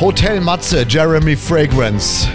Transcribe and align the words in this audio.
Hotel 0.00 0.40
Matze, 0.40 0.84
Jeremy 0.88 1.36
Fragrance. 1.36 2.28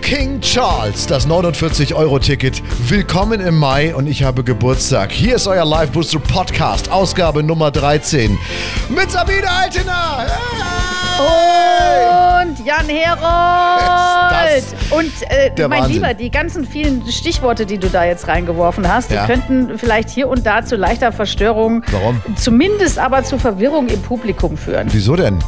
King 0.00 0.40
Charles, 0.40 1.06
das 1.06 1.26
49-Euro-Ticket. 1.28 2.62
Willkommen 2.88 3.40
im 3.40 3.58
Mai 3.58 3.94
und 3.94 4.06
ich 4.06 4.22
habe 4.22 4.44
Geburtstag. 4.44 5.10
Hier 5.10 5.34
ist 5.36 5.46
euer 5.48 5.64
Live 5.64 5.90
Booster 5.90 6.20
Podcast, 6.20 6.90
Ausgabe 6.90 7.42
Nummer 7.42 7.70
13. 7.72 8.38
Mit 8.88 9.10
Sabine 9.10 9.50
Altena. 9.50 10.26
Hey! 11.18 12.44
Und 12.46 12.64
Jan 12.64 12.86
Herold. 12.88 14.64
Und 14.90 15.12
äh, 15.28 15.50
mein 15.68 15.80
Wahnsinn. 15.82 15.94
Lieber, 15.94 16.14
die 16.14 16.30
ganzen 16.30 16.64
vielen 16.64 17.04
Stichworte, 17.10 17.66
die 17.66 17.78
du 17.78 17.88
da 17.88 18.04
jetzt 18.04 18.28
reingeworfen 18.28 18.86
hast, 18.90 19.10
Ja. 19.10 19.26
die 19.26 19.32
könnten 19.32 19.76
vielleicht 19.78 20.08
hier 20.08 20.28
und 20.28 20.46
da 20.46 20.64
zu 20.64 20.76
leichter 20.76 21.10
Verstörung, 21.10 21.82
Warum? 21.90 22.22
zumindest 22.36 22.98
aber 22.98 23.24
zu 23.24 23.38
Verwirrung 23.38 23.88
im 23.88 24.00
Publikum 24.02 24.56
führen. 24.56 24.86
Wieso 24.92 25.16
denn? 25.16 25.38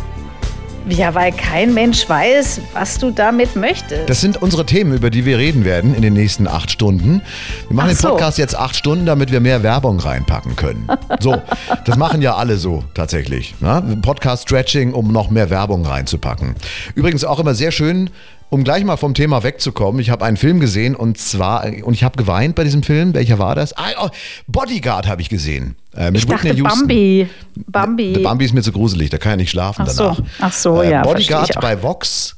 Ja, 0.89 1.15
weil 1.15 1.33
kein 1.33 1.75
Mensch 1.75 2.09
weiß, 2.09 2.61
was 2.73 2.99
du 2.99 3.11
damit 3.11 3.57
möchtest. 3.57 4.09
Das 4.09 4.21
sind 4.21 4.41
unsere 4.41 4.65
Themen, 4.65 4.95
über 4.95 5.11
die 5.11 5.25
wir 5.25 5.39
reden 5.39 5.65
werden 5.65 5.95
in 5.95 6.03
den 6.03 6.15
nächsten 6.15 6.49
acht 6.49 6.71
Stunden. 6.71 7.21
Wir 7.69 7.77
machen 7.77 7.91
Ach 7.91 7.95
den 7.95 8.01
so. 8.01 8.09
Podcast 8.11 8.39
jetzt 8.39 8.57
acht 8.57 8.75
Stunden, 8.75 9.05
damit 9.05 9.31
wir 9.31 9.41
mehr 9.41 9.63
Werbung 9.63 10.01
reinpacken 10.01 10.57
können. 10.57 10.89
So, 11.21 11.43
das 11.85 11.97
machen 11.97 12.23
ja 12.23 12.37
alle 12.37 12.59
so 12.59 12.85
tatsächlich. 12.95 13.55
Ne? 13.61 13.99
Podcast-Stretching, 14.03 14.93
um 14.93 15.11
noch 15.11 15.31
mehr 15.31 15.51
Werbung 15.51 15.85
reinzupacken. 15.85 16.55
Übrigens 16.95 17.25
auch 17.25 17.41
immer 17.41 17.55
sehr 17.55 17.73
schön, 17.73 18.11
um 18.51 18.65
gleich 18.65 18.85
mal 18.85 18.97
vom 18.97 19.15
Thema 19.15 19.43
wegzukommen. 19.43 20.01
Ich 20.01 20.11
habe 20.11 20.25
einen 20.25 20.37
Film 20.37 20.61
gesehen 20.61 20.95
und 20.95 21.19
zwar, 21.19 21.65
und 21.83 21.95
ich 21.95 22.05
habe 22.05 22.17
geweint 22.17 22.55
bei 22.55 22.65
diesem 22.65 22.83
Film. 22.83 23.15
Welcher 23.15 23.39
war 23.39 23.55
das? 23.55 23.77
Ah, 23.77 23.89
oh, 24.03 24.09
Bodyguard 24.47 25.07
habe 25.07 25.21
ich 25.23 25.29
gesehen. 25.29 25.77
Äh, 25.95 26.11
mit 26.11 26.23
ich 26.23 26.27
dachte 26.27 26.49
Whitney 26.49 26.61
Houston. 26.61 26.81
Bambi. 26.81 27.29
Bambi. 27.67 28.13
Der 28.15 28.21
Bambi 28.21 28.45
ist 28.45 28.55
mir 28.55 28.63
zu 28.63 28.73
gruselig, 28.73 29.11
da 29.11 29.19
kann 29.19 29.33
er 29.33 29.37
nicht 29.37 29.51
schlafen 29.51 29.85
Ach 29.87 29.91
so. 29.91 30.03
danach. 30.05 30.21
Ach 30.41 30.53
so, 30.53 30.83
Äh, 30.83 30.91
ja, 30.91 31.03
Bodyguard 31.03 31.51
ich 31.51 31.57
bei 31.57 31.83
Vox 31.83 32.35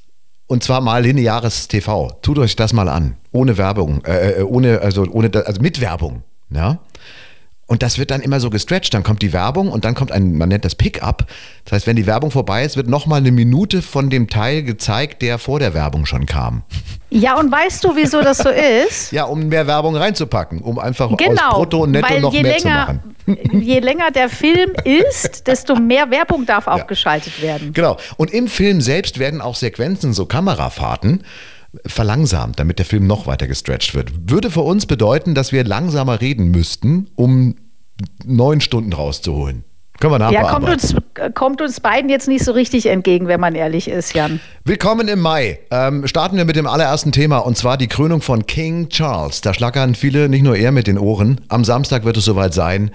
und 0.46 0.64
zwar 0.64 0.80
mal 0.80 1.02
lineares 1.02 1.68
TV. 1.68 2.10
Tut 2.22 2.38
euch 2.38 2.56
das 2.56 2.72
mal 2.72 2.88
an. 2.88 3.16
Ohne 3.32 3.56
Werbung, 3.56 4.04
äh, 4.04 4.40
äh, 4.40 4.42
ohne, 4.42 4.80
also, 4.80 5.06
ohne, 5.10 5.30
also 5.46 5.60
mit 5.60 5.80
Werbung. 5.80 6.24
Ja? 6.52 6.78
Und 7.70 7.84
das 7.84 7.98
wird 7.98 8.10
dann 8.10 8.20
immer 8.20 8.40
so 8.40 8.50
gestretcht. 8.50 8.92
Dann 8.94 9.04
kommt 9.04 9.22
die 9.22 9.32
Werbung 9.32 9.70
und 9.70 9.84
dann 9.84 9.94
kommt 9.94 10.10
ein, 10.10 10.36
man 10.36 10.48
nennt 10.48 10.64
das 10.64 10.74
Pick-up. 10.74 11.26
Das 11.64 11.72
heißt, 11.72 11.86
wenn 11.86 11.94
die 11.94 12.04
Werbung 12.04 12.32
vorbei 12.32 12.64
ist, 12.64 12.76
wird 12.76 12.88
nochmal 12.88 13.20
eine 13.20 13.30
Minute 13.30 13.80
von 13.80 14.10
dem 14.10 14.28
Teil 14.28 14.64
gezeigt, 14.64 15.22
der 15.22 15.38
vor 15.38 15.60
der 15.60 15.72
Werbung 15.72 16.04
schon 16.04 16.26
kam. 16.26 16.64
Ja, 17.10 17.38
und 17.38 17.52
weißt 17.52 17.84
du, 17.84 17.94
wieso 17.94 18.22
das 18.22 18.38
so 18.38 18.48
ist? 18.48 19.12
Ja, 19.20 19.22
um 19.24 19.46
mehr 19.46 19.68
Werbung 19.68 19.94
reinzupacken, 19.94 20.62
um 20.62 20.80
einfach 20.80 21.12
aus 21.12 21.16
Genau, 21.16 21.50
Brutto 21.50 21.84
und 21.84 21.92
Netto 21.92 22.18
noch 22.18 22.32
mehr 22.32 22.42
länger, 22.42 22.58
zu 22.58 22.68
machen. 22.68 23.62
je 23.62 23.78
länger 23.78 24.10
der 24.10 24.28
Film 24.28 24.72
ist, 24.84 25.46
desto 25.46 25.76
mehr 25.76 26.10
Werbung 26.10 26.46
darf 26.46 26.66
auch 26.66 26.88
geschaltet 26.88 27.40
werden. 27.40 27.72
Genau. 27.72 27.98
Und 28.16 28.32
im 28.32 28.48
Film 28.48 28.80
selbst 28.80 29.20
werden 29.20 29.40
auch 29.40 29.54
Sequenzen, 29.54 30.12
so 30.12 30.26
Kamerafahrten, 30.26 31.22
verlangsamt, 31.86 32.58
damit 32.58 32.78
der 32.78 32.86
Film 32.86 33.06
noch 33.06 33.26
weiter 33.26 33.46
gestretcht 33.46 33.94
wird. 33.94 34.30
Würde 34.30 34.50
für 34.50 34.62
uns 34.62 34.86
bedeuten, 34.86 35.34
dass 35.34 35.52
wir 35.52 35.64
langsamer 35.64 36.20
reden 36.20 36.50
müssten, 36.50 37.08
um 37.14 37.56
neun 38.24 38.60
Stunden 38.60 38.92
rauszuholen. 38.92 39.64
Können 40.00 40.18
wir 40.18 40.32
Ja, 40.32 40.50
kommt 40.50 40.68
uns, 40.68 40.94
kommt 41.34 41.60
uns 41.60 41.80
beiden 41.80 42.08
jetzt 42.08 42.26
nicht 42.26 42.42
so 42.42 42.52
richtig 42.52 42.86
entgegen, 42.86 43.28
wenn 43.28 43.38
man 43.38 43.54
ehrlich 43.54 43.86
ist, 43.86 44.14
Jan. 44.14 44.40
Willkommen 44.64 45.08
im 45.08 45.20
Mai. 45.20 45.58
Ähm, 45.70 46.06
starten 46.06 46.38
wir 46.38 46.46
mit 46.46 46.56
dem 46.56 46.66
allerersten 46.66 47.12
Thema 47.12 47.38
und 47.38 47.58
zwar 47.58 47.76
die 47.76 47.86
Krönung 47.86 48.22
von 48.22 48.46
King 48.46 48.88
Charles. 48.88 49.42
Da 49.42 49.52
schlackern 49.52 49.94
viele, 49.94 50.30
nicht 50.30 50.42
nur 50.42 50.56
er 50.56 50.72
mit 50.72 50.86
den 50.86 50.98
Ohren. 50.98 51.42
Am 51.48 51.64
Samstag 51.64 52.06
wird 52.06 52.16
es 52.16 52.24
soweit 52.24 52.54
sein. 52.54 52.92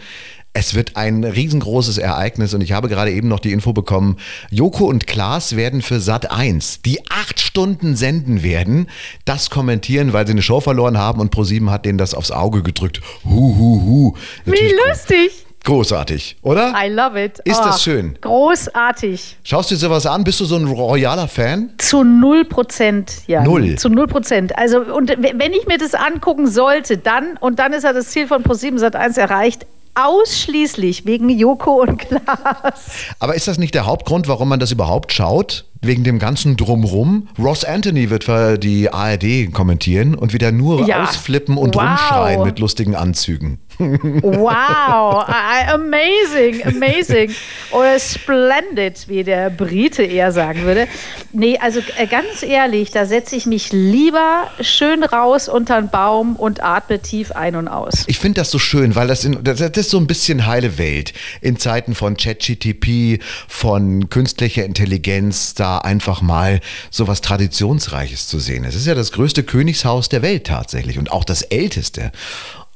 Es 0.58 0.74
wird 0.74 0.96
ein 0.96 1.26
riesengroßes 1.26 1.98
Ereignis 1.98 2.54
und 2.54 2.62
ich 2.62 2.72
habe 2.72 2.88
gerade 2.88 3.12
eben 3.12 3.28
noch 3.28 3.42
die 3.42 3.52
Info 3.52 3.74
bekommen, 3.74 4.16
Joko 4.50 4.86
und 4.86 5.06
Klaas 5.06 5.58
werden 5.58 5.82
für 5.82 6.00
Sat 6.00 6.32
1, 6.32 6.82
die 6.82 7.02
acht 7.12 7.42
Stunden 7.42 7.98
senden 7.98 8.42
werden, 8.42 8.88
das 9.26 9.50
kommentieren, 9.50 10.14
weil 10.14 10.26
sie 10.26 10.32
eine 10.32 10.42
Show 10.42 10.62
verloren 10.62 10.98
haben 10.98 11.20
und 11.20 11.30
ProSieben 11.30 11.72
hat 11.72 11.84
denen 11.86 11.98
das 11.98 12.14
aufs 12.14 12.32
Auge 12.32 12.64
gedrückt. 12.64 13.02
Hu, 13.26 13.54
hu, 13.58 13.82
hu. 13.82 14.14
Wie 14.46 14.74
lustig. 14.88 15.46
Großartig, 15.66 16.38
oder? 16.42 16.74
I 16.74 16.88
love 16.90 17.22
it. 17.22 17.40
Ist 17.40 17.60
Oh, 17.60 17.66
das 17.66 17.84
schön? 17.84 18.18
Großartig. 18.22 19.36
Schaust 19.44 19.72
du 19.72 19.76
dir 19.76 19.80
sowas 19.80 20.06
an? 20.06 20.24
Bist 20.24 20.40
du 20.40 20.46
so 20.46 20.56
ein 20.56 20.68
royaler 20.68 21.28
Fan? 21.28 21.72
Zu 21.80 22.04
null 22.06 22.46
Prozent, 22.46 23.12
ja. 23.28 23.44
Null? 23.44 23.76
Zu 23.76 23.90
null 23.90 24.08
Prozent. 24.08 24.58
Also, 24.58 24.80
und 24.80 25.10
wenn 25.10 25.52
ich 25.54 25.66
mir 25.68 25.80
das 25.80 25.96
angucken 25.96 26.48
sollte, 26.48 26.98
dann, 27.00 27.36
und 27.42 27.60
dann 27.60 27.74
ist 27.74 27.84
ja 27.84 27.92
das 27.92 28.10
Ziel 28.10 28.28
von 28.28 28.42
ProSieben 28.44 28.80
Sat 28.80 28.96
1 28.96 29.18
erreicht, 29.18 29.66
ausschließlich 29.96 31.06
wegen 31.06 31.30
Joko 31.30 31.82
und 31.82 31.98
Klaas. 32.08 32.92
Aber 33.20 33.36
ist 33.36 33.48
das 33.48 33.58
nicht 33.58 33.74
der 33.74 33.86
Hauptgrund, 33.86 34.28
warum 34.28 34.50
man 34.50 34.60
das 34.60 34.72
überhaupt 34.72 35.12
schaut? 35.14 35.66
Wegen 35.82 36.04
dem 36.04 36.18
ganzen 36.20 36.58
Drumrum? 36.58 37.28
Ross 37.38 37.64
Anthony 37.64 38.10
wird 38.10 38.24
für 38.24 38.58
die 38.58 38.92
ARD 38.92 39.52
kommentieren 39.54 40.16
und 40.16 40.34
wieder 40.34 40.52
nur 40.52 40.88
Ja. 40.88 41.04
ausflippen 41.04 41.58
und 41.58 41.76
Wow. 41.76 41.84
rumschreien 41.84 42.44
mit 42.44 42.60
lustigen 42.60 42.96
Anzügen. 42.96 43.60
Wow, 43.78 45.26
amazing, 45.74 46.66
amazing. 46.66 47.32
Oder 47.72 48.00
splendid, 48.00 49.08
wie 49.08 49.24
der 49.24 49.50
Brite 49.50 50.04
eher 50.04 50.32
sagen 50.32 50.64
würde. 50.64 50.88
Nee, 51.32 51.58
also 51.58 51.82
äh, 51.98 52.08
ganz 52.08 52.44
ehrlich, 52.44 52.92
da 52.92 53.06
setze 53.06 53.36
ich 53.36 53.46
mich 53.46 53.72
lieber 53.72 54.50
schön 54.62 55.04
raus 55.04 55.50
unter 55.50 55.82
den 55.82 55.90
Baum 55.90 56.36
und 56.36 56.64
atme 56.64 57.00
tief 57.00 57.32
ein 57.32 57.56
und 57.56 57.68
aus. 57.68 58.04
Ich 58.08 58.20
finde 58.20 58.42
das 58.42 58.52
so 58.52 58.60
schön, 58.60 58.96
weil 58.96 59.08
das, 59.08 59.26
in, 59.26 59.44
das 59.44 59.60
ist 59.60 59.90
so 59.90 59.98
ein 59.98 60.08
bisschen 60.08 60.46
heile 60.46 60.78
Welt. 60.78 61.14
In 61.42 61.58
Zeiten 61.58 61.96
von 61.96 62.18
ChatGTP, 62.18 63.20
von 63.48 64.10
künstlicher 64.10 64.64
Intelligenz, 64.64 65.54
da 65.54 65.80
einfach 65.80 66.22
mal 66.22 66.62
so 66.90 67.08
was 67.08 67.22
Traditionsreiches 67.22 68.28
zu 68.28 68.40
sehen. 68.40 68.64
Es 68.64 68.76
ist 68.76 68.88
ja 68.88 68.96
das 68.96 69.12
größte 69.12 69.44
Königshaus 69.44 70.10
der 70.10 70.22
Welt 70.22 70.48
tatsächlich 70.48 70.98
und 70.98 71.12
auch 71.12 71.24
das 71.24 71.42
älteste. 71.42 72.12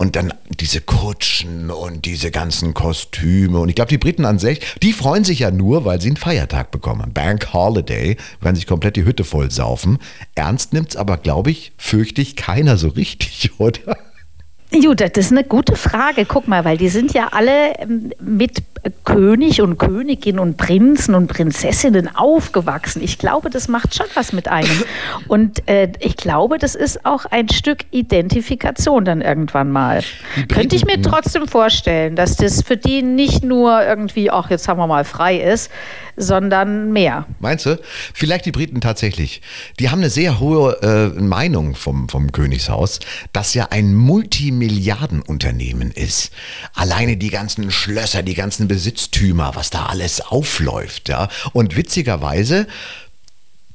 Und 0.02 0.16
dann 0.16 0.34
diese 0.50 0.80
Kutschen 0.80 1.70
und 1.70 2.06
diese 2.06 2.32
ganzen 2.32 2.74
Kostüme. 2.74 3.60
Und 3.60 3.68
ich 3.68 3.76
glaube, 3.76 3.90
die 3.90 3.98
Briten 3.98 4.24
an 4.24 4.40
sich, 4.40 4.62
die 4.82 4.94
freuen 4.94 5.26
sich 5.26 5.40
ja 5.40 5.52
nur, 5.52 5.84
weil 5.84 6.00
sie 6.00 6.08
einen 6.08 6.16
Feiertag 6.16 6.72
bekommen. 6.72 7.12
Bank 7.14 7.52
Holiday, 7.52 8.16
werden 8.40 8.56
sich 8.56 8.66
komplett 8.66 8.96
die 8.96 9.04
Hütte 9.04 9.26
voll 9.26 9.52
saufen. 9.52 10.00
Ernst 10.36 10.72
nimmt's 10.72 10.96
aber, 10.96 11.18
glaube 11.18 11.52
ich, 11.52 11.74
fürchte 11.78 12.22
ich 12.22 12.38
keiner 12.38 12.78
so 12.78 12.88
richtig, 12.88 13.52
oder? 13.59 13.98
Gut, 14.72 15.02
das 15.02 15.12
ist 15.16 15.31
eine 15.31 15.44
gute 15.44 15.75
Frage. 15.75 16.25
Guck 16.25 16.47
mal, 16.47 16.63
weil 16.63 16.78
die 16.78 16.90
sind 16.90 17.13
ja 17.13 17.30
alle 17.31 17.80
ähm, 17.80 18.12
mit 18.19 18.62
König 19.03 19.62
und 19.62 19.80
Königin 19.80 20.38
und 20.38 20.57
Prinzen 20.57 21.16
und 21.16 21.28
Prinzessinnen 21.28 22.16
aufgewachsen. 22.16 23.02
Ich 23.03 23.18
glaube, 23.18 23.50
das 23.50 23.68
macht 23.68 23.96
schon 23.96 24.06
was 24.13 24.31
mit 24.31 24.47
einem. 24.47 24.69
Und 25.28 25.68
äh, 25.68 25.91
ich 26.00 26.16
glaube, 26.16 26.58
das 26.58 26.75
ist 26.75 27.06
auch 27.06 27.25
ein 27.25 27.50
Stück 27.50 27.79
Identifikation 27.91 29.06
dann 29.06 29.22
irgendwann 29.22 29.72
mal. 29.72 30.02
Könnte 30.47 30.75
ich 30.75 30.85
mir 30.85 31.02
trotzdem 31.02 31.47
vorstellen, 31.47 32.16
dass 32.16 32.35
das 32.38 32.62
für 32.62 32.78
die 32.78 33.02
nicht 33.02 33.44
nur 33.44 33.84
irgendwie, 33.84 34.31
ach, 34.31 34.50
jetzt 34.50 34.68
haben 34.68 34.79
wir 34.79 34.88
mal 34.88 35.03
frei 35.03 35.38
ist, 35.40 35.72
sondern 36.19 36.91
mehr. 36.91 37.25
Meinst 37.40 37.66
du? 37.66 37.80
Vielleicht 38.13 38.46
die 38.46 38.52
Briten 38.52 38.81
tatsächlich. 38.81 39.41
Die 39.80 39.90
haben 39.90 40.00
eine 40.00 40.09
sehr 40.09 40.40
hohe 40.40 40.81
äh, 40.81 41.19
Meinung 41.19 41.75
vom, 41.75 42.09
vom 42.09 42.31
Königshaus, 42.31 43.00
das 43.34 43.53
ja 43.53 43.69
ein 43.72 43.96
Multimilliardenunternehmen 43.96 45.91
ist. 45.91 46.31
Alleine 46.74 47.18
die 47.18 47.29
ganzen 47.29 47.72
Schlösser, 47.72 48.22
die 48.22 48.35
ganzen 48.35 48.68
Besitztümer, 48.68 49.56
was 49.56 49.69
da 49.69 49.88
alles 49.88 50.22
aufläuft. 50.22 51.09
Ja? 51.09 51.29
Und 51.53 51.75
witzigerweise, 51.75 52.68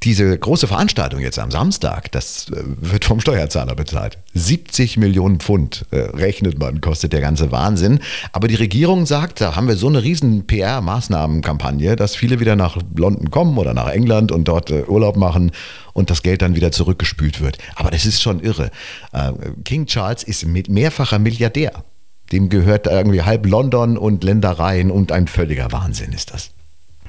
diese 0.04 0.38
große 0.38 0.66
Veranstaltung 0.66 1.20
jetzt 1.20 1.38
am 1.38 1.50
Samstag, 1.50 2.12
das 2.12 2.48
äh, 2.50 2.62
wird 2.64 3.04
vom 3.04 3.20
Steuerzahler 3.20 3.74
bezahlt. 3.74 4.18
70 4.34 4.98
Millionen 4.98 5.40
Pfund 5.40 5.86
äh, 5.90 5.96
rechnet 5.96 6.58
man, 6.58 6.80
kostet 6.80 7.12
der 7.12 7.20
ganze 7.20 7.50
Wahnsinn. 7.50 8.00
Aber 8.32 8.46
die 8.46 8.54
Regierung 8.54 9.06
sagt, 9.06 9.40
da 9.40 9.56
haben 9.56 9.66
wir 9.66 9.76
so 9.76 9.88
eine 9.88 10.02
riesen 10.02 10.46
PR-Maßnahmenkampagne, 10.46 11.96
dass 11.96 12.16
viele 12.16 12.38
wieder 12.38 12.54
nach 12.54 12.76
London 12.94 13.30
kommen 13.30 13.56
oder 13.56 13.72
nach 13.72 13.88
England 13.88 14.30
und 14.30 14.46
dort 14.46 14.70
äh, 14.70 14.84
Urlaub 14.84 15.16
machen 15.16 15.52
und 15.94 16.10
das 16.10 16.22
Geld 16.22 16.42
dann 16.42 16.54
wieder 16.54 16.70
zurückgespült 16.70 17.40
wird. 17.40 17.56
Aber 17.74 17.90
das 17.90 18.04
ist 18.04 18.20
schon 18.20 18.40
irre. 18.40 18.70
Äh, 19.12 19.32
King 19.64 19.86
Charles 19.86 20.22
ist 20.22 20.44
mit 20.44 20.68
mehrfacher 20.68 21.18
Milliardär. 21.18 21.84
Dem 22.32 22.48
gehört 22.48 22.86
irgendwie 22.86 23.22
halb 23.22 23.46
London 23.46 23.96
und 23.96 24.24
Ländereien 24.24 24.90
und 24.90 25.12
ein 25.12 25.28
völliger 25.28 25.72
Wahnsinn 25.72 26.12
ist 26.12 26.32
das. 26.32 26.50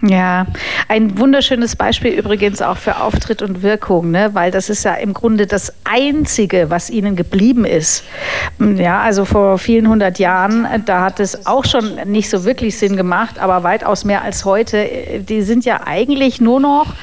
Ja, 0.01 0.45
ein 0.89 1.17
wunderschönes 1.17 1.77
Beispiel 1.77 2.11
übrigens 2.11 2.61
auch 2.61 2.75
für 2.77 2.99
Auftritt 2.99 3.41
und 3.41 3.63
Wirkung, 3.63 4.11
ne? 4.11 4.31
weil 4.33 4.51
das 4.51 4.69
ist 4.69 4.83
ja 4.83 4.93
im 4.95 5.13
Grunde 5.13 5.47
das 5.47 5.73
Einzige, 5.85 6.69
was 6.69 6.89
ihnen 6.89 7.15
geblieben 7.15 7.63
ist. 7.63 8.03
Ja, 8.59 9.01
also 9.01 9.23
vor 9.23 9.57
vielen 9.57 9.87
hundert 9.87 10.19
Jahren, 10.19 10.65
äh, 10.65 10.81
da 10.85 11.01
hat 11.01 11.21
es 11.21 11.47
auch 11.47 11.63
schon 11.63 11.95
nicht 12.05 12.29
so 12.29 12.43
wirklich 12.43 12.77
Sinn 12.77 12.97
gemacht, 12.97 13.39
aber 13.39 13.63
weitaus 13.63 14.03
mehr 14.03 14.21
als 14.21 14.43
heute. 14.43 14.77
Äh, 14.77 15.19
Die 15.21 15.41
sind 15.43 15.63
ja 15.63 15.81
eigentlich 15.85 16.41
nur 16.41 16.59
noch 16.59 16.93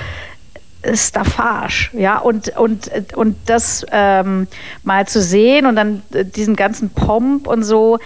Staffage, 0.93 1.91
ja, 1.95 2.19
und, 2.19 2.57
und, 2.59 2.91
und 3.15 3.37
das 3.47 3.87
ähm, 3.91 4.49
mal 4.83 5.07
zu 5.07 5.23
sehen 5.23 5.65
und 5.67 5.77
dann 5.77 6.03
äh, 6.13 6.25
diesen 6.25 6.57
ganzen 6.57 6.91
Pomp 6.91 7.47
und 7.47 7.63
so, 7.63 7.99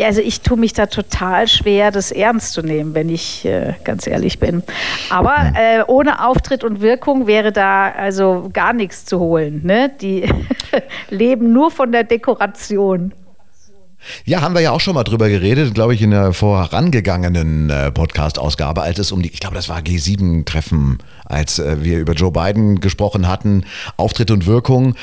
also 0.00 0.20
ich 0.20 0.40
tue 0.40 0.56
mich 0.56 0.72
da 0.72 0.86
total 0.86 1.46
schwer, 1.46 1.90
das 1.90 2.10
ernst 2.10 2.52
zu 2.52 2.62
nehmen, 2.62 2.94
wenn 2.94 3.08
ich 3.08 3.44
äh, 3.44 3.74
ganz 3.84 4.06
ehrlich 4.06 4.38
bin. 4.38 4.62
Aber 5.10 5.52
äh, 5.54 5.84
ohne 5.86 6.24
Auftritt 6.24 6.64
und 6.64 6.80
Wirkung 6.80 7.26
wäre 7.26 7.52
da 7.52 7.90
also 7.90 8.50
gar 8.52 8.72
nichts 8.72 9.04
zu 9.04 9.20
holen. 9.20 9.60
Ne? 9.64 9.90
Die 10.00 10.28
leben 11.10 11.52
nur 11.52 11.70
von 11.70 11.92
der 11.92 12.04
Dekoration. 12.04 13.12
Ja, 14.24 14.40
haben 14.40 14.54
wir 14.54 14.60
ja 14.60 14.70
auch 14.70 14.80
schon 14.80 14.94
mal 14.94 15.04
drüber 15.04 15.28
geredet, 15.28 15.74
glaube 15.74 15.94
ich, 15.94 16.02
in 16.02 16.10
der 16.10 16.32
vorangegangenen 16.32 17.70
äh, 17.70 17.90
Podcast-Ausgabe, 17.90 18.82
als 18.82 18.98
es 18.98 19.12
um 19.12 19.22
die, 19.22 19.30
ich 19.30 19.40
glaube, 19.40 19.56
das 19.56 19.68
war 19.68 19.80
G7-Treffen, 19.80 20.98
als 21.24 21.58
äh, 21.58 21.82
wir 21.82 21.98
über 21.98 22.12
Joe 22.12 22.32
Biden 22.32 22.80
gesprochen 22.80 23.28
hatten, 23.28 23.64
Auftritt 23.96 24.30
und 24.30 24.46
Wirkung 24.46 24.94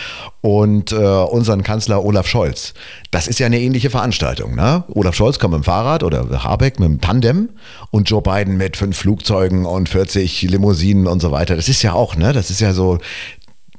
und 0.41 0.91
äh, 0.91 0.95
unseren 0.95 1.63
Kanzler 1.63 2.03
Olaf 2.03 2.27
Scholz. 2.27 2.73
Das 3.11 3.27
ist 3.27 3.39
ja 3.39 3.45
eine 3.45 3.59
ähnliche 3.59 3.89
Veranstaltung, 3.89 4.55
ne? 4.55 4.83
Olaf 4.89 5.15
Scholz 5.15 5.39
kommt 5.39 5.53
mit 5.53 5.63
dem 5.63 5.65
Fahrrad 5.65 6.03
oder 6.03 6.43
Habeck 6.43 6.79
mit 6.79 6.89
dem 6.89 7.01
Tandem 7.01 7.49
und 7.91 8.09
Joe 8.09 8.21
Biden 8.21 8.57
mit 8.57 8.77
fünf 8.77 8.97
Flugzeugen 8.97 9.65
und 9.65 9.89
40 9.89 10.43
Limousinen 10.43 11.07
und 11.07 11.21
so 11.21 11.31
weiter. 11.31 11.55
Das 11.55 11.69
ist 11.69 11.81
ja 11.83 11.93
auch, 11.93 12.15
ne? 12.15 12.33
Das 12.33 12.49
ist 12.49 12.61
ja 12.61 12.73
so 12.73 12.99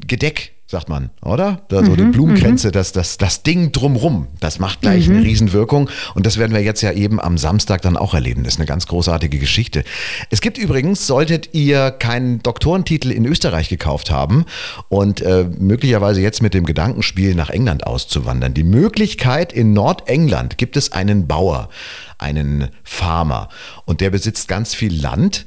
Gedeck 0.07 0.52
sagt 0.73 0.89
man, 0.89 1.11
oder? 1.23 1.61
Da 1.69 1.85
so 1.85 1.93
mhm, 1.93 1.97
die 1.97 2.05
Blumenkränze, 2.05 2.69
mhm. 2.69 2.73
das, 2.73 2.93
das, 2.93 3.19
das 3.19 3.43
Ding 3.43 3.73
drumrum, 3.73 4.29
das 4.41 4.59
macht 4.59 4.81
gleich 4.81 5.07
mhm. 5.07 5.17
eine 5.17 5.25
Riesenwirkung. 5.27 5.91
Und 6.15 6.25
das 6.25 6.39
werden 6.39 6.55
wir 6.55 6.63
jetzt 6.63 6.81
ja 6.81 6.93
eben 6.93 7.21
am 7.21 7.37
Samstag 7.37 7.83
dann 7.83 7.99
auch 7.99 8.15
erleben. 8.15 8.43
Das 8.43 8.55
ist 8.55 8.59
eine 8.59 8.67
ganz 8.67 8.87
großartige 8.87 9.39
Geschichte. 9.39 9.85
Es 10.31 10.41
gibt 10.41 10.57
übrigens, 10.57 11.07
solltet 11.07 11.51
ihr 11.53 11.91
keinen 11.91 12.43
Doktorentitel 12.43 13.11
in 13.11 13.27
Österreich 13.27 13.69
gekauft 13.69 14.11
haben 14.11 14.47
und 14.89 15.21
äh, 15.21 15.45
möglicherweise 15.59 16.23
jetzt 16.23 16.41
mit 16.41 16.55
dem 16.55 16.65
Gedankenspiel 16.65 17.35
nach 17.35 17.51
England 17.51 17.87
auszuwandern, 17.87 18.55
die 18.55 18.65
Möglichkeit 18.65 19.53
in 19.53 19.75
Nordengland 19.75 20.57
gibt 20.57 20.79
es 20.79 20.91
einen 20.93 21.29
Bauer, 21.29 21.69
einen 22.17 22.69
Farmer 22.83 23.51
und 23.85 24.01
der 24.01 24.09
besitzt 24.09 24.49
ganz 24.49 24.75
viel 24.75 24.99
Land 24.99 25.45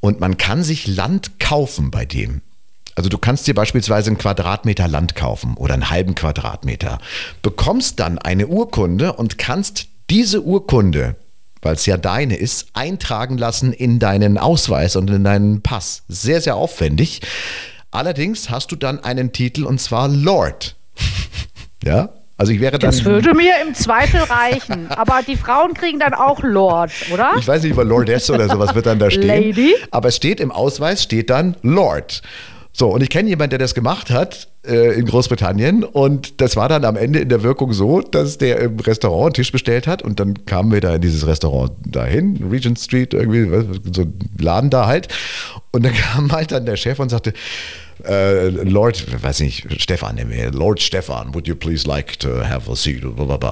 und 0.00 0.18
man 0.18 0.36
kann 0.36 0.64
sich 0.64 0.88
Land 0.88 1.38
kaufen 1.38 1.92
bei 1.92 2.04
dem. 2.04 2.42
Also 2.94 3.08
du 3.10 3.18
kannst 3.18 3.46
dir 3.46 3.54
beispielsweise 3.54 4.10
einen 4.10 4.18
Quadratmeter 4.18 4.88
Land 4.88 5.14
kaufen 5.14 5.54
oder 5.56 5.74
einen 5.74 5.90
halben 5.90 6.14
Quadratmeter, 6.14 6.98
bekommst 7.42 8.00
dann 8.00 8.18
eine 8.18 8.46
Urkunde 8.46 9.14
und 9.14 9.38
kannst 9.38 9.86
diese 10.10 10.42
Urkunde, 10.42 11.16
weil 11.62 11.74
es 11.74 11.86
ja 11.86 11.96
deine 11.96 12.36
ist, 12.36 12.68
eintragen 12.74 13.38
lassen 13.38 13.72
in 13.72 13.98
deinen 13.98 14.38
Ausweis 14.38 14.96
und 14.96 15.10
in 15.10 15.24
deinen 15.24 15.62
Pass. 15.62 16.02
Sehr, 16.08 16.40
sehr 16.40 16.56
aufwendig. 16.56 17.20
Allerdings 17.90 18.50
hast 18.50 18.70
du 18.72 18.76
dann 18.76 19.02
einen 19.02 19.32
Titel 19.32 19.64
und 19.64 19.80
zwar 19.80 20.08
Lord. 20.08 20.76
ja, 21.84 22.10
also 22.36 22.52
ich 22.52 22.60
wäre 22.60 22.78
dann. 22.78 22.90
Das 22.90 23.04
würde 23.04 23.34
mir 23.34 23.54
im 23.66 23.74
Zweifel 23.74 24.20
reichen. 24.20 24.88
Aber 24.96 25.20
die 25.26 25.36
Frauen 25.36 25.74
kriegen 25.74 26.00
dann 26.00 26.14
auch 26.14 26.42
Lord, 26.42 26.90
oder? 27.12 27.32
Ich 27.38 27.46
weiß 27.46 27.62
nicht, 27.62 27.72
über 27.72 27.84
Lordess 27.84 28.28
oder 28.30 28.48
sowas 28.48 28.74
wird 28.74 28.86
dann 28.86 28.98
da 28.98 29.10
stehen. 29.10 29.26
Lady? 29.26 29.74
Aber 29.90 30.08
es 30.08 30.16
steht 30.16 30.40
im 30.40 30.50
Ausweis, 30.50 31.02
steht 31.02 31.30
dann 31.30 31.56
Lord. 31.62 32.22
So, 32.76 32.88
und 32.88 33.02
ich 33.02 33.08
kenne 33.08 33.28
jemanden, 33.28 33.50
der 33.50 33.60
das 33.60 33.72
gemacht 33.72 34.10
hat 34.10 34.48
äh, 34.66 34.98
in 34.98 35.06
Großbritannien. 35.06 35.84
Und 35.84 36.40
das 36.40 36.56
war 36.56 36.68
dann 36.68 36.84
am 36.84 36.96
Ende 36.96 37.20
in 37.20 37.28
der 37.28 37.44
Wirkung 37.44 37.72
so, 37.72 38.00
dass 38.00 38.36
der 38.36 38.58
im 38.58 38.80
Restaurant 38.80 39.26
einen 39.26 39.34
Tisch 39.34 39.52
bestellt 39.52 39.86
hat. 39.86 40.02
Und 40.02 40.18
dann 40.18 40.44
kamen 40.44 40.72
wir 40.72 40.80
da 40.80 40.96
in 40.96 41.00
dieses 41.00 41.24
Restaurant 41.24 41.70
dahin, 41.86 42.44
Regent 42.50 42.80
Street, 42.80 43.14
irgendwie, 43.14 43.48
so 43.92 44.02
ein 44.02 44.18
Laden 44.40 44.70
da 44.70 44.86
halt. 44.86 45.06
Und 45.70 45.84
dann 45.84 45.94
kam 46.12 46.32
halt 46.32 46.50
dann 46.50 46.66
der 46.66 46.76
Chef 46.76 46.98
und 46.98 47.10
sagte, 47.10 47.32
Uh, 48.06 48.50
Lord, 48.64 49.22
weiß 49.22 49.40
nicht, 49.40 49.66
Stefan, 49.80 50.18
Lord 50.52 50.82
Stefan, 50.82 51.32
would 51.32 51.46
you 51.46 51.54
please 51.54 51.88
like 51.88 52.18
to 52.18 52.44
have 52.44 52.70
a 52.70 52.74
seat? 52.74 53.02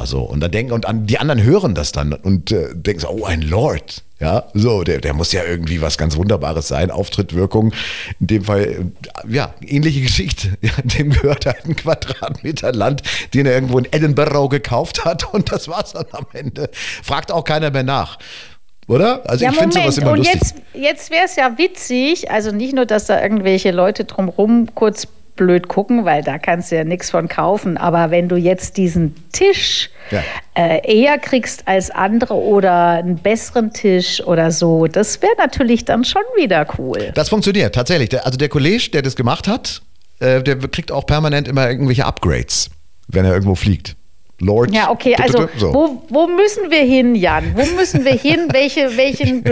So. 0.05 0.21
Und 0.21 0.41
dann 0.41 0.51
denken, 0.51 0.73
und 0.73 0.85
an, 0.85 1.07
die 1.07 1.19
anderen 1.19 1.43
hören 1.43 1.75
das 1.75 1.93
dann 1.93 2.13
und 2.13 2.51
äh, 2.51 2.75
denken 2.75 3.01
so, 3.01 3.09
oh, 3.09 3.25
ein 3.25 3.41
Lord. 3.41 4.03
Ja, 4.23 4.45
so, 4.55 4.85
der, 4.85 5.01
der 5.01 5.15
muss 5.15 5.33
ja 5.33 5.43
irgendwie 5.43 5.81
was 5.81 5.99
ganz 5.99 6.17
Wunderbares 6.17 6.69
sein. 6.69 6.93
Auftrittwirkung, 6.93 7.73
in 8.21 8.27
dem 8.29 8.45
Fall, 8.45 8.63
äh, 8.63 8.85
ja, 9.29 9.53
ähnliche 9.61 10.01
Geschichte. 10.01 10.51
Ja, 10.63 10.71
dem 10.85 11.11
gehört 11.11 11.45
halt 11.45 11.65
ein 11.65 11.75
Quadratmeter 11.75 12.73
Land, 12.73 13.03
den 13.35 13.47
er 13.47 13.55
irgendwo 13.55 13.79
in 13.79 13.89
Edinburgh 13.91 14.49
gekauft 14.49 15.05
hat 15.05 15.25
und 15.35 15.51
das 15.51 15.67
war's 15.67 15.93
dann 15.93 16.07
am 16.13 16.27
Ende. 16.33 16.71
Fragt 17.03 17.33
auch 17.33 17.43
keiner 17.43 17.73
mehr 17.73 17.83
nach. 17.83 18.19
Oder? 18.87 19.29
Also 19.29 19.45
ja, 19.45 19.51
ich 19.51 19.59
finde 19.59 19.75
sowas 19.75 19.99
immer 19.99 20.13
und 20.13 20.19
lustig. 20.19 20.41
Jetzt, 20.41 20.55
jetzt 20.75 21.11
wäre 21.11 21.25
es 21.25 21.35
ja 21.35 21.59
witzig, 21.59 22.31
also 22.31 22.53
nicht 22.53 22.75
nur, 22.75 22.87
dass 22.87 23.07
da 23.07 23.21
irgendwelche 23.21 23.73
Leute 23.73 24.05
drumherum 24.05 24.73
kurz 24.75 25.09
blöd 25.37 25.69
gucken, 25.69 26.05
weil 26.05 26.23
da 26.23 26.39
kannst 26.39 26.71
du 26.71 26.77
ja 26.77 26.85
nichts 26.85 27.11
von 27.11 27.29
kaufen. 27.29 27.77
Aber 27.77 28.11
wenn 28.11 28.29
du 28.29 28.37
jetzt 28.37 28.77
diesen 28.77 29.15
Tisch 29.33 29.91
ja. 30.11 30.23
äh, 30.55 30.81
eher 30.85 31.19
kriegst 31.19 31.67
als 31.67 31.91
andere 31.91 32.35
oder 32.35 32.89
einen 32.91 33.17
besseren 33.17 33.73
Tisch 33.73 34.23
oder 34.25 34.51
so, 34.51 34.87
das 34.87 35.23
wäre 35.23 35.35
natürlich 35.39 35.85
dann 35.85 36.05
schon 36.05 36.23
wieder 36.37 36.67
cool. 36.79 37.13
Das 37.15 37.29
funktioniert 37.29 37.75
tatsächlich. 37.75 38.23
Also 38.25 38.37
der 38.37 38.49
Kollege, 38.49 38.91
der 38.91 39.03
das 39.03 39.17
gemacht 39.17 39.49
hat, 39.49 39.83
äh, 40.21 40.43
der 40.43 40.57
kriegt 40.57 40.93
auch 40.93 41.07
permanent 41.07 41.49
immer 41.49 41.69
irgendwelche 41.69 42.05
Upgrades, 42.05 42.71
wenn 43.09 43.25
er 43.25 43.33
irgendwo 43.33 43.55
fliegt. 43.55 43.97
Lord. 44.45 44.75
Ja, 44.75 44.91
okay, 44.91 45.15
also 45.17 45.49
so. 45.57 45.73
wo, 45.73 46.03
wo 46.09 46.27
müssen 46.27 46.71
wir 46.71 46.83
hin, 46.83 47.15
Jan? 47.15 47.55
Wo 47.55 47.65
müssen 47.77 48.05
wir 48.05 48.15
hin? 48.15 48.49
Welche, 48.51 48.97
welchen 48.97 49.43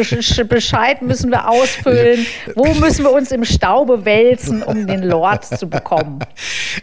Bescheid 0.48 1.02
müssen 1.02 1.30
wir 1.30 1.48
ausfüllen? 1.48 2.26
Wo 2.54 2.74
müssen 2.74 3.04
wir 3.04 3.12
uns 3.12 3.30
im 3.30 3.44
Staube 3.44 4.04
wälzen, 4.04 4.62
um 4.62 4.86
den 4.86 5.02
Lord 5.02 5.44
zu 5.44 5.68
bekommen? 5.68 6.20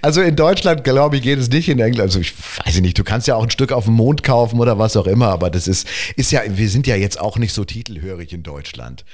Also 0.01 0.21
in 0.21 0.35
Deutschland, 0.35 0.83
glaube 0.83 1.15
ich, 1.15 1.23
geht 1.23 1.39
es 1.39 1.49
nicht 1.49 1.69
in 1.69 1.79
England. 1.79 2.01
Also 2.01 2.19
ich 2.19 2.33
weiß 2.65 2.81
nicht, 2.81 2.97
du 2.99 3.03
kannst 3.03 3.27
ja 3.27 3.35
auch 3.35 3.43
ein 3.43 3.49
Stück 3.49 3.71
auf 3.71 3.85
dem 3.85 3.93
Mond 3.93 4.21
kaufen 4.21 4.59
oder 4.59 4.77
was 4.77 4.97
auch 4.97 5.07
immer, 5.07 5.29
aber 5.29 5.49
das 5.49 5.67
ist, 5.67 5.87
ist 6.15 6.31
ja, 6.31 6.41
wir 6.47 6.69
sind 6.69 6.87
ja 6.87 6.95
jetzt 6.95 7.19
auch 7.19 7.37
nicht 7.37 7.53
so 7.53 7.63
titelhörig 7.63 8.33
in 8.33 8.43
Deutschland. 8.43 9.05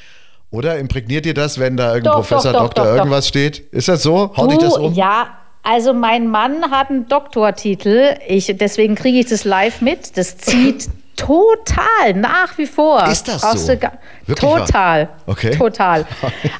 Oder 0.50 0.78
imprägniert 0.78 1.25
ihr 1.25 1.34
das, 1.34 1.60
wenn 1.60 1.78
da 1.78 1.90
irgendein 1.95 2.13
Professor, 2.13 2.51
doch, 2.51 2.60
doch, 2.60 2.66
Doktor, 2.66 2.86
doch, 2.86 2.95
irgendwas 2.98 3.28
steht? 3.28 3.60
Ist 3.72 3.88
das 3.88 4.04
so? 4.04 4.36
Haut 4.38 4.51
dich 4.51 4.60
das 4.60 4.78
um? 4.78 4.94
Ja, 4.94 5.30
also 5.63 5.94
mein 5.94 6.27
Mann 6.27 6.71
hat 6.71 6.89
einen 6.89 7.07
Doktortitel, 7.07 8.18
ich, 8.27 8.54
deswegen 8.57 8.95
kriege 8.95 9.19
ich 9.19 9.27
das 9.27 9.45
live 9.45 9.81
mit. 9.81 10.18
Das 10.18 10.38
zieht 10.38 10.89
Total, 11.15 12.13
nach 12.15 12.57
wie 12.57 12.65
vor. 12.65 13.06
Ist 13.07 13.27
das 13.27 13.42
Brauchst 13.42 13.68
so? 13.68 13.74
Total. 14.28 15.10
Okay. 15.25 15.52
Total. 15.52 16.06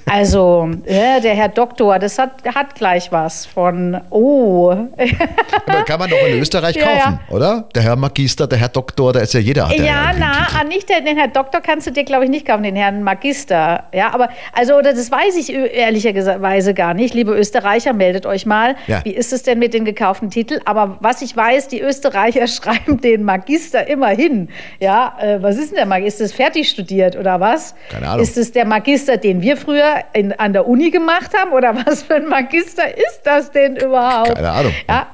Also, 0.06 0.69
ja, 0.86 1.19
der 1.19 1.33
Herr 1.33 1.50
Doktor, 1.50 1.98
das 1.98 2.19
hat, 2.19 2.44
hat 2.54 2.75
gleich 2.75 3.12
was 3.12 3.48
von, 3.48 4.00
oh. 4.12 4.69
Aber 5.65 5.83
kann 5.86 6.00
man 6.00 6.07
doch 6.07 6.19
in 6.27 6.39
Österreich 6.39 6.77
kaufen, 6.77 7.19
ja, 7.30 7.36
oder? 7.36 7.68
Der 7.74 7.81
Herr 7.81 7.95
Magister, 7.95 8.45
der 8.45 8.60
Herr 8.60 8.68
Doktor, 8.68 9.13
da 9.13 9.21
ist 9.21 9.33
ja 9.33 9.39
jeder. 9.39 9.71
Ja, 9.74 10.12
na, 10.15 10.48
ah, 10.54 10.63
nicht 10.63 10.89
den, 10.89 11.06
den 11.06 11.18
Herr 11.18 11.30
Doktor 11.30 11.62
kannst 11.62 11.88
du 11.88 11.92
dir, 11.92 12.04
glaube 12.04 12.25
ich, 12.25 12.30
nicht 12.30 12.45
kaufen, 12.45 12.62
den 12.62 12.75
Herrn 12.75 13.01
Magister. 13.01 13.86
Ja, 13.92 14.13
aber, 14.13 14.30
also, 14.51 14.81
das 14.81 15.12
weiß 15.12 15.36
ich 15.38 15.51
ehrlicherweise 15.51 16.75
gar 16.75 16.94
nicht. 16.94 17.16
Liebe 17.16 17.33
Österreicher, 17.33 17.94
meldet 17.94 18.28
euch 18.28 18.45
mal. 18.45 18.76
Ja. 18.85 19.04
Wie 19.04 19.14
ist 19.14 19.33
es 19.33 19.42
denn 19.42 19.57
mit 19.57 19.73
den 19.73 19.83
gekauften 19.83 20.30
Titeln? 20.30 20.61
Aber 20.66 20.97
was 20.99 21.23
ich 21.23 21.35
weiß, 21.35 21.69
die 21.69 21.81
Österreicher 21.81 22.45
schreiben 22.64 23.02
den 23.02 23.23
Magister 23.23 23.87
immer 23.87 24.09
hin. 24.09 24.49
Ja, 24.80 25.18
äh, 25.19 25.42
was 25.42 25.57
ist 25.57 25.71
denn 25.71 25.78
der 25.78 25.85
Magister? 25.87 26.04
Ist 26.04 26.21
das 26.21 26.33
fertig 26.33 26.69
studiert 26.69 27.16
oder 27.16 27.40
was? 27.40 27.53
Keine 27.90 28.10
Ahnung. 28.10 28.24
Ist 28.24 28.38
es 28.38 28.52
der 28.52 28.66
Magister, 28.66 29.18
den 29.18 29.42
wir 29.42 29.57
früher 29.57 30.04
in, 30.14 30.33
an 30.33 30.54
der 30.54 30.68
Uni 30.68 30.92
gemacht 30.92 31.31
haben? 31.38 31.52
Oder 31.52 31.76
was 31.86 32.04
für 32.04 32.16
ein 32.16 32.28
Magister 32.28 32.98
ist 32.98 33.22
das 33.24 33.52
denn 33.52 33.76
überhaupt? 33.76 34.36
Keine 34.36 34.52
Ahnung. 34.52 34.74
Ja. 34.90 35.07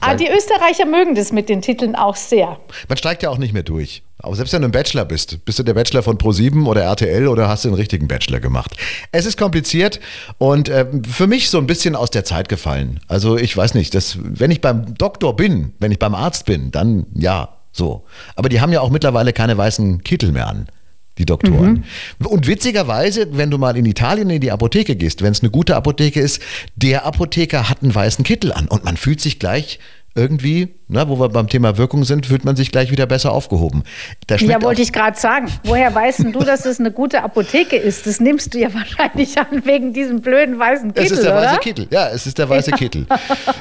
Aber 0.00 0.16
die 0.16 0.28
Österreicher 0.28 0.86
mögen 0.86 1.14
das 1.14 1.32
mit 1.32 1.48
den 1.48 1.62
Titeln 1.62 1.94
auch 1.96 2.16
sehr. 2.16 2.58
Man 2.88 2.98
steigt 2.98 3.22
ja 3.22 3.30
auch 3.30 3.38
nicht 3.38 3.54
mehr 3.54 3.62
durch. 3.62 4.02
Aber 4.18 4.34
selbst 4.36 4.52
wenn 4.54 4.62
du 4.62 4.68
ein 4.68 4.72
Bachelor 4.72 5.04
bist, 5.04 5.44
bist 5.44 5.58
du 5.58 5.62
der 5.62 5.74
Bachelor 5.74 6.02
von 6.02 6.16
Pro7 6.16 6.66
oder 6.66 6.82
RTL 6.82 7.28
oder 7.28 7.48
hast 7.48 7.64
du 7.64 7.68
einen 7.68 7.76
richtigen 7.76 8.08
Bachelor 8.08 8.40
gemacht? 8.40 8.76
Es 9.12 9.26
ist 9.26 9.38
kompliziert 9.38 10.00
und 10.38 10.68
äh, 10.68 10.86
für 11.06 11.26
mich 11.26 11.50
so 11.50 11.58
ein 11.58 11.66
bisschen 11.66 11.94
aus 11.94 12.10
der 12.10 12.24
Zeit 12.24 12.48
gefallen. 12.48 13.00
Also 13.06 13.36
ich 13.36 13.54
weiß 13.54 13.74
nicht, 13.74 13.94
dass, 13.94 14.18
wenn 14.22 14.50
ich 14.50 14.60
beim 14.60 14.94
Doktor 14.94 15.36
bin, 15.36 15.74
wenn 15.78 15.92
ich 15.92 15.98
beim 15.98 16.14
Arzt 16.14 16.46
bin, 16.46 16.70
dann 16.70 17.06
ja, 17.14 17.56
so. 17.72 18.04
Aber 18.34 18.48
die 18.48 18.60
haben 18.60 18.72
ja 18.72 18.80
auch 18.80 18.90
mittlerweile 18.90 19.32
keine 19.32 19.58
weißen 19.58 20.02
Kittel 20.04 20.32
mehr 20.32 20.48
an 20.48 20.68
die 21.18 21.26
Doktoren. 21.26 21.84
Mhm. 22.18 22.26
Und 22.26 22.46
witzigerweise, 22.46 23.28
wenn 23.32 23.50
du 23.50 23.58
mal 23.58 23.76
in 23.76 23.86
Italien 23.86 24.30
in 24.30 24.40
die 24.40 24.50
Apotheke 24.50 24.96
gehst, 24.96 25.22
wenn 25.22 25.32
es 25.32 25.40
eine 25.40 25.50
gute 25.50 25.76
Apotheke 25.76 26.20
ist, 26.20 26.42
der 26.76 27.04
Apotheker 27.04 27.68
hat 27.68 27.82
einen 27.82 27.94
weißen 27.94 28.24
Kittel 28.24 28.52
an 28.52 28.68
und 28.68 28.84
man 28.84 28.96
fühlt 28.96 29.20
sich 29.20 29.38
gleich 29.38 29.78
irgendwie, 30.16 30.74
ne, 30.86 31.08
wo 31.08 31.18
wir 31.18 31.28
beim 31.28 31.48
Thema 31.48 31.76
Wirkung 31.76 32.04
sind, 32.04 32.26
fühlt 32.26 32.44
man 32.44 32.54
sich 32.54 32.70
gleich 32.70 32.92
wieder 32.92 33.06
besser 33.06 33.32
aufgehoben. 33.32 33.82
ja, 34.28 34.62
wollte 34.62 34.80
ich 34.80 34.92
gerade 34.92 35.18
sagen. 35.18 35.48
Woher 35.64 35.92
weißt 35.92 36.26
du, 36.32 36.40
dass 36.40 36.66
es 36.66 36.78
eine 36.78 36.92
gute 36.92 37.22
Apotheke 37.22 37.76
ist? 37.76 38.06
Das 38.06 38.20
nimmst 38.20 38.54
du 38.54 38.60
ja 38.60 38.72
wahrscheinlich 38.74 39.36
an 39.38 39.64
wegen 39.64 39.92
diesem 39.92 40.20
blöden 40.20 40.58
weißen 40.58 40.94
Kittel. 40.94 41.06
Es 41.06 41.12
ist 41.12 41.24
der 41.24 41.32
oder? 41.32 41.46
weiße 41.46 41.58
Kittel. 41.58 41.86
Ja, 41.90 42.08
es 42.10 42.26
ist 42.26 42.38
der 42.38 42.48
weiße 42.48 42.70
ja. 42.70 42.76
Kittel. 42.76 43.06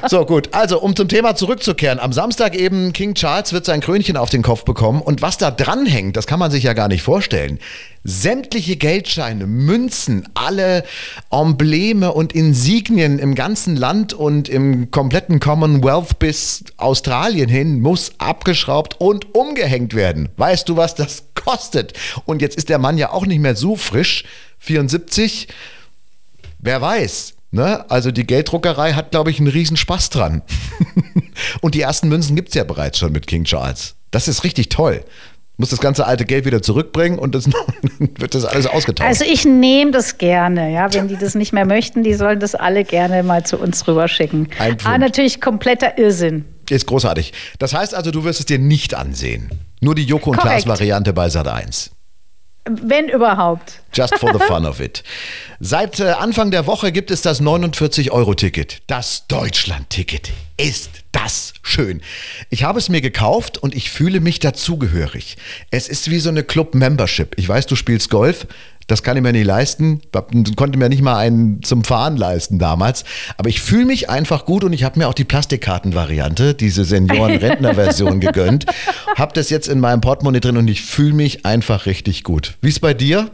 So, 0.08 0.26
gut. 0.26 0.50
Also, 0.52 0.80
um 0.80 0.96
zum 0.96 1.08
Thema 1.08 1.36
zurückzukehren. 1.36 2.00
Am 2.00 2.14
Samstag 2.14 2.56
eben, 2.56 2.94
King 2.94 3.16
Charles 3.16 3.52
wird 3.52 3.66
sein 3.66 3.82
Krönchen 3.82 4.16
auf 4.16 4.30
den 4.30 4.44
Kopf 4.44 4.64
bekommen. 4.64 5.02
Und 5.02 5.22
was 5.22 5.38
da 5.38 5.50
dranhängt, 5.50 6.16
das 6.18 6.28
kann 6.28 6.40
man 6.40 6.52
sich 6.52 6.64
ja 6.64 6.74
gar 6.74 6.88
nicht 6.88 7.02
vorstellen. 7.02 7.60
Sämtliche 8.04 8.76
Geldscheine, 8.76 9.48
Münzen, 9.48 10.28
alle 10.34 10.84
Embleme 11.32 12.12
und 12.12 12.34
Insignien 12.34 13.20
im 13.20 13.34
ganzen 13.34 13.76
Land 13.76 14.14
und 14.14 14.50
im 14.50 14.92
kompletten 14.92 15.40
Commonwealth 15.40 16.20
bis 16.20 16.66
Australien 16.78 17.50
hin 17.50 17.80
muss 17.80 18.12
abgeschraubt 18.18 19.00
und 19.00 19.34
umgehängt 19.34 19.94
werden. 19.94 20.30
Weißt 20.38 20.68
du, 20.68 20.76
was 20.76 20.96
das 20.96 21.24
kostet? 21.36 21.94
Und 22.26 22.42
jetzt 22.42 22.58
ist 22.58 22.70
der 22.70 22.80
Mann 22.80 22.98
ja 22.98 23.12
auch 23.12 23.26
nicht 23.26 23.40
mehr 23.40 23.56
so 23.56 23.76
frisch, 23.76 24.26
74. 24.60 25.48
Wer 26.60 26.82
weiß. 26.82 27.34
Ne? 27.52 27.90
Also 27.90 28.12
die 28.12 28.26
Gelddruckerei 28.26 28.94
hat, 28.94 29.12
glaube 29.12 29.32
ich, 29.32 29.40
einen 29.40 29.48
riesen 29.48 29.78
Spaß 29.78 30.10
dran. 30.10 30.42
und 31.62 31.76
die 31.76 31.82
ersten 31.82 32.10
Münzen 32.10 32.36
gibt 32.36 32.50
es 32.50 32.56
ja 32.56 32.64
bereits 32.64 32.98
schon 32.98 33.12
mit 33.12 33.28
King 33.28 33.44
Charles. 33.44 33.96
Das 34.12 34.28
ist 34.28 34.44
richtig 34.44 34.70
toll 34.70 35.04
muss 35.58 35.70
das 35.70 35.80
ganze 35.80 36.06
alte 36.06 36.26
Geld 36.26 36.46
wieder 36.46 36.62
zurückbringen 36.62 37.20
und 37.20 37.36
das 37.36 37.48
wird 38.00 38.34
das 38.36 38.46
alles 38.46 38.66
ausgetauscht. 38.68 39.08
Also 39.08 39.26
ich 39.26 39.46
nehme 39.46 39.92
das 39.92 40.18
gerne, 40.18 40.72
ja. 40.74 40.94
Wenn 40.94 41.08
die 41.08 41.18
das 41.18 41.36
nicht 41.36 41.54
mehr 41.54 41.66
möchten, 41.66 42.04
die 42.04 42.14
sollen 42.14 42.40
das 42.40 42.56
alle 42.56 42.84
gerne 42.84 43.24
mal 43.24 43.46
zu 43.46 43.58
uns 43.58 43.88
rüberschicken. 43.88 44.50
Ein 44.60 44.78
Aber 44.84 44.98
natürlich 44.98 45.42
kompletter 45.42 45.98
Irrsinn. 45.98 46.46
Ist 46.70 46.88
großartig. 46.88 47.34
Das 47.60 47.74
heißt 47.74 47.94
also, 47.94 48.12
du 48.12 48.24
wirst 48.24 48.40
es 48.40 48.46
dir 48.46 48.60
nicht 48.60 48.96
ansehen. 48.96 49.50
Nur 49.82 49.96
die 49.96 50.06
Joko 50.06 50.32
und 50.32 50.38
Klaas 50.38 50.66
Variante 50.66 51.14
bei 51.14 51.30
Sat 51.30 51.48
1. 51.48 51.92
Wenn 52.66 53.10
überhaupt. 53.10 53.82
Just 53.94 54.16
for 54.16 54.32
the 54.32 54.40
fun 54.48 54.66
of 54.66 54.80
it. 54.80 55.04
Seit 55.60 56.00
äh, 56.00 56.12
Anfang 56.12 56.50
der 56.50 56.66
Woche 56.66 56.92
gibt 56.92 57.12
es 57.12 57.22
das 57.22 57.42
49-Euro-Ticket. 57.42 58.82
Das 58.88 59.28
Deutschland-Ticket. 59.28 60.32
Ist 60.56 60.92
das 61.12 61.54
schön. 61.62 62.02
Ich 62.50 62.64
habe 62.64 62.80
es 62.80 62.88
mir 62.88 63.02
gekauft 63.02 63.58
und 63.58 63.76
ich 63.76 63.92
fühle 63.92 64.22
mich 64.22 64.40
dazugehörig. 64.40 65.36
Es 65.72 65.90
ist 65.90 66.10
wie 66.10 66.20
so 66.20 66.30
eine 66.30 66.44
Club-Membership. 66.44 67.34
Ich 67.38 67.50
weiß, 67.50 67.66
du 67.66 67.76
spielst 67.76 68.10
Golf. 68.10 68.48
Das 68.88 69.04
kann 69.04 69.18
ich 69.18 69.24
mir 69.24 69.32
nicht 69.32 69.46
leisten. 69.46 70.02
Konnte 70.56 70.78
mir 70.78 70.90
nicht 70.90 71.02
mal 71.02 71.18
einen 71.18 71.64
zum 71.64 71.84
Fahren 71.84 72.18
leisten 72.18 72.60
damals. 72.60 73.04
Aber 73.38 73.50
ich 73.50 73.62
fühle 73.62 73.86
mich 73.86 74.10
einfach 74.10 74.46
gut 74.46 74.64
und 74.64 74.74
ich 74.74 74.84
habe 74.84 75.00
mir 75.00 75.08
auch 75.08 75.14
die 75.14 75.24
Plastikkarten-Variante, 75.24 76.54
diese 76.54 76.84
Senioren-Rentner-Version 76.86 78.20
gegönnt. 78.20 78.66
Habe 79.16 79.34
das 79.34 79.50
jetzt 79.50 79.68
in 79.68 79.80
meinem 79.80 80.02
Portemonnaie 80.02 80.40
drin 80.40 80.58
und 80.58 80.68
ich 80.68 80.82
fühle 80.82 81.14
mich 81.14 81.46
einfach 81.46 81.86
richtig 81.86 82.24
gut. 82.24 82.56
Wie 82.62 82.70
ist 82.70 82.82
bei 82.82 82.94
dir? 82.94 83.30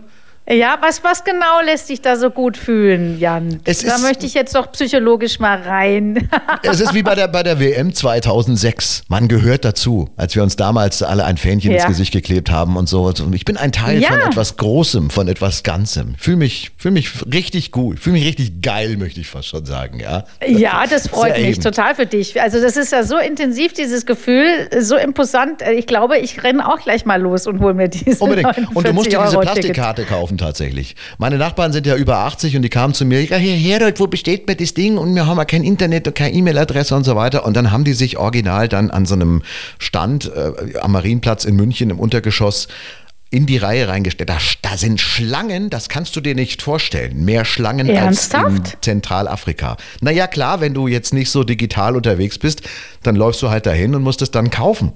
Ja, 0.52 0.80
was, 0.82 1.04
was 1.04 1.24
genau 1.24 1.62
lässt 1.64 1.90
dich 1.90 2.02
da 2.02 2.18
so 2.18 2.32
gut 2.32 2.58
fühlen, 2.58 3.20
Jan? 3.20 3.60
Es 3.66 3.84
da 3.84 4.00
möchte 4.00 4.26
ich 4.26 4.34
jetzt 4.34 4.56
doch 4.56 4.72
psychologisch 4.72 5.40
mal 5.40 5.62
rein. 5.62 6.28
es 6.64 6.80
ist 6.80 6.96
wie 6.96 7.04
bei 7.04 7.14
der, 7.14 7.28
bei 7.28 7.44
der 7.44 7.60
WM 7.60 7.94
2006. 7.94 9.04
Man 9.10 9.28
gehört 9.28 9.64
dazu, 9.64 10.10
als 10.18 10.34
wir 10.36 10.42
uns 10.42 10.56
damals 10.56 11.04
alle 11.04 11.26
ein 11.26 11.38
Fähnchen 11.38 11.72
ja. 11.72 11.78
ins 11.78 11.86
Gesicht 11.86 12.14
geklebt 12.14 12.50
haben 12.50 12.78
und 12.78 12.90
so. 12.90 13.14
Ich 13.32 13.46
bin 13.46 13.58
ein 13.58 13.72
Teil 13.72 14.02
ja. 14.02 14.10
von 14.10 14.22
etwas 14.22 14.58
Großem, 14.58 15.12
von 15.12 15.28
etwas 15.28 15.62
Ganzem. 15.62 16.16
Fühle 16.18 16.38
mich, 16.38 16.72
fühl 16.78 16.92
mich 16.92 17.12
richtig 17.32 17.72
gut, 17.72 18.00
fühle 18.00 18.14
mich 18.14 18.26
richtig 18.26 18.64
geil, 18.64 18.98
möchte 18.98 19.20
ich 19.20 19.28
fast 19.28 19.50
schon 19.50 19.66
sagen. 19.66 20.00
Ja, 20.00 20.24
ja 20.48 20.86
das 20.90 21.10
freut 21.10 21.36
Sehr 21.36 21.46
mich 21.46 21.58
eben. 21.58 21.62
total 21.62 21.94
für 21.94 22.08
dich. 22.08 22.42
Also 22.42 22.60
das 22.60 22.76
ist 22.76 22.92
ja 22.92 23.04
so 23.04 23.20
intensiv, 23.20 23.74
dieses 23.74 24.08
Gefühl, 24.08 24.68
so 24.80 24.96
imposant. 24.96 25.62
Ich 25.62 25.86
glaube, 25.86 26.18
ich 26.18 26.44
renne 26.44 26.68
auch 26.68 26.80
gleich 26.80 27.06
mal 27.06 27.22
los 27.22 27.46
und 27.46 27.60
hole 27.60 27.76
mir 27.76 27.88
diese 27.88 28.24
Unbedingt. 28.24 28.76
Und 28.76 28.88
du 28.88 28.94
musst 28.94 29.12
dir 29.12 29.22
diese 29.24 29.38
Plastikkarte 29.38 30.06
kaufen 30.06 30.39
tatsächlich. 30.40 30.96
Meine 31.18 31.38
Nachbarn 31.38 31.72
sind 31.72 31.86
ja 31.86 31.96
über 31.96 32.18
80 32.20 32.56
und 32.56 32.64
die 32.64 32.70
kamen 32.70 32.94
zu 32.94 33.06
mir, 33.06 33.24
ja, 33.24 33.38
Herr 33.38 33.56
Herold, 33.56 34.00
wo 34.00 34.08
besteht 34.08 34.48
mir 34.48 34.56
das 34.56 34.74
Ding? 34.74 34.98
Und 34.98 35.14
wir 35.14 35.28
haben 35.28 35.38
ja 35.38 35.46
kein 35.46 35.64
Internet 35.64 36.08
und 36.08 36.16
keine 36.16 36.34
E-Mail-Adresse 36.34 36.96
und 36.96 37.04
so 37.04 37.16
weiter. 37.16 37.46
Und 37.46 37.56
dann 37.56 37.72
haben 37.72 37.84
die 37.84 37.94
sich 37.94 38.18
original 38.18 38.68
dann 38.68 38.90
an 38.90 39.06
so 39.06 39.16
einem 39.16 39.44
Stand 39.78 40.32
äh, 40.34 40.80
am 40.80 40.94
Marienplatz 40.94 41.46
in 41.46 41.56
München 41.56 41.90
im 41.92 42.00
Untergeschoss 42.00 42.68
in 43.32 43.46
die 43.46 43.58
Reihe 43.58 43.88
reingestellt. 43.88 44.30
Da, 44.30 44.38
da, 44.62 44.78
sind 44.78 45.00
Schlangen, 45.00 45.70
das 45.70 45.90
kannst 45.90 46.16
du 46.16 46.22
dir 46.22 46.34
nicht 46.34 46.62
vorstellen. 46.62 47.24
Mehr 47.26 47.46
Schlangen 47.46 47.88
Ernsthaft? 47.88 48.46
als 48.46 48.74
in 48.74 48.82
Zentralafrika. 48.82 49.78
Naja, 50.02 50.28
klar, 50.28 50.62
wenn 50.62 50.74
du 50.74 50.88
jetzt 50.88 51.14
nicht 51.14 51.30
so 51.30 51.44
digital 51.44 51.96
unterwegs 51.96 52.40
bist, 52.40 52.64
dann 53.04 53.16
läufst 53.16 53.42
du 53.42 53.50
halt 53.50 53.66
dahin 53.66 53.94
und 53.94 54.02
musst 54.02 54.22
es 54.22 54.32
dann 54.32 54.50
kaufen. 54.50 54.94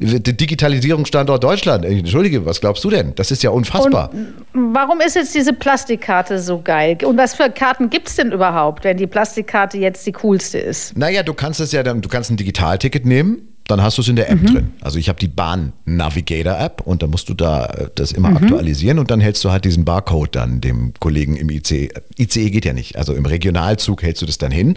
Digitalisierungsstandort 0.00 1.44
Deutschland. 1.44 1.84
Entschuldige, 1.84 2.46
was 2.46 2.60
glaubst 2.60 2.82
du 2.84 2.90
denn? 2.90 3.14
Das 3.16 3.30
ist 3.30 3.42
ja 3.42 3.50
unfassbar. 3.50 4.10
Und 4.12 4.74
warum 4.74 5.00
ist 5.00 5.14
jetzt 5.14 5.34
diese 5.34 5.52
Plastikkarte 5.52 6.38
so 6.38 6.60
geil? 6.60 6.98
Und 7.04 7.18
was 7.18 7.34
für 7.34 7.50
Karten 7.50 7.90
gibt 7.90 8.08
es 8.08 8.16
denn 8.16 8.32
überhaupt, 8.32 8.84
wenn 8.84 8.96
die 8.96 9.06
Plastikkarte 9.06 9.78
jetzt 9.78 10.06
die 10.06 10.12
coolste 10.12 10.58
ist? 10.58 10.96
Naja, 10.96 11.22
du 11.22 11.34
kannst 11.34 11.60
es 11.60 11.72
ja 11.72 11.82
dann, 11.82 12.00
du 12.00 12.08
kannst 12.08 12.30
ein 12.30 12.36
Digitalticket 12.36 13.04
nehmen 13.04 13.46
dann 13.70 13.82
hast 13.82 13.98
du 13.98 14.02
es 14.02 14.08
in 14.08 14.16
der 14.16 14.28
App 14.28 14.42
mhm. 14.42 14.46
drin. 14.46 14.72
Also 14.80 14.98
ich 14.98 15.08
habe 15.08 15.18
die 15.18 15.28
Bahn 15.28 15.72
Navigator 15.84 16.58
App 16.58 16.82
und 16.84 17.02
dann 17.02 17.10
musst 17.10 17.28
du 17.28 17.34
da 17.34 17.66
äh, 17.66 17.88
das 17.94 18.12
immer 18.12 18.30
mhm. 18.30 18.38
aktualisieren 18.38 18.98
und 18.98 19.10
dann 19.10 19.20
hältst 19.20 19.44
du 19.44 19.50
halt 19.50 19.64
diesen 19.64 19.84
Barcode 19.84 20.34
dann 20.34 20.60
dem 20.60 20.92
Kollegen 20.98 21.36
im 21.36 21.50
ICE. 21.50 21.90
ICE 22.18 22.50
geht 22.50 22.64
ja 22.64 22.72
nicht, 22.72 22.96
also 22.96 23.14
im 23.14 23.26
Regionalzug 23.26 24.02
hältst 24.02 24.22
du 24.22 24.26
das 24.26 24.38
dann 24.38 24.50
hin. 24.50 24.76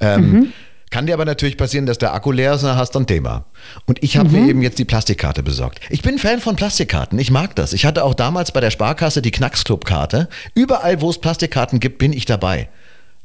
Ähm, 0.00 0.30
mhm. 0.32 0.52
Kann 0.90 1.06
dir 1.06 1.14
aber 1.14 1.24
natürlich 1.24 1.56
passieren, 1.56 1.86
dass 1.86 1.98
der 1.98 2.12
Akku 2.12 2.32
leer 2.32 2.54
ist, 2.54 2.64
dann 2.64 2.76
hast 2.76 2.96
du 2.96 2.98
ein 2.98 3.06
Thema. 3.06 3.44
Und 3.86 4.02
ich 4.02 4.16
habe 4.16 4.28
mhm. 4.28 4.40
mir 4.40 4.50
eben 4.50 4.62
jetzt 4.62 4.78
die 4.80 4.84
Plastikkarte 4.84 5.44
besorgt. 5.44 5.80
Ich 5.88 6.02
bin 6.02 6.18
Fan 6.18 6.40
von 6.40 6.56
Plastikkarten. 6.56 7.16
Ich 7.20 7.30
mag 7.30 7.54
das. 7.54 7.72
Ich 7.72 7.86
hatte 7.86 8.04
auch 8.04 8.14
damals 8.14 8.50
bei 8.50 8.60
der 8.60 8.72
Sparkasse 8.72 9.22
die 9.22 9.30
Knacksclub-Karte. 9.30 10.28
Überall, 10.54 11.00
wo 11.00 11.08
es 11.08 11.18
Plastikkarten 11.18 11.78
gibt, 11.78 11.98
bin 11.98 12.12
ich 12.12 12.24
dabei. 12.24 12.68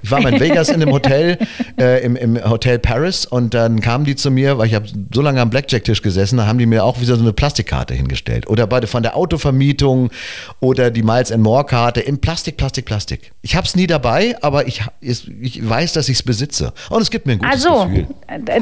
Ich 0.06 0.12
war 0.12 0.22
mal 0.22 0.36
in 0.36 0.40
Vegas 0.40 0.70
in 0.70 0.76
einem 0.76 0.94
Hotel, 0.94 1.40
äh, 1.80 2.06
im, 2.06 2.16
im 2.16 2.48
Hotel 2.48 2.78
Paris 2.78 3.26
und 3.26 3.56
dann 3.56 3.82
kamen 3.82 4.06
die 4.06 4.16
zu 4.16 4.30
mir, 4.30 4.60
weil 4.60 4.68
ich 4.68 4.76
habe 4.76 4.86
so 5.12 5.20
lange 5.24 5.42
am 5.42 5.50
Blackjack-Tisch 5.50 6.04
gesessen, 6.04 6.38
da 6.38 6.46
haben 6.46 6.60
die 6.60 6.68
mir 6.68 6.84
auch 6.84 7.02
wieder 7.02 7.16
so 7.16 7.24
eine 7.24 7.34
Plastikkarte 7.34 7.96
hingestellt. 7.96 8.48
Oder 8.48 8.68
bei, 8.68 8.86
von 8.86 9.02
der 9.02 9.16
Autovermietung 9.16 10.12
oder 10.60 10.92
die 10.92 11.02
Miles 11.02 11.32
and 11.32 11.42
More-Karte 11.42 12.02
in 12.02 12.22
Plastik, 12.22 12.56
Plastik, 12.56 12.86
Plastik. 12.86 13.32
Ich 13.42 13.56
habe 13.56 13.66
es 13.66 13.76
nie 13.76 13.88
dabei, 13.88 14.36
aber 14.42 14.68
ich, 14.68 14.84
ich 15.02 15.68
weiß, 15.68 15.94
dass 15.94 16.08
ich 16.08 16.18
es 16.18 16.24
besitze. 16.24 16.72
Und 16.92 17.02
es 17.02 17.10
gibt 17.10 17.26
mir 17.26 17.34
ein 17.34 17.40
gutes 17.40 17.66
also, 17.66 17.86
Gefühl. 17.88 18.08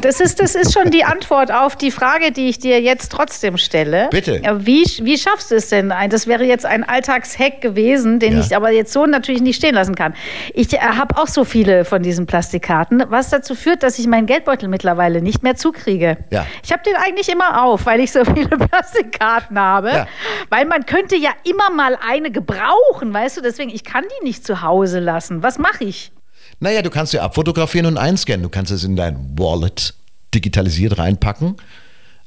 Das 0.02 0.22
ist, 0.22 0.40
das 0.40 0.56
ist 0.56 0.72
schon 0.72 0.92
die 0.92 1.04
Antwort 1.04 1.52
auf 1.52 1.76
die 1.76 1.92
Frage, 1.92 2.32
die 2.32 2.48
ich 2.48 2.60
dir 2.60 2.80
jetzt 2.82 3.12
trotzdem 3.12 3.58
stelle. 3.58 4.08
Bitte. 4.12 4.42
Wie, 4.60 4.86
wie 5.02 5.18
schaffst 5.18 5.52
du 5.52 5.56
es 5.56 5.68
denn? 5.68 5.92
Das 6.10 6.26
wäre 6.26 6.46
jetzt 6.46 6.66
ein 6.66 6.86
Alltagshack 6.86 7.60
gewesen, 7.60 8.20
den 8.20 8.38
ja. 8.38 8.40
ich 8.40 8.56
aber 8.56 8.72
jetzt 8.72 8.94
so 8.94 9.06
natürlich 9.06 9.42
nicht 9.42 9.58
stehen 9.58 9.76
lassen 9.76 9.96
kann. 9.96 10.14
Ich 10.54 10.72
äh, 10.72 10.78
habe 10.78 11.18
auch 11.18 11.33
so 11.34 11.44
viele 11.44 11.86
von 11.86 12.04
diesen 12.04 12.26
Plastikkarten, 12.26 13.04
was 13.10 13.30
dazu 13.30 13.56
führt, 13.56 13.84
dass 13.84 14.00
ich 14.00 14.08
meinen 14.08 14.26
Geldbeutel 14.26 14.70
mittlerweile 14.70 15.22
nicht 15.22 15.44
mehr 15.44 15.56
zukriege. 15.56 16.18
Ja. 16.30 16.46
Ich 16.64 16.72
habe 16.72 16.84
den 16.84 16.96
eigentlich 16.96 17.30
immer 17.30 17.64
auf, 17.64 17.86
weil 17.86 18.00
ich 18.00 18.12
so 18.12 18.24
viele 18.26 18.48
Plastikkarten 18.58 19.58
habe. 19.60 19.90
Ja. 19.90 20.08
Weil 20.50 20.66
man 20.66 20.86
könnte 20.86 21.16
ja 21.16 21.32
immer 21.44 21.70
mal 21.76 21.98
eine 22.08 22.32
gebrauchen, 22.32 23.14
weißt 23.14 23.38
du? 23.38 23.42
Deswegen, 23.42 23.70
ich 23.70 23.84
kann 23.84 24.04
die 24.04 24.26
nicht 24.26 24.46
zu 24.46 24.62
Hause 24.62 25.00
lassen. 25.00 25.44
Was 25.44 25.58
mache 25.60 25.84
ich? 25.84 26.12
Naja, 26.60 26.82
du 26.82 26.90
kannst 26.90 27.12
sie 27.12 27.20
abfotografieren 27.20 27.88
und 27.88 27.98
einscannen. 27.98 28.44
Du 28.44 28.50
kannst 28.50 28.72
es 28.72 28.84
in 28.84 28.96
dein 28.96 29.38
Wallet 29.38 29.94
digitalisiert 30.34 30.98
reinpacken 30.98 31.58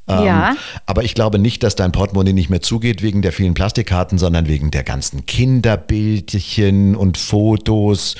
ähm, 0.08 0.24
ja. 0.24 0.56
Aber 0.86 1.02
ich 1.04 1.14
glaube 1.14 1.38
nicht, 1.38 1.62
dass 1.62 1.74
dein 1.74 1.92
Portemonnaie 1.92 2.32
nicht 2.32 2.50
mehr 2.50 2.60
zugeht 2.60 3.02
wegen 3.02 3.22
der 3.22 3.32
vielen 3.32 3.54
Plastikkarten, 3.54 4.18
sondern 4.18 4.46
wegen 4.46 4.70
der 4.70 4.84
ganzen 4.84 5.26
Kinderbildchen 5.26 6.94
und 6.94 7.18
Fotos 7.18 8.14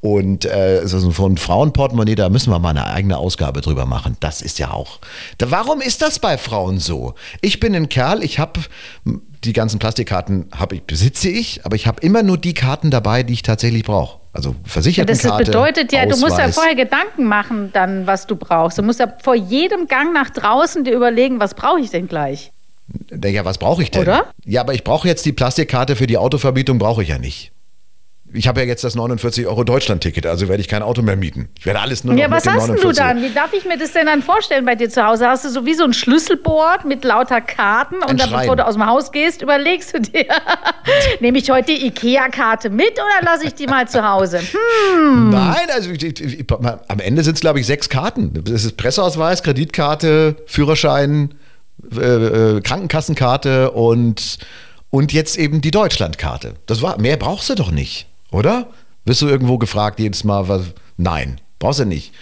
und 0.00 0.44
äh, 0.44 0.80
also 0.82 1.10
von 1.10 1.36
Frauenportemonnaie, 1.36 2.14
da 2.14 2.28
müssen 2.28 2.52
wir 2.52 2.58
mal 2.58 2.70
eine 2.70 2.86
eigene 2.86 3.16
Ausgabe 3.16 3.60
drüber 3.60 3.86
machen. 3.86 4.16
Das 4.20 4.42
ist 4.42 4.58
ja 4.58 4.70
auch. 4.70 4.98
Da, 5.38 5.50
warum 5.50 5.80
ist 5.80 6.02
das 6.02 6.18
bei 6.18 6.36
Frauen 6.36 6.78
so? 6.78 7.14
Ich 7.40 7.60
bin 7.60 7.74
ein 7.74 7.88
Kerl, 7.88 8.22
ich 8.22 8.38
habe 8.38 8.60
die 9.44 9.52
ganzen 9.52 9.78
Plastikkarten 9.78 10.48
habe 10.54 10.76
ich, 10.76 10.82
besitze 10.82 11.28
ich, 11.28 11.64
aber 11.64 11.76
ich 11.76 11.86
habe 11.86 12.00
immer 12.02 12.22
nur 12.22 12.38
die 12.38 12.54
Karten 12.54 12.90
dabei, 12.90 13.22
die 13.22 13.32
ich 13.32 13.42
tatsächlich 13.42 13.84
brauche. 13.84 14.20
Also 14.32 14.54
Versichertenkarte. 14.64 15.44
Das 15.44 15.46
bedeutet 15.46 15.92
ja, 15.92 16.00
Ausweis. 16.00 16.18
du 16.18 16.26
musst 16.26 16.38
ja 16.38 16.48
vorher 16.52 16.74
Gedanken 16.74 17.24
machen, 17.24 17.70
dann 17.72 18.06
was 18.06 18.26
du 18.26 18.36
brauchst. 18.36 18.78
Du 18.78 18.82
musst 18.82 19.00
ja 19.00 19.12
vor 19.22 19.34
jedem 19.34 19.88
Gang 19.88 20.12
nach 20.12 20.30
draußen 20.30 20.84
dir 20.84 20.94
überlegen, 20.94 21.40
was 21.40 21.54
brauche 21.54 21.80
ich 21.80 21.90
denn 21.90 22.06
gleich? 22.06 22.52
Ja, 23.22 23.44
was 23.44 23.58
brauche 23.58 23.82
ich 23.82 23.90
denn? 23.90 24.02
Oder? 24.02 24.26
Ja, 24.44 24.60
aber 24.60 24.74
ich 24.74 24.84
brauche 24.84 25.08
jetzt 25.08 25.24
die 25.24 25.32
Plastikkarte 25.32 25.96
für 25.96 26.06
die 26.06 26.18
Autovermietung, 26.18 26.78
brauche 26.78 27.02
ich 27.02 27.08
ja 27.08 27.18
nicht 27.18 27.52
ich 28.32 28.46
habe 28.46 28.60
ja 28.60 28.66
jetzt 28.66 28.84
das 28.84 28.94
49 28.94 29.46
Euro 29.46 29.64
Deutschland-Ticket, 29.64 30.26
also 30.26 30.48
werde 30.48 30.60
ich 30.60 30.68
kein 30.68 30.82
Auto 30.82 31.02
mehr 31.02 31.16
mieten. 31.16 31.48
Ich 31.58 31.66
werde 31.66 31.80
alles 31.80 32.04
nur 32.04 32.14
noch 32.14 32.20
Ja, 32.20 32.30
was 32.30 32.46
hast 32.46 32.68
49. 32.68 32.82
du 32.88 32.92
dann? 32.92 33.22
Wie 33.22 33.30
darf 33.30 33.52
ich 33.52 33.64
mir 33.64 33.76
das 33.76 33.92
denn 33.92 34.06
dann 34.06 34.22
vorstellen 34.22 34.64
bei 34.64 34.74
dir 34.74 34.88
zu 34.88 35.04
Hause? 35.04 35.26
Hast 35.26 35.44
du 35.44 35.48
so 35.48 35.66
wie 35.66 35.74
so 35.74 35.84
ein 35.84 35.92
Schlüsselboard 35.92 36.84
mit 36.84 37.04
lauter 37.04 37.40
Karten 37.40 37.96
und 37.96 38.20
dann, 38.20 38.30
bevor 38.30 38.56
du 38.56 38.66
aus 38.66 38.74
dem 38.74 38.86
Haus 38.86 39.10
gehst, 39.12 39.42
überlegst 39.42 39.94
du 39.94 40.00
dir, 40.00 40.26
nehme 41.20 41.38
ich 41.38 41.50
heute 41.50 41.72
die 41.72 41.86
IKEA-Karte 41.86 42.70
mit 42.70 42.92
oder 42.92 43.24
lasse 43.24 43.46
ich 43.46 43.54
die 43.54 43.66
mal 43.66 43.88
zu 43.88 44.06
Hause? 44.06 44.40
Hm. 44.40 45.30
Nein, 45.30 45.66
also 45.72 45.90
ich, 45.90 46.02
ich, 46.02 46.44
am 46.50 47.00
Ende 47.00 47.22
sind 47.24 47.34
es, 47.34 47.40
glaube 47.40 47.60
ich, 47.60 47.66
sechs 47.66 47.88
Karten. 47.88 48.44
Das 48.44 48.64
ist 48.64 48.76
Presseausweis, 48.76 49.42
Kreditkarte, 49.42 50.36
Führerschein, 50.46 51.34
äh, 51.96 52.00
äh, 52.00 52.60
Krankenkassenkarte 52.60 53.72
und, 53.72 54.38
und 54.90 55.12
jetzt 55.12 55.38
eben 55.38 55.60
die 55.60 55.70
Deutschlandkarte. 55.70 56.54
Das 56.66 56.82
war, 56.82 56.98
mehr 57.00 57.16
brauchst 57.16 57.50
du 57.50 57.54
doch 57.54 57.70
nicht. 57.70 58.06
Oder? 58.30 58.68
Wirst 59.04 59.22
du 59.22 59.28
irgendwo 59.28 59.58
gefragt 59.58 59.98
jedes 59.98 60.24
Mal, 60.24 60.48
was? 60.48 60.62
Nein, 60.96 61.40
brauchst 61.58 61.80
du 61.80 61.84
nicht. 61.84 62.12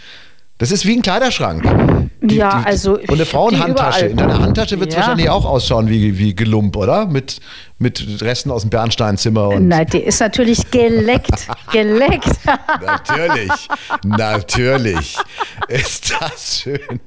Das 0.58 0.70
ist 0.70 0.86
wie 0.86 0.96
ein 0.96 1.02
Kleiderschrank. 1.02 2.07
Die, 2.28 2.36
Ja, 2.36 2.60
die, 2.60 2.66
also 2.66 2.94
Und 2.98 3.10
eine 3.10 3.26
Frauenhandtasche. 3.26 4.06
In 4.06 4.16
deiner. 4.16 4.40
Handtasche 4.40 4.78
wird 4.80 4.90
es 4.90 4.94
Ja. 4.94 5.00
wahrscheinlich 5.00 5.30
auch 5.30 5.44
ausschauen 5.44 5.88
wie, 5.88 6.18
wie 6.18 6.34
Gelump, 6.34 6.76
oder? 6.76 7.06
Mit, 7.06 7.40
mit 7.78 8.20
Resten 8.22 8.50
aus 8.50 8.62
dem 8.62 8.70
Bernsteinzimmer 8.70 9.48
und. 9.48 9.68
Na, 9.68 9.84
die 9.84 9.98
ist 9.98 10.20
natürlich 10.20 10.70
geleckt. 10.70 11.48
geleckt. 11.72 12.28
Natürlich, 12.84 13.68
natürlich 14.04 15.16
ist 15.68 16.14
das 16.20 16.60
schön. 16.62 17.00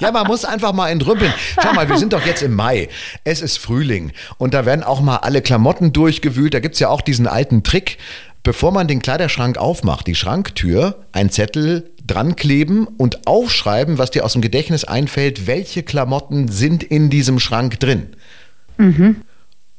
ja, 0.00 0.10
man 0.12 0.26
muss 0.26 0.44
einfach 0.44 0.72
mal 0.72 0.88
entrümpeln. 0.90 1.32
Schau 1.62 1.72
mal, 1.72 1.88
wir 1.88 1.98
sind 1.98 2.12
doch 2.12 2.24
jetzt 2.24 2.42
im 2.42 2.54
Mai. 2.54 2.88
Es 3.24 3.42
ist 3.42 3.58
Frühling 3.58 4.12
und 4.38 4.54
da 4.54 4.66
werden 4.66 4.82
auch 4.82 5.00
mal 5.00 5.16
alle 5.18 5.42
Klamotten 5.42 5.92
durchgewühlt. 5.92 6.54
Da 6.54 6.60
gibt 6.60 6.74
es 6.74 6.80
ja 6.80 6.88
auch 6.88 7.00
diesen 7.00 7.26
alten 7.26 7.62
Trick. 7.62 7.98
Bevor 8.42 8.70
man 8.70 8.86
den 8.86 9.02
Kleiderschrank 9.02 9.58
aufmacht, 9.58 10.06
die 10.06 10.14
Schranktür, 10.14 11.04
ein 11.10 11.30
Zettel 11.30 11.90
dran 12.06 12.36
kleben 12.36 12.86
und 12.86 13.26
aufschreiben, 13.26 13.98
was 13.98 14.10
dir 14.10 14.24
aus 14.24 14.32
dem 14.32 14.42
Gedächtnis 14.42 14.84
einfällt, 14.84 15.46
welche 15.46 15.82
Klamotten 15.82 16.48
sind 16.48 16.82
in 16.82 17.10
diesem 17.10 17.38
Schrank 17.38 17.80
drin. 17.80 18.16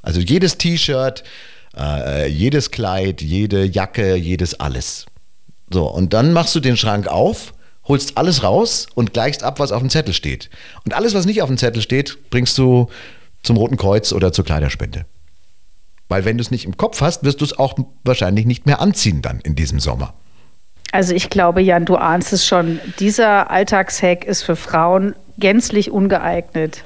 Also 0.02 0.20
jedes 0.22 0.58
T-Shirt, 0.58 1.24
äh, 1.78 2.28
jedes 2.30 2.72
Kleid, 2.72 3.22
jede 3.22 3.66
Jacke, 3.66 4.16
jedes 4.16 4.60
alles. 4.60 5.06
So, 5.70 5.86
und 5.88 6.14
dann 6.14 6.34
machst 6.34 6.56
du 6.56 6.60
den 6.60 6.78
Schrank 6.78 7.08
auf, 7.08 7.54
holst 7.86 8.18
alles 8.18 8.44
raus 8.44 8.88
und 8.96 9.14
gleichst 9.14 9.44
ab, 9.44 9.60
was 9.60 9.72
auf 9.72 9.82
dem 9.82 9.90
Zettel 9.90 10.14
steht. 10.14 10.50
Und 10.86 10.94
alles, 10.94 11.14
was 11.14 11.26
nicht 11.26 11.42
auf 11.42 11.50
dem 11.50 11.58
Zettel 11.58 11.82
steht, 11.82 12.30
bringst 12.30 12.58
du 12.58 12.90
zum 13.44 13.58
Roten 13.58 13.78
Kreuz 13.78 14.14
oder 14.14 14.32
zur 14.32 14.46
Kleiderspende. 14.46 15.06
Weil 16.10 16.26
wenn 16.26 16.38
du 16.38 16.42
es 16.42 16.52
nicht 16.52 16.66
im 16.66 16.78
Kopf 16.78 17.02
hast, 17.02 17.24
wirst 17.24 17.42
du 17.42 17.46
es 17.46 17.58
auch 17.58 17.78
wahrscheinlich 18.04 18.46
nicht 18.46 18.66
mehr 18.66 18.80
anziehen 18.80 19.22
dann 19.22 19.40
in 19.42 19.56
diesem 19.56 19.80
Sommer. 19.80 20.14
Also 20.92 21.14
ich 21.14 21.30
glaube, 21.30 21.62
Jan, 21.62 21.86
du 21.86 21.96
ahnst 21.96 22.34
es 22.34 22.46
schon. 22.46 22.80
Dieser 23.00 23.52
Alltagshack 23.52 24.26
ist 24.26 24.44
für 24.44 24.56
Frauen 24.56 25.16
gänzlich 25.38 25.92
ungeeignet. 25.92 26.84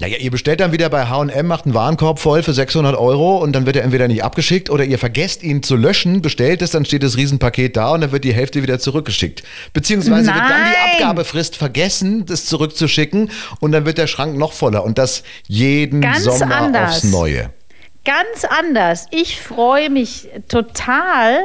Naja, 0.00 0.16
ihr 0.16 0.30
bestellt 0.30 0.60
dann 0.60 0.72
wieder 0.72 0.88
bei 0.88 1.06
H&M, 1.08 1.46
macht 1.46 1.66
einen 1.66 1.74
Warenkorb 1.74 2.18
voll 2.18 2.42
für 2.42 2.54
600 2.54 2.96
Euro 2.96 3.36
und 3.36 3.52
dann 3.52 3.66
wird 3.66 3.76
er 3.76 3.84
entweder 3.84 4.08
nicht 4.08 4.24
abgeschickt 4.24 4.70
oder 4.70 4.82
ihr 4.82 4.98
vergesst 4.98 5.42
ihn 5.42 5.62
zu 5.62 5.76
löschen, 5.76 6.22
bestellt 6.22 6.62
es, 6.62 6.70
dann 6.70 6.86
steht 6.86 7.02
das 7.02 7.18
Riesenpaket 7.18 7.76
da 7.76 7.90
und 7.92 8.00
dann 8.00 8.10
wird 8.10 8.24
die 8.24 8.32
Hälfte 8.32 8.62
wieder 8.62 8.78
zurückgeschickt. 8.78 9.42
Beziehungsweise 9.74 10.28
wird 10.28 10.38
dann 10.38 10.64
die 10.64 10.96
Nein! 10.96 11.02
Abgabefrist 11.02 11.54
vergessen, 11.54 12.24
das 12.24 12.46
zurückzuschicken 12.46 13.30
und 13.60 13.72
dann 13.72 13.84
wird 13.84 13.98
der 13.98 14.06
Schrank 14.06 14.38
noch 14.38 14.54
voller 14.54 14.84
und 14.84 14.96
das 14.96 15.22
jeden 15.48 16.00
Ganz 16.00 16.24
Sommer 16.24 16.56
anders. 16.56 16.90
aufs 16.92 17.04
Neue. 17.04 17.50
Ganz 18.06 18.46
anders. 18.48 19.06
Ich 19.10 19.38
freue 19.38 19.90
mich 19.90 20.30
total, 20.48 21.40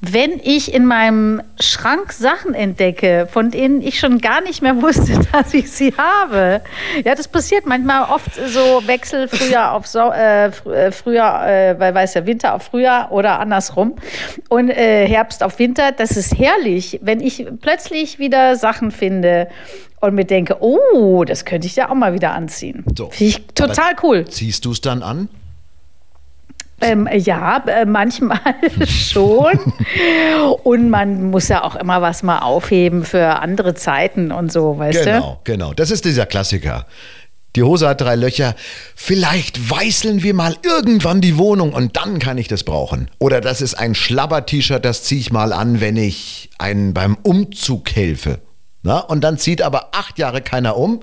wenn 0.00 0.40
ich 0.42 0.74
in 0.74 0.84
meinem 0.84 1.42
Schrank 1.60 2.12
Sachen 2.12 2.54
entdecke, 2.54 3.28
von 3.30 3.50
denen 3.50 3.80
ich 3.80 3.98
schon 3.98 4.18
gar 4.18 4.40
nicht 4.42 4.62
mehr 4.62 4.82
wusste, 4.82 5.20
dass 5.32 5.54
ich 5.54 5.70
sie 5.70 5.94
habe. 5.96 6.60
Ja, 7.04 7.14
das 7.14 7.28
passiert 7.28 7.66
manchmal 7.66 8.10
oft 8.10 8.34
so 8.34 8.86
Wechsel 8.86 9.28
Frühjahr 9.28 9.72
auf 9.72 9.86
so 9.86 10.10
äh, 10.10 10.46
äh, 10.46 10.92
Frühjahr, 10.92 11.48
äh, 11.48 11.78
weil 11.78 11.94
weiß 11.94 12.14
ja 12.14 12.26
Winter 12.26 12.54
auf 12.54 12.64
Frühjahr 12.64 13.12
oder 13.12 13.38
andersrum 13.38 13.94
und 14.48 14.70
äh, 14.70 15.06
Herbst 15.06 15.42
auf 15.42 15.58
Winter. 15.58 15.92
Das 15.92 16.16
ist 16.16 16.36
herrlich, 16.38 16.98
wenn 17.02 17.20
ich 17.20 17.46
plötzlich 17.60 18.18
wieder 18.18 18.56
Sachen 18.56 18.90
finde 18.90 19.48
und 20.00 20.14
mir 20.14 20.24
denke, 20.24 20.56
oh, 20.60 21.24
das 21.24 21.44
könnte 21.44 21.66
ich 21.66 21.76
ja 21.76 21.90
auch 21.90 21.94
mal 21.94 22.12
wieder 22.12 22.32
anziehen. 22.32 22.84
So. 22.96 23.10
Finde 23.10 23.30
ich 23.30 23.46
total 23.54 23.94
cool. 24.02 24.26
Ziehst 24.26 24.64
du 24.64 24.72
es 24.72 24.80
dann 24.80 25.02
an? 25.02 25.28
Ähm, 26.82 27.08
ja, 27.12 27.62
äh, 27.66 27.84
manchmal 27.84 28.38
schon. 28.86 29.58
Und 30.62 30.90
man 30.90 31.30
muss 31.30 31.48
ja 31.48 31.64
auch 31.64 31.76
immer 31.76 32.02
was 32.02 32.22
mal 32.22 32.40
aufheben 32.40 33.04
für 33.04 33.40
andere 33.40 33.74
Zeiten 33.74 34.32
und 34.32 34.52
so, 34.52 34.78
weißt 34.78 35.04
Genau, 35.04 35.40
genau. 35.44 35.72
Das 35.72 35.90
ist 35.90 36.04
dieser 36.04 36.26
Klassiker. 36.26 36.86
Die 37.54 37.62
Hose 37.62 37.86
hat 37.86 38.00
drei 38.00 38.16
Löcher. 38.16 38.54
Vielleicht 38.96 39.70
weißeln 39.70 40.22
wir 40.22 40.32
mal 40.32 40.56
irgendwann 40.62 41.20
die 41.20 41.36
Wohnung 41.36 41.74
und 41.74 41.96
dann 41.96 42.18
kann 42.18 42.38
ich 42.38 42.48
das 42.48 42.64
brauchen. 42.64 43.10
Oder 43.18 43.42
das 43.42 43.60
ist 43.60 43.74
ein 43.74 43.94
Schlabber-T-Shirt, 43.94 44.84
das 44.84 45.04
ziehe 45.04 45.20
ich 45.20 45.32
mal 45.32 45.52
an, 45.52 45.80
wenn 45.80 45.96
ich 45.96 46.50
einen 46.58 46.94
beim 46.94 47.18
Umzug 47.22 47.94
helfe. 47.94 48.38
Na, 48.82 48.98
und 48.98 49.22
dann 49.22 49.38
zieht 49.38 49.62
aber 49.62 49.90
acht 49.92 50.18
Jahre 50.18 50.40
keiner 50.40 50.76
um. 50.76 51.00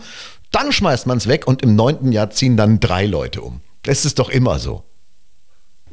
Dann 0.52 0.72
schmeißt 0.72 1.06
man 1.06 1.20
es 1.20 1.28
weg 1.28 1.46
und 1.48 1.62
im 1.62 1.76
neunten 1.76 2.12
Jahr 2.12 2.32
ziehen 2.32 2.58
dann 2.58 2.80
drei 2.80 3.06
Leute 3.06 3.42
um. 3.42 3.62
Das 3.84 4.04
ist 4.04 4.18
doch 4.18 4.30
immer 4.30 4.58
so. 4.60 4.84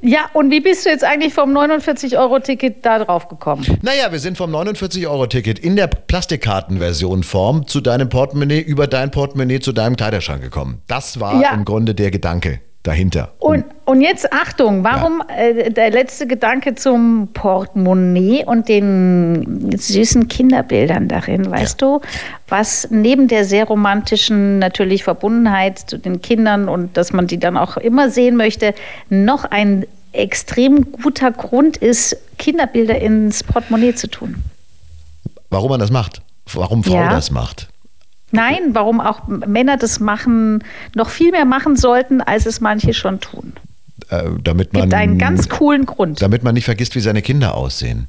Ja, 0.03 0.29
und 0.35 0.51
wie 0.51 0.61
bist 0.61 0.85
du 0.85 0.91
jetzt 0.91 1.05
eigentlich 1.05 1.33
vom 1.35 1.57
49-Euro-Ticket 1.57 2.85
da 2.85 2.99
drauf 3.03 3.29
gekommen? 3.29 3.65
Naja, 3.83 4.13
wir 4.13 4.19
sind 4.19 4.37
vom 4.37 4.55
49-Euro-Ticket 4.55 5.59
in 5.59 5.75
der 5.77 5.87
Plastikkartenversion 5.87 7.23
Form 7.23 7.67
zu 7.67 7.81
deinem 7.81 8.09
Portemonnaie, 8.09 8.61
über 8.61 8.87
dein 8.87 9.11
Portemonnaie 9.11 9.61
zu 9.61 9.73
deinem 9.73 9.97
Kleiderschrank 9.97 10.43
gekommen. 10.43 10.83
Das 10.87 11.19
war 11.19 11.41
Ja. 11.41 11.55
im 11.55 11.65
Grunde 11.65 11.95
der 11.95 12.11
Gedanke 12.11 12.61
dahinter. 12.87 13.33
Und, 13.39 13.65
und 13.85 14.01
jetzt 14.01 14.33
Achtung, 14.33 14.85
warum 14.85 15.23
äh, 15.29 15.71
der 15.71 15.91
letzte 15.91 16.27
Gedanke 16.27 16.75
zum 16.75 17.29
Portemonnaie 17.33 18.45
und 18.45 18.69
den 18.69 19.77
süßen 19.77 20.29
Kinderbildern 20.29 21.09
darin, 21.09 21.51
weißt 21.51 21.81
du, 21.83 22.01
was 22.49 22.89
neben 22.91 23.29
der 23.29 23.45
sehr 23.45 23.65
romantischen 23.65 24.59
natürlich 24.59 25.05
Verbundenheit 25.05 25.79
zu 25.79 25.99
den 25.99 26.23
Kindern 26.23 26.69
und 26.69 26.97
dass 26.97 27.13
man 27.13 27.27
die 27.27 27.39
dann 27.39 27.57
auch 27.57 27.77
immer 27.77 28.11
sehen 28.11 28.37
möchte, 28.37 28.75
noch 29.09 29.45
ein 29.45 29.85
extrem 30.13 30.93
guter 30.93 31.31
Grund 31.31 31.77
ist, 31.77 32.17
Kinderbilder 32.39 32.99
ins 32.99 33.43
Portemonnaie 33.43 33.95
zu 33.95 34.09
tun. 34.09 34.43
Warum 35.51 35.71
man 35.71 35.81
das 35.81 35.91
macht? 35.91 36.23
Warum 36.53 36.85
Frau 36.85 36.95
Ja. 36.95 37.11
das 37.11 37.31
macht? 37.31 37.69
Nein, 38.33 38.71
warum 38.73 39.01
auch 39.01 39.27
Männer 39.29 39.77
das 39.77 40.01
machen, 40.01 40.65
noch 40.95 41.11
viel 41.11 41.31
mehr 41.31 41.45
machen 41.45 41.77
sollten, 41.77 42.21
als 42.21 42.47
es 42.47 42.61
manche 42.61 42.93
schon 42.93 43.21
tun. 43.21 43.53
Äh, 44.09 44.23
damit 44.43 44.73
man 44.73 44.83
Gibt 44.83 44.95
einen 44.95 45.19
ganz 45.19 45.49
coolen 45.49 45.85
Grund. 45.87 46.23
damit 46.23 46.45
man 46.45 46.55
nicht 46.55 46.65
vergisst, 46.65 46.95
wie 46.95 47.01
seine 47.01 47.23
Kinder 47.23 47.55
aussehen. 47.55 48.09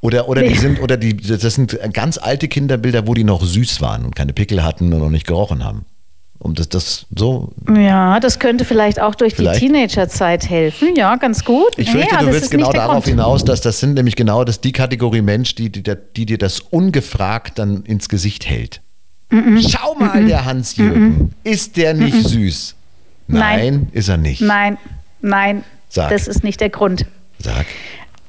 Oder, 0.00 0.28
oder 0.28 0.42
die 0.42 0.48
Nee. 0.50 0.54
sind, 0.56 0.80
oder 0.82 0.96
die, 0.96 1.16
das 1.16 1.40
sind 1.54 1.78
ganz 1.92 2.18
alte 2.18 2.48
Kinderbilder, 2.48 3.06
wo 3.06 3.14
die 3.14 3.24
noch 3.24 3.42
süß 3.42 3.80
waren 3.80 4.04
und 4.04 4.14
keine 4.16 4.32
Pickel 4.32 4.62
hatten 4.64 4.92
und 4.92 4.98
noch 5.00 5.10
nicht 5.10 5.26
gerochen 5.26 5.64
haben. 5.64 5.84
Um 6.40 6.54
das, 6.54 6.68
das 6.68 7.06
so. 7.16 7.52
Ja, 7.74 8.20
das 8.20 8.38
könnte 8.38 8.64
vielleicht 8.64 9.00
auch 9.00 9.14
durch 9.16 9.34
Vielleicht. 9.34 9.60
die 9.60 9.66
Teenagerzeit 9.66 10.48
helfen. 10.48 10.94
Ja, 10.96 11.16
ganz 11.16 11.44
gut. 11.44 11.70
Ich 11.76 11.90
fürchte, 11.90 12.12
ja, 12.14 12.20
du 12.20 12.26
das 12.26 12.34
willst 12.34 12.50
genau 12.52 12.70
darauf 12.72 13.06
hinaus, 13.06 13.44
dass 13.44 13.60
das 13.60 13.80
sind 13.80 13.94
nämlich 13.94 14.14
genau 14.16 14.44
das 14.44 14.60
die 14.60 14.70
Kategorie 14.72 15.22
Mensch, 15.22 15.54
die, 15.56 15.70
die, 15.70 15.82
die 16.16 16.26
dir 16.26 16.38
das 16.38 16.60
ungefragt 16.60 17.58
dann 17.58 17.82
ins 17.84 18.08
Gesicht 18.08 18.46
hält. 18.48 18.80
Schau 19.30 19.94
mal, 19.94 20.24
der 20.26 20.44
Hans-Jürgen. 20.44 21.32
Ist 21.44 21.76
der 21.76 21.94
nicht 21.94 22.26
süß? 22.26 22.74
Nein, 23.26 23.40
Nein. 23.40 23.88
ist 23.92 24.08
er 24.08 24.16
nicht. 24.16 24.40
Nein, 24.40 24.78
nein, 25.20 25.64
Sag. 25.90 26.10
das 26.10 26.28
ist 26.28 26.42
nicht 26.44 26.60
der 26.60 26.70
Grund. 26.70 27.04
Sag. 27.38 27.66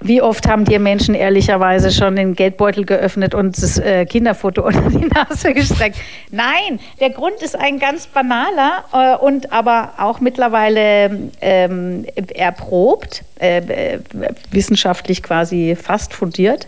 Wie 0.01 0.21
oft 0.21 0.47
haben 0.47 0.63
dir 0.63 0.79
Menschen 0.79 1.13
ehrlicherweise 1.13 1.91
schon 1.91 2.15
den 2.15 2.33
Geldbeutel 2.33 2.85
geöffnet 2.85 3.35
und 3.35 3.61
das 3.61 3.77
äh, 3.77 4.05
Kinderfoto 4.05 4.63
unter 4.65 4.89
die 4.89 5.05
Nase 5.05 5.53
gestreckt? 5.53 5.97
Nein, 6.31 6.79
der 7.01 7.09
Grund 7.09 7.41
ist 7.41 7.57
ein 7.57 7.79
ganz 7.79 8.07
banaler 8.07 8.85
äh, 8.93 9.17
und 9.23 9.51
aber 9.51 9.93
auch 9.97 10.21
mittlerweile 10.21 11.29
ähm, 11.41 12.05
erprobt, 12.33 13.23
äh, 13.39 13.57
äh, 13.57 13.99
wissenschaftlich 14.51 15.21
quasi 15.21 15.75
fast 15.75 16.13
fundiert. 16.13 16.67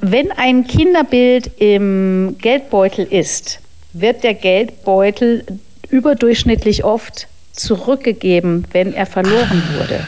Wenn 0.00 0.32
ein 0.32 0.66
Kinderbild 0.66 1.52
im 1.60 2.36
Geldbeutel 2.40 3.04
ist, 3.04 3.60
wird 3.92 4.24
der 4.24 4.34
Geldbeutel 4.34 5.44
überdurchschnittlich 5.88 6.84
oft 6.84 7.28
zurückgegeben, 7.52 8.66
wenn 8.72 8.92
er 8.92 9.06
verloren 9.06 9.62
wurde. 9.78 10.06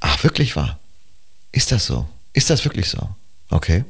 Ach, 0.00 0.22
wirklich 0.22 0.54
wahr? 0.54 0.78
Ist 1.52 1.70
das 1.72 1.86
so? 1.86 2.06
Ist 2.32 2.50
das 2.50 2.64
wirklich 2.64 2.88
so? 2.88 3.08
Okay. 3.50 3.84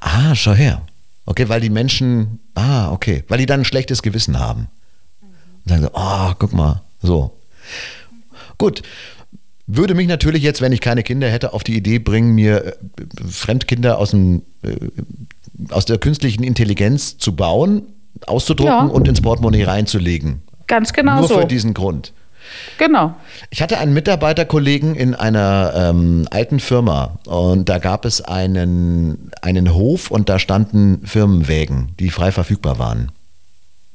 Ah, 0.00 0.34
schau 0.34 0.52
her. 0.54 0.82
Okay, 1.26 1.48
weil 1.48 1.60
die 1.60 1.70
Menschen, 1.70 2.40
ah, 2.54 2.90
okay, 2.92 3.24
weil 3.28 3.38
die 3.38 3.46
dann 3.46 3.60
ein 3.60 3.64
schlechtes 3.64 4.02
Gewissen 4.02 4.38
haben. 4.38 4.68
Und 5.22 5.68
sagen 5.68 5.82
so, 5.82 5.90
oh, 5.94 6.32
guck 6.38 6.52
mal, 6.52 6.82
so. 7.02 7.36
Gut. 8.58 8.82
Würde 9.66 9.94
mich 9.94 10.08
natürlich 10.08 10.42
jetzt, 10.42 10.60
wenn 10.60 10.72
ich 10.72 10.82
keine 10.82 11.02
Kinder 11.02 11.30
hätte, 11.30 11.54
auf 11.54 11.64
die 11.64 11.74
Idee 11.74 11.98
bringen, 11.98 12.34
mir 12.34 12.64
äh, 12.66 12.72
Fremdkinder 13.26 13.96
aus, 13.98 14.10
dem, 14.10 14.42
äh, 14.62 14.76
aus 15.70 15.86
der 15.86 15.96
künstlichen 15.96 16.42
Intelligenz 16.44 17.16
zu 17.16 17.34
bauen, 17.34 17.82
auszudrucken 18.26 18.72
Ja. 18.74 18.84
und 18.84 19.08
ins 19.08 19.22
Portemonnaie 19.22 19.64
reinzulegen. 19.64 20.42
Ganz 20.66 20.92
genau 20.92 21.20
Nur 21.20 21.28
so. 21.28 21.40
für 21.40 21.46
diesen 21.46 21.72
Grund. 21.72 22.12
Genau. 22.78 23.14
Ich 23.50 23.62
hatte 23.62 23.78
einen 23.78 23.94
Mitarbeiterkollegen 23.94 24.94
in 24.94 25.14
einer 25.14 25.72
ähm, 25.76 26.26
alten 26.30 26.60
Firma 26.60 27.18
und 27.26 27.68
da 27.68 27.78
gab 27.78 28.04
es 28.04 28.20
einen, 28.20 29.30
einen 29.42 29.74
Hof 29.74 30.10
und 30.10 30.28
da 30.28 30.38
standen 30.38 31.06
Firmenwägen, 31.06 31.92
die 31.98 32.10
frei 32.10 32.32
verfügbar 32.32 32.78
waren. 32.78 33.12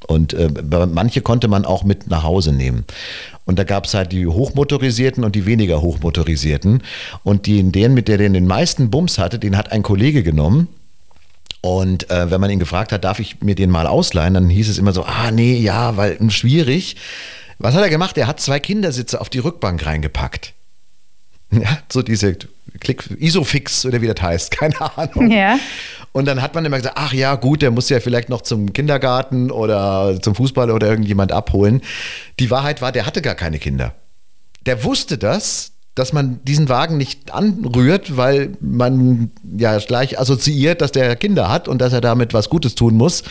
Und 0.07 0.33
äh, 0.33 0.49
manche 0.91 1.21
konnte 1.21 1.47
man 1.47 1.65
auch 1.65 1.83
mit 1.83 2.09
nach 2.09 2.23
Hause 2.23 2.53
nehmen. 2.53 2.85
Und 3.45 3.59
da 3.59 3.63
gab 3.63 3.85
es 3.85 3.93
halt 3.93 4.11
die 4.11 4.27
hochmotorisierten 4.27 5.23
und 5.23 5.35
die 5.35 5.45
weniger 5.45 5.81
hochmotorisierten. 5.81 6.83
Und 7.23 7.45
die, 7.45 7.63
den, 7.63 7.93
mit 7.93 8.07
der 8.07 8.17
den 8.17 8.33
den 8.33 8.47
meisten 8.47 8.89
Bums 8.89 9.17
hatte, 9.17 9.39
den 9.39 9.57
hat 9.57 9.71
ein 9.71 9.83
Kollege 9.83 10.23
genommen 10.23 10.67
Und 11.61 12.09
äh, 12.09 12.31
wenn 12.31 12.39
man 12.39 12.49
ihn 12.49 12.59
gefragt 12.59 12.91
hat, 12.91 13.03
darf 13.03 13.19
ich 13.19 13.41
mir 13.41 13.55
den 13.55 13.69
mal 13.69 13.85
ausleihen, 13.85 14.33
dann 14.33 14.49
hieß 14.49 14.69
es 14.69 14.77
immer 14.77 14.93
so, 14.93 15.03
ah 15.03 15.31
nee, 15.31 15.57
ja, 15.57 15.97
weil 15.97 16.17
hm, 16.17 16.29
schwierig. 16.29 16.95
Was 17.59 17.75
hat 17.75 17.83
er 17.83 17.89
gemacht? 17.89 18.17
Er 18.17 18.27
hat 18.27 18.39
zwei 18.39 18.59
Kindersitze 18.59 19.21
auf 19.21 19.29
die 19.29 19.39
Rückbank 19.39 19.85
reingepackt. 19.85 20.53
Ja, 21.51 21.79
so 21.91 22.03
diese 22.03 22.37
Klick, 22.79 23.09
Isofix 23.17 23.83
oder 23.83 24.03
wie 24.03 24.07
das 24.07 24.21
heißt, 24.21 24.51
keine 24.59 24.79
Ahnung. 24.95 25.31
Ja. 25.31 25.57
Und 26.11 26.25
dann 26.25 26.43
hat 26.43 26.53
man 26.53 26.63
immer 26.63 26.77
gesagt, 26.77 26.95
ach 26.95 27.11
ja, 27.11 27.33
gut, 27.35 27.63
der 27.63 27.71
muss 27.71 27.89
ja 27.89 27.99
vielleicht 27.99 28.29
noch 28.29 28.41
zum 28.41 28.71
Kindergarten 28.71 29.49
oder 29.49 30.19
zum 30.21 30.35
Fußball 30.35 30.69
oder 30.69 30.87
irgendjemand 30.87 31.31
abholen. 31.31 31.81
Die 32.39 32.51
Wahrheit 32.51 32.83
war, 32.83 32.91
der 32.91 33.07
hatte 33.07 33.23
gar 33.23 33.33
keine 33.33 33.57
Kinder. 33.57 33.95
Der 34.67 34.83
wusste 34.83 35.17
das, 35.17 35.71
dass 35.95 36.13
man 36.13 36.39
diesen 36.45 36.69
Wagen 36.69 36.97
nicht 36.97 37.33
anrührt, 37.33 38.15
weil 38.15 38.55
man 38.61 39.31
ja 39.57 39.77
gleich 39.79 40.19
assoziiert, 40.19 40.81
dass 40.81 40.91
der 40.91 41.15
Kinder 41.15 41.49
hat 41.49 41.67
und 41.67 41.79
dass 41.79 41.93
er 41.93 42.01
damit 42.01 42.33
was 42.33 42.49
Gutes 42.49 42.75
tun 42.75 42.95
muss. 42.95 43.23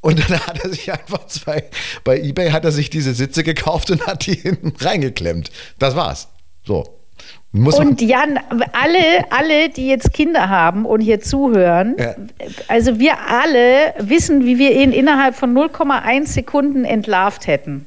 Und 0.00 0.30
dann 0.30 0.40
hat 0.46 0.64
er 0.64 0.70
sich 0.70 0.90
einfach 0.90 1.26
zwei, 1.26 1.64
bei 2.04 2.18
eBay 2.18 2.50
hat 2.50 2.64
er 2.64 2.72
sich 2.72 2.90
diese 2.90 3.14
Sitze 3.14 3.44
gekauft 3.44 3.90
und 3.90 4.06
hat 4.06 4.26
die 4.26 4.34
hinten 4.34 4.72
reingeklemmt. 4.80 5.50
Das 5.78 5.94
war's. 5.94 6.28
So. 6.64 7.00
Muss 7.52 7.78
und 7.78 8.00
Jan, 8.00 8.38
alle, 8.72 9.30
alle, 9.30 9.70
die 9.70 9.88
jetzt 9.88 10.12
Kinder 10.12 10.48
haben 10.48 10.86
und 10.86 11.00
hier 11.00 11.20
zuhören, 11.20 11.96
ja. 11.98 12.14
also 12.68 13.00
wir 13.00 13.18
alle 13.28 13.94
wissen, 13.98 14.46
wie 14.46 14.58
wir 14.58 14.70
ihn 14.70 14.92
innerhalb 14.92 15.34
von 15.34 15.52
0,1 15.52 16.28
Sekunden 16.28 16.84
entlarvt 16.84 17.48
hätten. 17.48 17.86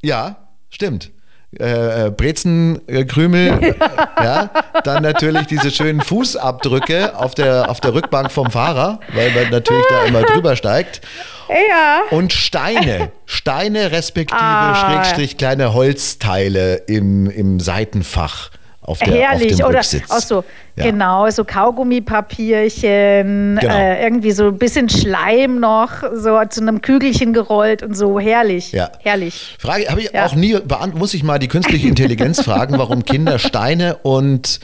Ja, 0.00 0.48
stimmt. 0.70 1.10
Äh, 1.58 2.06
äh 2.06 2.10
Brezenkrümel, 2.10 3.74
ja. 4.22 4.50
dann 4.84 5.02
natürlich 5.02 5.46
diese 5.46 5.70
schönen 5.70 6.00
Fußabdrücke 6.00 7.18
auf 7.18 7.34
der, 7.34 7.70
auf 7.70 7.80
der 7.80 7.94
Rückbank 7.94 8.30
vom 8.30 8.50
Fahrer, 8.50 9.00
weil 9.14 9.30
man 9.32 9.50
natürlich 9.50 9.84
da 9.90 10.04
immer 10.04 10.22
drüber 10.22 10.56
steigt. 10.56 11.02
Ja. 11.48 12.02
Und 12.10 12.32
Steine, 12.32 13.10
Steine 13.26 13.92
respektive 13.92 14.40
ah. 14.40 14.74
Schrägstrich 14.74 15.36
kleine 15.36 15.74
Holzteile 15.74 16.76
im, 16.86 17.28
im 17.28 17.60
Seitenfach 17.60 18.50
auf 18.82 18.98
der 18.98 19.14
Herrlich, 19.14 19.52
auf 19.52 19.58
dem 19.58 19.66
oder 19.66 19.78
Rücksitz. 19.78 20.10
auch 20.10 20.18
so, 20.18 20.44
ja. 20.76 20.84
genau, 20.84 21.30
so 21.30 21.44
Kaugummipapierchen, 21.44 23.58
genau. 23.60 23.74
äh, 23.74 24.02
irgendwie 24.02 24.32
so 24.32 24.48
ein 24.48 24.58
bisschen 24.58 24.88
Schleim 24.88 25.60
noch, 25.60 26.02
so 26.14 26.40
zu 26.48 26.60
einem 26.60 26.82
Kügelchen 26.82 27.32
gerollt 27.32 27.84
und 27.84 27.94
so, 27.94 28.18
herrlich, 28.18 28.72
ja. 28.72 28.90
herrlich. 29.00 29.56
Frage 29.60 29.86
habe 29.88 30.00
ich 30.00 30.10
ja. 30.12 30.26
auch 30.26 30.34
nie 30.34 30.54
beantwortet, 30.54 30.98
muss 30.98 31.14
ich 31.14 31.22
mal 31.22 31.38
die 31.38 31.48
künstliche 31.48 31.86
Intelligenz 31.86 32.42
fragen, 32.44 32.76
warum 32.76 33.04
Kinder 33.04 33.38
Steine 33.38 33.98
und, 34.02 34.58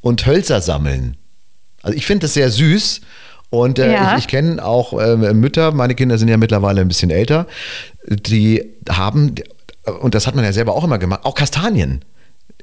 und 0.00 0.24
Hölzer 0.24 0.60
sammeln. 0.60 1.16
Also 1.82 1.96
ich 1.96 2.06
finde 2.06 2.26
das 2.26 2.34
sehr 2.34 2.50
süß. 2.50 3.00
Und 3.50 3.78
äh, 3.78 3.92
ja. 3.92 4.12
ich, 4.12 4.24
ich 4.24 4.28
kenne 4.28 4.64
auch 4.64 4.98
äh, 4.98 5.16
Mütter, 5.16 5.70
meine 5.70 5.94
Kinder 5.94 6.18
sind 6.18 6.26
ja 6.26 6.36
mittlerweile 6.36 6.80
ein 6.80 6.88
bisschen 6.88 7.10
älter, 7.10 7.46
die 8.04 8.64
haben, 8.88 9.36
und 10.00 10.16
das 10.16 10.26
hat 10.26 10.34
man 10.34 10.44
ja 10.44 10.52
selber 10.52 10.74
auch 10.74 10.82
immer 10.82 10.98
gemacht, 10.98 11.20
auch 11.24 11.36
Kastanien. 11.36 12.04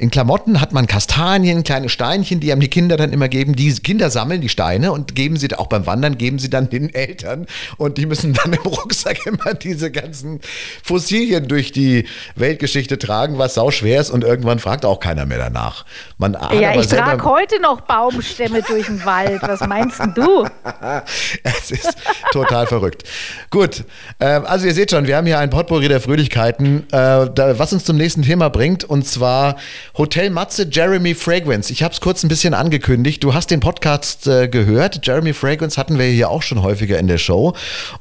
In 0.01 0.09
Klamotten 0.09 0.59
hat 0.59 0.73
man 0.73 0.87
Kastanien, 0.87 1.63
kleine 1.63 1.87
Steinchen, 1.87 2.39
die 2.39 2.51
einem 2.51 2.59
die 2.59 2.69
Kinder 2.69 2.97
dann 2.97 3.13
immer 3.13 3.29
geben. 3.29 3.55
Die 3.55 3.71
Kinder 3.71 4.09
sammeln 4.09 4.41
die 4.41 4.49
Steine 4.49 4.93
und 4.93 5.13
geben 5.13 5.37
sie 5.37 5.53
auch 5.53 5.67
beim 5.67 5.85
Wandern, 5.85 6.17
geben 6.17 6.39
sie 6.39 6.49
dann 6.49 6.71
den 6.71 6.91
Eltern. 6.91 7.45
Und 7.77 7.99
die 7.99 8.07
müssen 8.07 8.33
dann 8.33 8.51
im 8.51 8.63
Rucksack 8.63 9.19
immer 9.27 9.53
diese 9.53 9.91
ganzen 9.91 10.39
Fossilien 10.83 11.47
durch 11.47 11.71
die 11.71 12.07
Weltgeschichte 12.35 12.97
tragen, 12.97 13.37
was 13.37 13.53
sau 13.53 13.69
schwer 13.69 14.01
ist. 14.01 14.09
Und 14.09 14.23
irgendwann 14.23 14.57
fragt 14.57 14.85
auch 14.85 14.99
keiner 14.99 15.27
mehr 15.27 15.37
danach. 15.37 15.85
Man 16.17 16.35
ja, 16.59 16.73
ich 16.73 16.87
trage 16.87 17.23
heute 17.23 17.61
noch 17.61 17.81
Baumstämme 17.81 18.63
durch 18.63 18.87
den 18.87 19.05
Wald. 19.05 19.43
Was 19.43 19.59
meinst 19.67 20.01
du? 20.15 20.47
es 21.43 21.69
ist 21.69 21.95
total 22.31 22.65
verrückt. 22.65 23.03
Gut, 23.51 23.83
ähm, 24.19 24.45
also 24.47 24.65
ihr 24.65 24.73
seht 24.73 24.89
schon, 24.89 25.05
wir 25.05 25.17
haben 25.17 25.27
hier 25.27 25.37
ein 25.37 25.51
Potpourri 25.51 25.89
der 25.89 26.01
Fröhlichkeiten, 26.01 26.91
äh, 26.91 26.97
was 26.97 27.71
uns 27.71 27.85
zum 27.85 27.97
nächsten 27.97 28.23
Thema 28.23 28.49
bringt. 28.49 28.83
Und 28.83 29.05
zwar 29.05 29.57
Hotel 30.01 30.31
Matze 30.31 30.67
Jeremy 30.67 31.13
Fragrance. 31.13 31.71
Ich 31.71 31.83
habe 31.83 31.93
es 31.93 32.01
kurz 32.01 32.23
ein 32.23 32.27
bisschen 32.27 32.55
angekündigt. 32.55 33.23
Du 33.23 33.35
hast 33.35 33.51
den 33.51 33.59
Podcast 33.59 34.25
äh, 34.25 34.47
gehört. 34.47 35.05
Jeremy 35.05 35.31
Fragrance 35.31 35.79
hatten 35.79 35.99
wir 35.99 36.05
hier 36.05 36.31
auch 36.31 36.41
schon 36.41 36.63
häufiger 36.63 36.97
in 36.97 37.05
der 37.05 37.19
Show. 37.19 37.53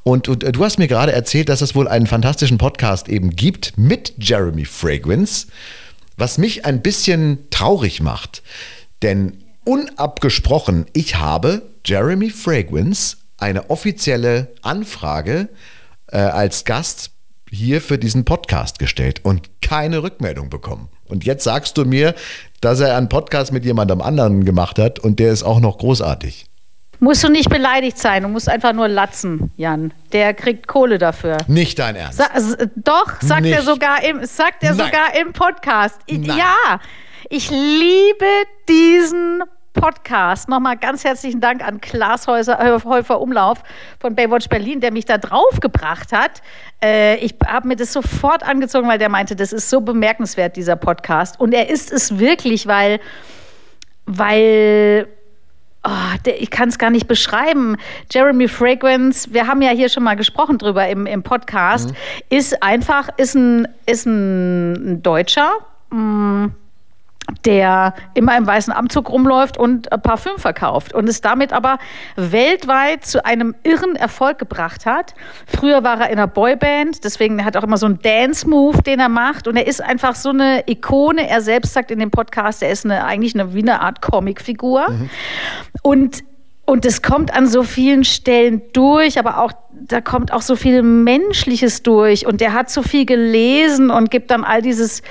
Und, 0.02 0.26
und 0.26 0.42
äh, 0.42 0.50
du 0.50 0.64
hast 0.64 0.78
mir 0.78 0.88
gerade 0.88 1.12
erzählt, 1.12 1.50
dass 1.50 1.60
es 1.60 1.74
wohl 1.74 1.88
einen 1.88 2.06
fantastischen 2.06 2.56
Podcast 2.56 3.10
eben 3.10 3.36
gibt 3.36 3.76
mit 3.76 4.14
Jeremy 4.16 4.64
Fragrance, 4.64 5.48
was 6.16 6.38
mich 6.38 6.64
ein 6.64 6.80
bisschen 6.80 7.50
traurig 7.50 8.00
macht. 8.00 8.42
Denn 9.02 9.44
unabgesprochen, 9.64 10.86
ich 10.94 11.16
habe 11.16 11.60
Jeremy 11.84 12.30
Fragrance 12.30 13.18
eine 13.36 13.68
offizielle 13.68 14.48
Anfrage 14.62 15.50
äh, 16.06 16.16
als 16.16 16.64
Gast 16.64 17.10
hier 17.50 17.80
für 17.80 17.98
diesen 17.98 18.24
Podcast 18.24 18.78
gestellt 18.78 19.20
und 19.24 19.50
keine 19.60 20.02
Rückmeldung 20.02 20.50
bekommen. 20.50 20.88
Und 21.08 21.24
jetzt 21.24 21.44
sagst 21.44 21.76
du 21.76 21.84
mir, 21.84 22.14
dass 22.60 22.80
er 22.80 22.96
einen 22.96 23.08
Podcast 23.08 23.52
mit 23.52 23.64
jemandem 23.64 24.00
anderen 24.00 24.44
gemacht 24.44 24.78
hat 24.78 24.98
und 24.98 25.18
der 25.18 25.32
ist 25.32 25.42
auch 25.42 25.60
noch 25.60 25.78
großartig. 25.78 26.46
Musst 27.02 27.24
du 27.24 27.30
nicht 27.30 27.48
beleidigt 27.48 27.96
sein, 27.96 28.24
du 28.24 28.28
musst 28.28 28.48
einfach 28.48 28.74
nur 28.74 28.86
latzen, 28.86 29.50
Jan. 29.56 29.92
Der 30.12 30.34
kriegt 30.34 30.66
Kohle 30.66 30.98
dafür. 30.98 31.38
Nicht 31.46 31.78
dein 31.78 31.96
Ernst. 31.96 32.18
Sa 32.18 32.28
doch, 32.76 33.22
sagt 33.22 33.42
nicht. 33.42 33.54
er 33.54 33.62
sogar 33.62 34.04
im, 34.04 34.24
sagt 34.26 34.62
er 34.62 34.74
sogar 34.74 35.18
im 35.18 35.32
Podcast. 35.32 35.98
Nein. 36.10 36.24
Ja, 36.24 36.78
ich 37.30 37.50
liebe 37.50 38.26
diesen 38.68 39.42
Podcast. 39.72 40.48
Nochmal 40.48 40.76
ganz 40.76 41.04
herzlichen 41.04 41.40
Dank 41.40 41.64
an 41.66 41.80
Klaas 41.80 42.26
äh, 42.26 42.78
Häufer 42.84 43.20
Umlauf 43.20 43.62
von 43.98 44.14
Baywatch 44.14 44.48
Berlin, 44.48 44.80
der 44.80 44.92
mich 44.92 45.04
da 45.04 45.18
drauf 45.18 45.60
gebracht 45.60 46.12
hat. 46.12 46.42
Äh, 46.82 47.16
ich 47.16 47.34
habe 47.46 47.68
mir 47.68 47.76
das 47.76 47.92
sofort 47.92 48.42
angezogen, 48.42 48.88
weil 48.88 48.98
der 48.98 49.08
meinte, 49.08 49.36
das 49.36 49.52
ist 49.52 49.70
so 49.70 49.80
bemerkenswert, 49.80 50.56
dieser 50.56 50.76
Podcast. 50.76 51.38
Und 51.38 51.52
er 51.52 51.70
ist 51.70 51.92
es 51.92 52.18
wirklich, 52.18 52.66
weil, 52.66 53.00
weil 54.06 55.08
Oh, 55.82 56.16
der, 56.26 56.42
ich 56.42 56.50
kann 56.50 56.68
es 56.68 56.78
gar 56.78 56.90
nicht 56.90 57.08
beschreiben. 57.08 57.78
Jeremy 58.12 58.48
Fragrance, 58.48 59.32
wir 59.32 59.46
haben 59.46 59.62
ja 59.62 59.70
hier 59.70 59.88
schon 59.88 60.02
mal 60.02 60.14
gesprochen 60.14 60.58
drüber 60.58 60.86
im, 60.88 61.06
im 61.06 61.22
Podcast, 61.22 61.90
mhm. 61.90 61.96
ist 62.28 62.62
einfach, 62.62 63.08
ist 63.16 63.34
ein, 63.34 63.66
ist 63.86 64.04
ein 64.04 65.02
Deutscher. 65.02 65.50
Mh, 65.88 65.98
mm, 65.98 66.54
der 67.44 67.94
immer 68.14 68.36
im 68.36 68.46
weißen 68.46 68.72
Anzug 68.72 69.10
rumläuft 69.10 69.56
und 69.56 69.88
Parfüm 70.02 70.38
verkauft 70.38 70.92
und 70.94 71.08
es 71.08 71.20
damit 71.20 71.52
aber 71.52 71.78
weltweit 72.16 73.04
zu 73.04 73.24
einem 73.24 73.54
irren 73.62 73.96
Erfolg 73.96 74.38
gebracht 74.38 74.86
hat. 74.86 75.14
Früher 75.46 75.84
war 75.84 76.00
er 76.00 76.10
in 76.10 76.18
einer 76.18 76.26
Boyband, 76.26 77.04
deswegen 77.04 77.44
hat 77.44 77.54
er 77.54 77.62
auch 77.62 77.66
immer 77.66 77.76
so 77.76 77.86
einen 77.86 78.00
Dance-Move, 78.00 78.82
den 78.82 79.00
er 79.00 79.08
macht 79.08 79.48
und 79.48 79.56
er 79.56 79.66
ist 79.66 79.82
einfach 79.82 80.14
so 80.14 80.30
eine 80.30 80.68
Ikone. 80.68 81.28
Er 81.28 81.40
selbst 81.40 81.72
sagt 81.72 81.90
in 81.90 81.98
dem 81.98 82.10
Podcast, 82.10 82.62
er 82.62 82.70
ist 82.70 82.84
eine, 82.84 83.04
eigentlich 83.04 83.34
eine, 83.34 83.54
wie 83.54 83.62
eine 83.62 83.80
Art 83.80 84.02
Comicfigur 84.02 84.90
mhm. 84.90 85.10
und 85.82 86.29
und 86.70 86.86
es 86.86 87.02
kommt 87.02 87.34
an 87.34 87.48
so 87.48 87.64
vielen 87.64 88.04
Stellen 88.04 88.62
durch, 88.72 89.18
aber 89.18 89.38
auch 89.38 89.50
da 89.72 90.00
kommt 90.00 90.32
auch 90.32 90.42
so 90.42 90.54
viel 90.54 90.82
Menschliches 90.82 91.82
durch. 91.82 92.26
Und 92.26 92.40
der 92.40 92.52
hat 92.52 92.70
so 92.70 92.82
viel 92.82 93.06
gelesen 93.06 93.90
und 93.90 94.08
gibt 94.08 94.30
dann 94.30 94.44
all 94.44 94.62
dieses 94.62 95.02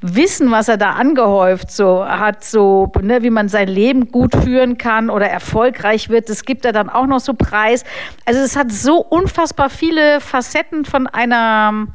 Wissen, 0.00 0.52
was 0.52 0.68
er 0.68 0.76
da 0.76 0.90
angehäuft 0.90 1.72
so 1.72 2.04
hat, 2.04 2.44
so 2.44 2.92
ne, 3.02 3.24
wie 3.24 3.30
man 3.30 3.48
sein 3.48 3.66
Leben 3.66 4.12
gut 4.12 4.32
führen 4.36 4.78
kann 4.78 5.10
oder 5.10 5.28
erfolgreich 5.28 6.08
wird. 6.08 6.28
Das 6.28 6.44
gibt 6.44 6.64
er 6.64 6.70
dann 6.70 6.88
auch 6.88 7.06
noch 7.06 7.20
so 7.20 7.34
preis. 7.34 7.82
Also 8.24 8.38
es 8.38 8.54
hat 8.54 8.70
so 8.70 8.98
unfassbar 8.98 9.70
viele 9.70 10.20
Facetten 10.20 10.84
von 10.84 11.08
einer 11.08 11.88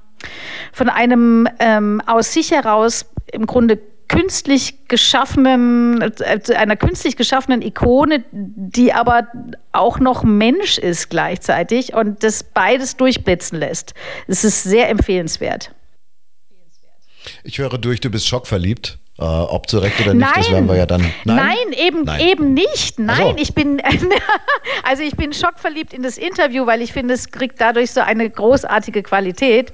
von 0.73 0.89
einem 0.89 1.47
ähm, 1.59 2.01
aus 2.05 2.33
sich 2.33 2.51
heraus 2.51 3.05
im 3.31 3.45
Grunde 3.45 3.79
künstlich 4.13 4.87
geschaffenen, 4.87 6.01
äh, 6.01 6.55
einer 6.55 6.75
künstlich 6.75 7.15
geschaffenen 7.15 7.61
Ikone, 7.61 8.23
die 8.31 8.93
aber 8.93 9.27
auch 9.71 9.99
noch 9.99 10.23
Mensch 10.23 10.77
ist 10.77 11.09
gleichzeitig 11.09 11.93
und 11.93 12.23
das 12.23 12.43
beides 12.43 12.97
durchblitzen 12.97 13.59
lässt. 13.59 13.93
Es 14.27 14.43
ist 14.43 14.63
sehr 14.63 14.89
empfehlenswert. 14.89 15.71
Ich 17.43 17.57
höre 17.57 17.77
durch, 17.77 18.01
du 18.01 18.09
bist 18.09 18.27
schockverliebt. 18.27 18.99
Äh, 19.19 19.25
ob 19.25 19.69
zu 19.69 19.77
Recht 19.77 20.01
oder 20.01 20.15
nicht, 20.15 20.25
nein, 20.25 20.33
das 20.35 20.51
werden 20.51 20.67
wir 20.67 20.75
ja 20.75 20.87
dann. 20.87 21.01
Nein, 21.23 21.35
nein 21.35 21.55
eben, 21.77 22.03
nein. 22.03 22.19
eben 22.19 22.53
nicht. 22.55 22.97
Nein, 22.97 23.17
so. 23.17 23.35
ich 23.37 23.53
bin 23.53 23.79
also 24.83 25.03
ich 25.03 25.15
bin 25.15 25.33
schockverliebt 25.33 25.93
in 25.93 26.01
das 26.01 26.17
Interview, 26.17 26.65
weil 26.65 26.81
ich 26.81 26.93
finde, 26.93 27.13
es 27.13 27.29
kriegt 27.29 27.61
dadurch 27.61 27.91
so 27.91 28.01
eine 28.01 28.27
großartige 28.27 29.03
Qualität. 29.03 29.71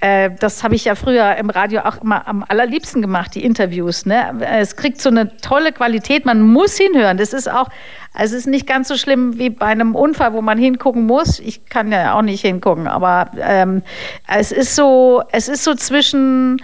Äh, 0.00 0.30
das 0.40 0.64
habe 0.64 0.74
ich 0.74 0.86
ja 0.86 0.94
früher 0.94 1.36
im 1.36 1.50
Radio 1.50 1.82
auch 1.82 2.00
immer 2.00 2.26
am 2.26 2.42
allerliebsten 2.48 3.02
gemacht, 3.02 3.34
die 3.34 3.44
Interviews. 3.44 4.06
Ne? 4.06 4.40
Es 4.58 4.74
kriegt 4.74 5.02
so 5.02 5.10
eine 5.10 5.36
tolle 5.36 5.72
Qualität, 5.72 6.24
man 6.24 6.40
muss 6.40 6.78
hinhören. 6.78 7.18
Das 7.18 7.34
ist 7.34 7.50
auch, 7.50 7.68
also 8.14 8.36
es 8.36 8.40
ist 8.40 8.46
nicht 8.46 8.66
ganz 8.66 8.88
so 8.88 8.96
schlimm 8.96 9.38
wie 9.38 9.50
bei 9.50 9.66
einem 9.66 9.94
Unfall, 9.96 10.32
wo 10.32 10.40
man 10.40 10.56
hingucken 10.56 11.04
muss. 11.04 11.40
Ich 11.40 11.66
kann 11.66 11.92
ja 11.92 12.14
auch 12.14 12.22
nicht 12.22 12.40
hingucken, 12.40 12.88
aber 12.88 13.32
ähm, 13.38 13.82
es 14.26 14.50
ist 14.50 14.74
so, 14.74 15.22
es 15.30 15.48
ist 15.48 15.62
so 15.62 15.74
zwischen 15.74 16.62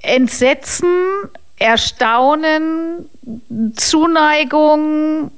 Entsetzen, 0.00 0.88
Erstaunen, 1.58 3.08
Zuneigung 3.76 5.30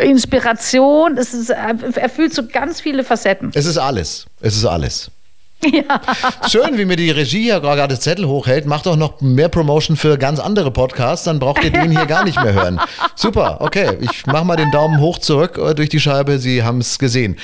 Inspiration. 0.00 1.16
Es 1.16 1.34
ist, 1.34 1.50
er 1.50 2.08
fühlt 2.08 2.32
so 2.32 2.46
ganz 2.46 2.80
viele 2.80 3.04
Facetten. 3.04 3.50
Es 3.54 3.66
ist 3.66 3.78
alles. 3.78 4.26
Es 4.40 4.56
ist 4.56 4.64
alles. 4.64 5.10
Ja. 5.62 6.00
Schön, 6.48 6.78
wie 6.78 6.86
mir 6.86 6.96
die 6.96 7.10
Regie 7.10 7.48
ja 7.48 7.58
gerade 7.58 7.98
Zettel 7.98 8.26
hochhält. 8.26 8.64
Macht 8.64 8.86
doch 8.86 8.96
noch 8.96 9.20
mehr 9.20 9.50
Promotion 9.50 9.94
für 9.94 10.16
ganz 10.16 10.40
andere 10.40 10.70
Podcasts, 10.70 11.26
dann 11.26 11.38
braucht 11.38 11.62
ihr 11.62 11.70
den 11.70 11.90
hier 11.90 12.06
gar 12.06 12.24
nicht 12.24 12.42
mehr 12.42 12.54
hören. 12.54 12.80
Super, 13.14 13.58
okay. 13.60 13.98
Ich 14.00 14.24
mache 14.26 14.46
mal 14.46 14.56
den 14.56 14.70
Daumen 14.70 15.00
hoch 15.00 15.18
zurück 15.18 15.58
äh, 15.58 15.74
durch 15.74 15.90
die 15.90 16.00
Scheibe. 16.00 16.38
Sie 16.38 16.62
haben 16.62 16.80
es 16.80 16.98
gesehen. 16.98 17.36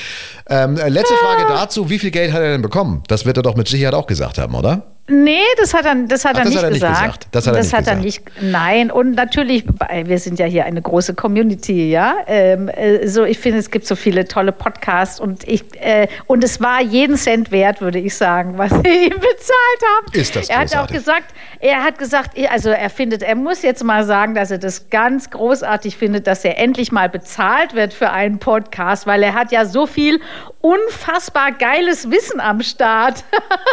Ähm, 0.49 0.77
letzte 0.77 1.15
Frage 1.17 1.45
dazu: 1.47 1.91
Wie 1.91 1.99
viel 1.99 2.11
Geld 2.11 2.33
hat 2.33 2.41
er 2.41 2.53
denn 2.53 2.63
bekommen? 2.63 3.03
Das 3.09 3.27
wird 3.27 3.37
er 3.37 3.43
doch 3.43 3.55
mit 3.55 3.69
Sicherheit 3.69 3.95
auch 3.95 4.07
gesagt 4.07 4.39
haben, 4.39 4.55
oder? 4.55 4.96
Nee, 5.09 5.39
das 5.59 5.73
hat 5.73 5.85
er, 5.87 5.95
das 5.95 6.25
hat 6.25 6.35
Ach, 6.35 6.41
er, 6.41 6.45
das 6.45 6.53
nicht, 6.53 6.59
hat 6.59 6.65
er 6.65 6.71
gesagt. 6.71 6.91
nicht 6.91 7.03
gesagt. 7.03 7.29
Das 7.31 7.47
hat, 7.47 7.55
das 7.55 7.73
er, 7.73 7.79
nicht 7.81 7.89
hat 7.89 7.97
er 7.97 8.03
nicht. 8.03 8.23
Nein, 8.41 8.91
und 8.91 9.15
natürlich, 9.15 9.65
wir 10.05 10.19
sind 10.19 10.41
ja 10.41 10.47
hier 10.47 10.65
eine 10.65 10.83
große 10.83 11.15
Community, 11.15 11.91
ja. 11.91 12.17
Ähm, 12.27 12.69
äh, 12.69 13.07
so, 13.07 13.25
ich 13.25 13.39
finde, 13.39 13.61
es 13.61 13.71
gibt 13.71 13.87
so 13.87 13.95
viele 13.95 14.27
tolle 14.27 14.51
Podcasts 14.51 15.21
und 15.21 15.47
ich 15.47 15.63
äh, 15.81 16.09
und 16.27 16.43
es 16.43 16.61
war 16.61 16.83
jeden 16.83 17.17
Cent 17.17 17.53
wert, 17.53 17.81
würde 17.81 18.01
ich 18.01 18.17
sagen, 18.17 18.59
was 18.59 18.71
sie 18.85 19.07
ihm 19.07 19.11
bezahlt 19.11 19.83
haben. 19.97 20.13
Ist 20.13 20.35
das 20.35 20.49
Er 20.49 20.59
hat 20.59 20.77
auch 20.77 20.89
gesagt, 20.89 21.33
er 21.61 21.85
hat 21.85 21.99
gesagt, 21.99 22.37
also 22.51 22.71
er 22.71 22.91
findet, 22.91 23.23
er 23.23 23.37
muss 23.37 23.63
jetzt 23.63 23.85
mal 23.85 24.05
sagen, 24.05 24.35
dass 24.35 24.51
er 24.51 24.59
das 24.59 24.91
ganz 24.91 25.31
großartig 25.31 25.97
findet, 25.97 26.27
dass 26.27 26.45
er 26.45 26.59
endlich 26.59 26.91
mal 26.91 27.09
bezahlt 27.09 27.75
wird 27.75 27.95
für 27.95 28.11
einen 28.11 28.39
Podcast, 28.41 29.07
weil 29.07 29.23
er 29.23 29.35
hat 29.35 29.53
ja 29.53 29.67
so 29.67 29.87
viel 29.87 30.21
unfassbar 30.61 31.53
geiles 31.53 32.11
Wissen 32.11 32.41
am 32.41 32.61
Start. 32.61 33.23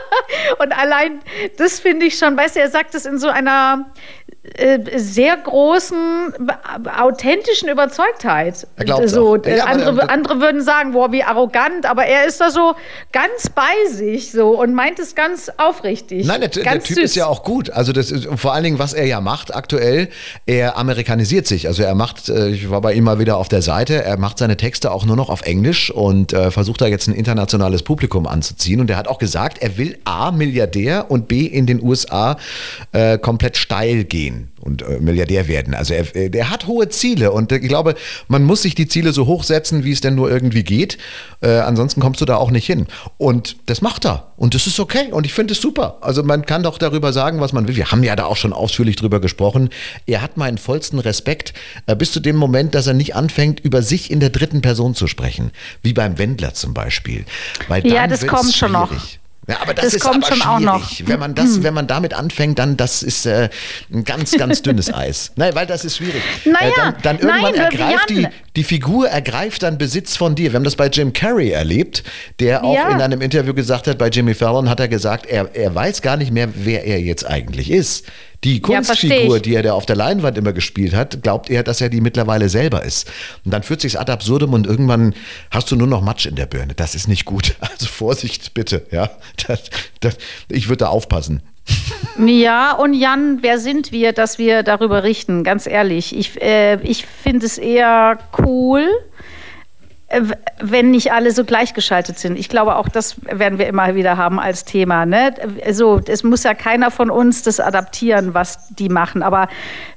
und 0.60 0.72
allein 0.78 1.22
das 1.57 1.79
finde 1.79 2.05
ich 2.05 2.17
schon, 2.17 2.36
weißt 2.38 2.55
du, 2.55 2.59
er 2.59 2.69
sagt 2.69 2.95
es 2.95 3.05
in 3.05 3.17
so 3.17 3.29
einer 3.29 3.91
sehr 4.97 5.38
großen, 5.38 6.34
authentischen 6.99 7.69
Überzeugtheit. 7.69 8.67
Er 8.75 8.86
glaubt 8.86 9.08
so, 9.08 9.38
auch. 9.38 9.45
Ja, 9.45 9.65
andere, 9.65 10.10
andere 10.10 10.41
würden 10.41 10.62
sagen, 10.62 10.91
boah, 10.91 11.13
wie 11.13 11.23
arrogant, 11.23 11.86
aber 11.86 12.06
er 12.06 12.25
ist 12.25 12.41
da 12.41 12.51
so 12.51 12.75
ganz 13.13 13.49
bei 13.49 13.89
sich 13.89 14.34
so 14.34 14.60
und 14.60 14.73
meint 14.73 14.99
es 14.99 15.15
ganz 15.15 15.49
aufrichtig. 15.56 16.27
Nein, 16.27 16.41
der, 16.41 16.49
der 16.49 16.84
Typ 16.84 16.97
süß. 16.97 17.06
ist 17.06 17.15
ja 17.15 17.27
auch 17.27 17.43
gut. 17.43 17.69
Also 17.69 17.93
das 17.93 18.12
ist 18.12 18.27
vor 18.36 18.53
allen 18.53 18.65
Dingen, 18.65 18.79
was 18.79 18.93
er 18.93 19.06
ja 19.06 19.21
macht 19.21 19.56
aktuell, 19.56 20.10
er 20.45 20.77
amerikanisiert 20.77 21.47
sich. 21.47 21.67
Also 21.67 21.84
er 21.84 21.95
macht, 21.95 22.27
äh, 22.27 22.49
ich 22.49 22.69
war 22.69 22.82
bei 22.82 22.93
ihm 22.93 23.06
mal 23.06 23.19
wieder 23.19 23.38
auf 23.38 23.47
der 23.47 23.62
Seite, 23.62 24.03
er 24.03 24.17
macht 24.17 24.39
seine 24.39 24.58
Texte 24.58 24.91
auch 24.91 25.06
nur 25.06 25.15
noch 25.15 25.29
auf 25.29 25.43
Englisch 25.43 25.89
und 25.89 26.34
äh, 26.34 26.51
versucht 26.51 26.82
da 26.82 26.88
jetzt 26.88 27.08
ein 27.08 27.15
internationales 27.15 27.82
Publikum 27.82 28.27
anzuziehen. 28.27 28.82
Und 28.82 28.89
er 28.89 28.97
hat 28.97 29.08
auch 29.08 29.19
gesagt, 29.19 29.60
er 29.60 29.77
will 29.77 29.97
A, 30.03 30.32
Milliardär 30.32 31.10
und 31.10 31.29
B, 31.29 31.45
in 31.45 31.65
den 31.65 31.82
USA 31.82 32.36
äh, 32.91 33.17
komplett 33.17 33.56
steil 33.56 34.03
gehen 34.03 34.33
gehen 34.34 34.52
und 34.60 34.82
äh, 34.82 35.00
Milliardär 35.00 35.48
werden. 35.48 35.74
Also 35.74 35.93
er, 35.93 36.15
er 36.15 36.50
hat 36.50 36.67
hohe 36.67 36.89
Ziele 36.89 37.32
und 37.32 37.52
ich 37.52 37.67
glaube, 37.67 37.96
man 38.28 38.43
muss 38.43 38.62
sich 38.62 38.76
die 38.76 38.88
Ziele 38.88 39.13
so 39.13 39.26
hoch 39.26 39.43
setzen, 39.43 39.84
wie 39.84 39.91
es 39.91 40.02
denn 40.02 40.15
nur 40.15 40.32
irgendwie 40.32 40.63
geht. 40.63 40.98
Äh, 41.41 41.60
ansonsten 41.60 42.02
kommst 42.02 42.22
du 42.22 42.26
da 42.26 42.38
auch 42.38 42.52
nicht 42.52 42.65
hin. 42.65 42.88
Und 43.17 43.58
das 43.65 43.82
macht 43.82 44.06
er. 44.06 44.32
Und 44.38 44.56
das 44.56 44.67
ist 44.67 44.80
okay. 44.80 45.12
Und 45.12 45.26
ich 45.26 45.34
finde 45.34 45.54
es 45.54 45.62
super. 45.62 45.98
Also 46.02 46.24
man 46.24 46.46
kann 46.46 46.63
doch 46.63 46.78
darüber 46.78 47.13
sagen, 47.13 47.39
was 47.39 47.54
man 47.54 47.67
will. 47.67 47.76
Wir 47.76 47.91
haben 47.91 48.04
ja 48.04 48.15
da 48.15 48.26
auch 48.26 48.38
schon 48.38 48.54
ausführlich 48.54 48.96
drüber 48.96 49.19
gesprochen. 49.19 49.69
Er 50.06 50.22
hat 50.22 50.38
meinen 50.38 50.58
vollsten 50.58 51.00
Respekt 51.00 51.54
äh, 51.86 51.96
bis 51.96 52.12
zu 52.12 52.19
dem 52.19 52.36
Moment, 52.36 52.76
dass 52.76 52.88
er 52.88 52.93
nicht 52.93 53.15
anfängt, 53.15 53.60
über 53.60 53.82
sich 53.82 54.12
in 54.12 54.19
der 54.19 54.30
dritten 54.30 54.62
Person 54.62 54.96
zu 54.96 55.08
sprechen. 55.08 55.52
Wie 55.82 55.93
beim 55.93 56.17
Wendler 56.17 56.54
zum 56.54 56.74
Beispiel. 56.74 57.26
Weil 57.67 57.86
ja, 57.88 58.08
das 58.08 58.26
kommt 58.26 58.54
schon 58.54 58.72
noch. 58.72 58.91
Ja, 59.47 59.62
aber 59.62 59.73
das, 59.73 59.86
das 59.86 59.93
ist 59.95 60.03
kommt 60.03 60.25
aber 60.25 60.36
schon 60.36 60.47
auch 60.47 60.60
noch. 60.60 60.91
Wenn 61.03 61.19
man 61.19 61.36
das, 61.36 61.63
wenn 61.63 61.73
man 61.73 61.86
damit 61.88 62.13
anfängt, 62.13 62.60
dann 62.60 62.77
das 62.77 63.03
ist 63.03 63.25
äh, 63.25 63.49
ein 63.91 64.06
ganz, 64.06 64.32
ganz 64.32 64.62
dünnes 64.62 64.93
Eis. 64.93 65.32
Nein, 65.36 65.53
weil 65.53 65.65
das 65.65 65.84
ist 65.84 65.97
schwierig. 65.97 66.21
Naja, 66.45 66.67
äh, 66.67 66.71
dann, 66.75 66.95
dann 67.01 67.19
irgendwann 67.19 67.51
nein, 67.51 67.56
ergreift 67.56 68.10
die, 68.10 68.27
die 68.56 68.63
Figur 68.63 69.10
ergreift 69.10 69.63
dann 69.63 69.77
Besitz 69.77 70.15
von 70.15 70.36
dir. 70.36 70.51
Wir 70.51 70.56
haben 70.56 70.63
das 70.63 70.77
bei 70.77 70.88
Jim 70.88 71.12
Carrey 71.12 71.49
erlebt, 71.49 72.03
der 72.39 72.63
auch 72.63 72.75
ja. 72.75 72.89
in 72.89 73.01
einem 73.01 73.21
Interview 73.21 73.53
gesagt 73.53 73.88
hat, 73.88 73.97
bei 73.97 74.08
Jimmy 74.08 74.34
Fallon 74.34 74.69
hat 74.69 74.79
er 74.79 74.88
gesagt, 74.88 75.25
er, 75.25 75.53
er 75.53 75.75
weiß 75.75 76.01
gar 76.01 76.15
nicht 76.15 76.32
mehr, 76.32 76.47
wer 76.53 76.86
er 76.86 77.01
jetzt 77.01 77.25
eigentlich 77.27 77.69
ist. 77.69 78.06
Die 78.43 78.60
Kunstfigur, 78.60 79.38
ja, 79.38 79.41
die 79.41 79.56
er 79.56 79.63
da 79.63 79.73
auf 79.73 79.86
der 79.86 79.95
Leinwand 79.95 80.38
immer 80.38 80.53
gespielt 80.53 80.93
hat, 80.93 81.23
glaubt 81.23 81.49
er, 81.49 81.63
dass 81.63 81.82
er 81.82 81.89
die 81.89 82.01
mittlerweile 82.01 82.49
selber 82.49 82.84
ist. 82.84 83.10
Und 83.45 83.53
dann 83.53 83.63
führt 83.63 83.82
sich's 83.82 83.95
ad 83.95 84.12
absurdum 84.12 84.53
und 84.53 84.67
irgendwann 84.67 85.13
hast 85.51 85.71
du 85.71 85.75
nur 85.75 85.88
noch 85.88 86.01
Matsch 86.01 86.25
in 86.25 86.36
der 86.36 86.45
Birne. 86.45 86.73
Das 86.73 86.95
ist 86.95 87.08
nicht 87.08 87.25
gut. 87.25 87.56
Also 87.73 87.88
Vorsicht 87.88 88.53
bitte, 88.53 88.86
ja. 88.91 89.10
Das, 89.47 89.63
das, 89.99 90.17
ich 90.47 90.67
würde 90.67 90.86
da 90.86 90.88
aufpassen. 90.89 91.41
Ja, 92.23 92.73
und 92.73 92.93
Jan, 92.93 93.39
wer 93.41 93.58
sind 93.58 93.91
wir, 93.91 94.12
dass 94.13 94.38
wir 94.38 94.63
darüber 94.63 95.03
richten? 95.03 95.43
Ganz 95.43 95.65
ehrlich, 95.65 96.15
ich, 96.15 96.39
äh, 96.41 96.75
ich 96.84 97.06
finde 97.06 97.45
es 97.45 97.58
eher 97.58 98.19
cool, 98.38 98.88
wenn 100.60 100.91
nicht 100.91 101.12
alle 101.12 101.32
so 101.32 101.43
gleichgeschaltet 101.43 102.19
sind. 102.19 102.38
Ich 102.38 102.49
glaube, 102.49 102.76
auch 102.76 102.89
das 102.89 103.15
werden 103.26 103.60
wir 103.60 103.67
immer 103.67 103.95
wieder 103.95 104.17
haben 104.17 104.39
als 104.39 104.65
Thema. 104.65 105.06
Ne? 105.06 105.34
Also, 105.65 106.02
es 106.08 106.23
muss 106.23 106.43
ja 106.43 106.54
keiner 106.54 106.91
von 106.91 107.10
uns 107.10 107.43
das 107.43 107.60
adaptieren, 107.60 108.34
was 108.34 108.67
die 108.69 108.89
machen. 108.89 109.23
Aber 109.23 109.47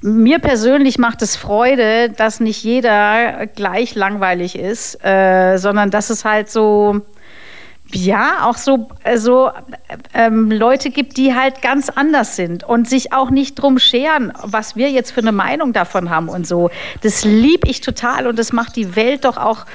mir 0.01 0.39
persönlich 0.39 0.99
macht 0.99 1.23
es 1.23 1.37
Freude, 1.37 2.11
dass 2.11 2.41
nicht 2.41 2.63
jeder 2.63 3.47
gleich 3.47 3.95
langweilig 3.95 4.59
ist, 4.59 5.05
äh, 5.05 5.57
sondern 5.59 5.91
dass 5.91 6.11
es 6.11 6.25
halt 6.25 6.51
so 6.51 7.03
ja, 7.93 8.49
auch 8.49 8.57
so, 8.57 8.89
so 9.15 9.51
ähm, 10.13 10.51
Leute 10.51 10.91
gibt, 10.91 11.17
die 11.17 11.35
halt 11.35 11.63
ganz 11.63 11.89
anders 11.89 12.35
sind 12.35 12.65
und 12.65 12.89
sich 12.89 13.13
auch 13.13 13.31
nicht 13.31 13.55
drum 13.55 13.79
scheren, 13.79 14.33
was 14.43 14.75
wir 14.75 14.91
jetzt 14.91 15.13
für 15.13 15.21
eine 15.21 15.33
Meinung 15.33 15.73
davon 15.73 16.11
haben 16.11 16.29
und 16.29 16.47
so. 16.47 16.71
Das 17.03 17.25
liebe 17.25 17.69
ich 17.69 17.81
total 17.81 18.27
und 18.27 18.39
das 18.39 18.53
macht 18.53 18.77
die 18.77 18.97
Welt 18.97 19.25
doch 19.25 19.37
auch 19.37 19.67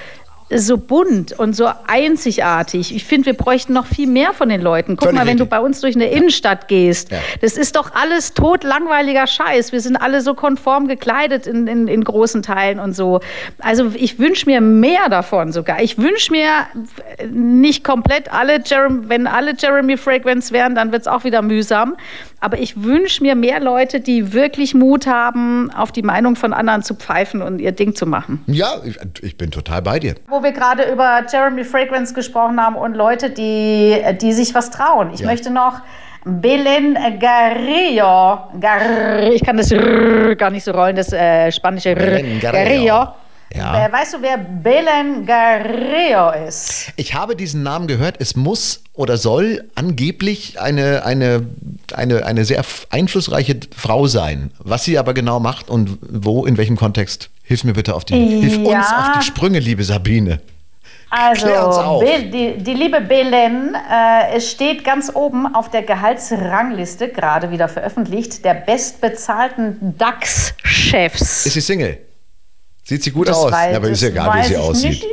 so 0.53 0.77
bunt 0.77 1.37
und 1.37 1.55
so 1.55 1.69
einzigartig. 1.87 2.95
Ich 2.95 3.05
finde, 3.05 3.27
wir 3.27 3.33
bräuchten 3.33 3.73
noch 3.73 3.85
viel 3.85 4.07
mehr 4.07 4.33
von 4.33 4.49
den 4.49 4.61
Leuten. 4.61 4.95
Guck 4.95 5.05
Völlig 5.05 5.15
mal, 5.15 5.21
wenn 5.21 5.37
richtig. 5.37 5.47
du 5.47 5.49
bei 5.49 5.59
uns 5.59 5.81
durch 5.81 5.95
eine 5.95 6.09
ja. 6.09 6.17
Innenstadt 6.17 6.67
gehst, 6.67 7.11
ja. 7.11 7.17
das 7.41 7.57
ist 7.57 7.75
doch 7.75 7.93
alles 7.93 8.33
totlangweiliger 8.33 9.27
Scheiß. 9.27 9.71
Wir 9.71 9.79
sind 9.79 9.95
alle 9.95 10.21
so 10.21 10.33
konform 10.33 10.87
gekleidet 10.87 11.47
in, 11.47 11.67
in, 11.67 11.87
in 11.87 12.03
großen 12.03 12.43
Teilen 12.43 12.79
und 12.79 12.93
so. 12.93 13.21
Also 13.59 13.91
ich 13.95 14.19
wünsche 14.19 14.45
mir 14.45 14.61
mehr 14.61 15.09
davon 15.09 15.51
sogar. 15.51 15.81
Ich 15.81 15.97
wünsche 15.97 16.31
mir 16.31 16.67
nicht 17.29 17.83
komplett 17.83 18.31
alle, 18.33 18.61
Jeremy, 18.65 19.09
wenn 19.09 19.27
alle 19.27 19.53
Jeremy 19.57 19.97
Fragrance 19.97 20.51
wären, 20.51 20.75
dann 20.75 20.91
wird 20.91 21.01
es 21.01 21.07
auch 21.07 21.23
wieder 21.23 21.41
mühsam. 21.41 21.95
Aber 22.43 22.57
ich 22.57 22.83
wünsche 22.83 23.21
mir 23.21 23.35
mehr 23.35 23.59
Leute, 23.59 23.99
die 23.99 24.33
wirklich 24.33 24.73
Mut 24.73 25.05
haben, 25.05 25.71
auf 25.71 25.91
die 25.91 26.01
Meinung 26.01 26.35
von 26.35 26.53
anderen 26.53 26.81
zu 26.81 26.95
pfeifen 26.95 27.43
und 27.43 27.59
ihr 27.59 27.71
Ding 27.71 27.93
zu 27.93 28.07
machen. 28.07 28.43
Ja, 28.47 28.81
ich, 28.83 28.97
ich 29.21 29.37
bin 29.37 29.51
total 29.51 29.83
bei 29.83 29.99
dir. 29.99 30.15
Wo 30.27 30.41
wir 30.41 30.51
gerade 30.51 30.91
über 30.91 31.23
Jeremy 31.31 31.63
Fragrance 31.63 32.15
gesprochen 32.15 32.59
haben 32.59 32.75
und 32.75 32.95
Leute, 32.95 33.29
die, 33.29 33.95
die 34.19 34.33
sich 34.33 34.55
was 34.55 34.71
trauen. 34.71 35.11
Ich 35.13 35.19
ja. 35.19 35.27
möchte 35.27 35.51
noch 35.51 35.81
Belen 36.25 36.97
Garrillo. 37.19 38.39
Gar, 38.59 39.31
ich 39.31 39.43
kann 39.43 39.57
das 39.57 39.69
gar 40.37 40.49
nicht 40.49 40.63
so 40.63 40.71
rollen, 40.71 40.95
das 40.95 41.13
äh, 41.13 41.51
spanische 41.51 41.93
Belen 41.93 42.39
Garrillo. 42.39 43.07
Ja. 43.55 43.85
Äh, 43.85 43.91
weißt 43.91 44.13
du, 44.13 44.21
wer 44.21 44.37
Belen 44.37 45.25
Garrillo 45.25 46.31
ist? 46.47 46.91
Ich 46.95 47.13
habe 47.13 47.35
diesen 47.35 47.63
Namen 47.63 47.87
gehört. 47.87 48.15
Es 48.19 48.35
muss 48.35 48.83
oder 48.93 49.17
soll 49.17 49.65
angeblich 49.75 50.59
eine, 50.59 51.05
eine, 51.05 51.47
eine, 51.93 52.25
eine 52.25 52.45
sehr 52.45 52.63
einflussreiche 52.89 53.59
Frau 53.75 54.07
sein. 54.07 54.51
Was 54.59 54.83
sie 54.83 54.97
aber 54.97 55.13
genau 55.13 55.39
macht 55.39 55.69
und 55.69 55.97
wo, 56.01 56.45
in 56.45 56.57
welchem 56.57 56.77
Kontext, 56.77 57.29
hilf 57.43 57.63
mir 57.63 57.73
bitte 57.73 57.95
auf 57.95 58.05
die, 58.05 58.15
ja. 58.15 58.41
hilf 58.41 58.57
uns 58.57 58.91
auf 58.91 59.19
die 59.19 59.25
Sprünge, 59.25 59.59
liebe 59.59 59.83
Sabine. 59.83 60.39
Also, 61.13 62.01
die, 62.01 62.63
die, 62.63 62.73
liebe 62.73 63.01
Belen, 63.01 63.75
äh, 63.75 64.37
es 64.37 64.49
steht 64.49 64.85
ganz 64.85 65.13
oben 65.13 65.53
auf 65.53 65.69
der 65.69 65.81
Gehaltsrangliste, 65.81 67.09
gerade 67.09 67.51
wieder 67.51 67.67
veröffentlicht, 67.67 68.45
der 68.45 68.53
bestbezahlten 68.53 69.97
DAX-Chefs. 69.97 71.45
Ist 71.45 71.53
sie 71.53 71.59
Single? 71.59 71.97
Sieht 72.83 73.03
sie 73.03 73.11
gut 73.11 73.27
das 73.27 73.37
aus? 73.37 73.51
Weiß, 73.51 73.71
ja, 73.71 73.77
aber 73.77 73.89
ist 73.89 74.01
ja 74.01 74.09
egal, 74.09 74.39
wie 74.39 74.47
sie 74.47 74.57
aussieht. 74.57 74.89
Nicht. 74.89 75.05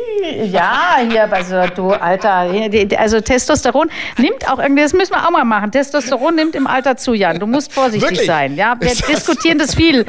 Ja, 0.52 0.98
hier, 1.08 1.32
also 1.32 1.54
du 1.74 1.90
Alter, 1.90 2.50
also 2.96 3.20
Testosteron 3.20 3.90
nimmt 4.18 4.50
auch 4.50 4.58
irgendwie, 4.58 4.82
das 4.82 4.92
müssen 4.92 5.12
wir 5.12 5.26
auch 5.26 5.30
mal 5.30 5.44
machen. 5.44 5.70
Testosteron 5.70 6.34
nimmt 6.34 6.54
im 6.54 6.66
Alter 6.66 6.96
zu, 6.96 7.14
Jan. 7.14 7.38
Du 7.38 7.46
musst 7.46 7.72
vorsichtig 7.72 8.10
Wirklich? 8.10 8.26
sein. 8.26 8.56
Ja, 8.56 8.76
wir 8.78 8.88
das 8.88 8.98
diskutieren 8.98 9.58
das 9.58 9.74
viel. 9.74 10.06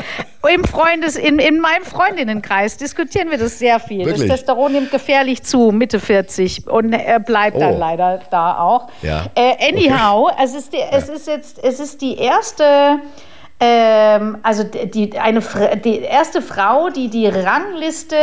Im 0.48 0.64
Freundes, 0.64 1.16
in, 1.16 1.38
in 1.40 1.60
meinem 1.60 1.84
Freundinnenkreis 1.84 2.78
diskutieren 2.78 3.30
wir 3.30 3.38
das 3.38 3.60
sehr 3.60 3.80
viel. 3.80 4.06
Wirklich? 4.06 4.30
Das 4.30 4.40
Testosteron 4.40 4.72
nimmt 4.72 4.92
gefährlich 4.92 5.44
zu, 5.44 5.72
Mitte 5.72 6.00
40 6.00 6.68
und 6.68 6.94
er 6.94 7.20
bleibt 7.20 7.58
oh. 7.58 7.60
dann 7.60 7.78
leider 7.78 8.22
da 8.32 8.58
auch. 8.58 8.88
Ja. 9.02 9.26
Äh, 9.36 9.56
anyhow, 9.70 10.30
okay. 10.32 10.42
es, 10.44 10.56
ist 10.56 10.74
die, 10.74 10.82
es 10.92 11.10
ist 11.10 11.28
jetzt, 11.28 11.64
es 11.64 11.80
ist 11.80 12.02
die 12.02 12.18
erste 12.18 13.00
ähm, 13.60 14.38
also 14.42 14.64
die, 14.64 15.18
eine, 15.20 15.42
die 15.84 16.00
erste 16.00 16.42
Frau, 16.42 16.90
die 16.90 17.10
die 17.10 17.28
Rangliste 17.28 18.16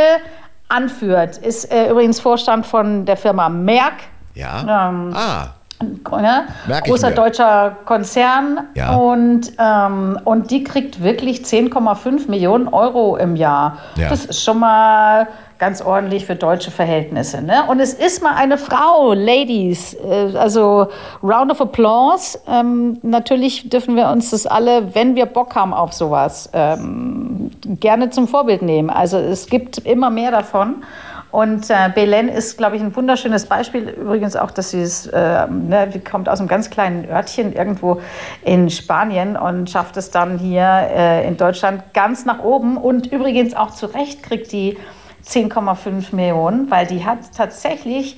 anführt, 0.67 1.37
ist 1.37 1.71
äh, 1.71 1.89
übrigens 1.89 2.19
Vorstand 2.19 2.65
von 2.65 3.05
der 3.05 3.17
Firma 3.17 3.49
Merck. 3.49 3.95
Ja. 4.33 4.89
Ähm, 4.89 5.13
ah. 5.15 5.47
Ne? 5.79 6.47
Großer 6.85 7.11
deutscher 7.11 7.77
Konzern 7.85 8.61
ja. 8.73 8.95
und, 8.95 9.51
ähm, 9.59 10.19
und 10.23 10.49
die 10.49 10.63
kriegt 10.63 11.03
wirklich 11.03 11.41
10,5 11.41 12.31
Millionen 12.31 12.67
Euro 12.67 13.15
im 13.15 13.35
Jahr. 13.35 13.77
Ja. 13.95 14.09
Das 14.09 14.25
ist 14.25 14.43
schon 14.43 14.57
mal 14.57 15.27
ganz 15.59 15.81
ordentlich 15.81 16.25
für 16.25 16.35
deutsche 16.35 16.71
Verhältnisse. 16.71 17.41
Ne? 17.41 17.63
Und 17.67 17.79
es 17.79 17.93
ist 17.93 18.21
mal 18.21 18.35
eine 18.35 18.57
Frau, 18.57 19.13
Ladies, 19.13 19.93
äh, 19.95 20.37
also 20.37 20.87
Round 21.23 21.51
of 21.51 21.61
Applause. 21.61 22.39
Ähm, 22.47 22.99
natürlich 23.01 23.69
dürfen 23.69 23.95
wir 23.95 24.09
uns 24.09 24.29
das 24.31 24.45
alle, 24.45 24.93
wenn 24.95 25.15
wir 25.15 25.25
Bock 25.25 25.55
haben 25.55 25.73
auf 25.73 25.93
sowas, 25.93 26.49
ähm, 26.53 27.51
gerne 27.79 28.09
zum 28.09 28.27
Vorbild 28.27 28.61
nehmen. 28.61 28.89
Also 28.89 29.17
es 29.17 29.47
gibt 29.47 29.79
immer 29.79 30.09
mehr 30.09 30.31
davon. 30.31 30.83
Und 31.29 31.69
äh, 31.69 31.89
Belen 31.93 32.29
ist, 32.29 32.57
glaube 32.57 32.77
ich, 32.77 32.81
ein 32.81 32.95
wunderschönes 32.95 33.47
Beispiel. 33.47 33.89
Übrigens 33.89 34.35
auch, 34.35 34.49
dass 34.49 34.71
sie 34.71 34.81
es, 34.81 35.07
äh, 35.07 35.47
ne, 35.47 35.89
kommt 36.09 36.29
aus 36.29 36.39
einem 36.39 36.47
ganz 36.47 36.69
kleinen 36.69 37.07
Örtchen 37.09 37.53
irgendwo 37.53 38.01
in 38.45 38.69
Spanien 38.69 39.35
und 39.35 39.69
schafft 39.69 39.97
es 39.97 40.09
dann 40.09 40.39
hier 40.39 40.63
äh, 40.63 41.27
in 41.27 41.35
Deutschland 41.35 41.93
ganz 41.93 42.25
nach 42.25 42.39
oben. 42.39 42.77
Und 42.77 43.11
übrigens 43.11 43.55
auch 43.55 43.71
zu 43.71 43.87
Recht 43.87 44.23
kriegt 44.23 44.53
die 44.53 44.77
10,5 45.25 46.15
Millionen, 46.15 46.69
weil 46.69 46.87
die 46.87 47.05
hat 47.05 47.19
tatsächlich 47.35 48.17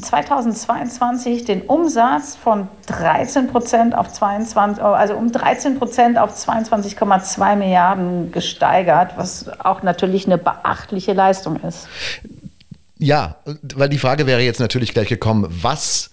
2022 0.00 1.44
den 1.44 1.62
Umsatz 1.62 2.36
von 2.36 2.68
13 2.86 3.48
Prozent 3.48 3.94
auf 3.94 4.12
22, 4.12 4.82
also 4.82 5.14
um 5.14 5.32
13 5.32 5.78
Prozent 5.78 6.18
auf 6.18 6.36
22,2 6.36 7.56
Milliarden 7.56 8.30
gesteigert, 8.30 9.12
was 9.16 9.48
auch 9.60 9.82
natürlich 9.82 10.26
eine 10.26 10.38
beachtliche 10.38 11.12
Leistung 11.12 11.56
ist. 11.60 11.88
Ja, 12.98 13.36
weil 13.74 13.88
die 13.88 13.98
Frage 13.98 14.26
wäre 14.26 14.40
jetzt 14.40 14.60
natürlich 14.60 14.92
gleich 14.92 15.08
gekommen, 15.08 15.46
was, 15.48 16.10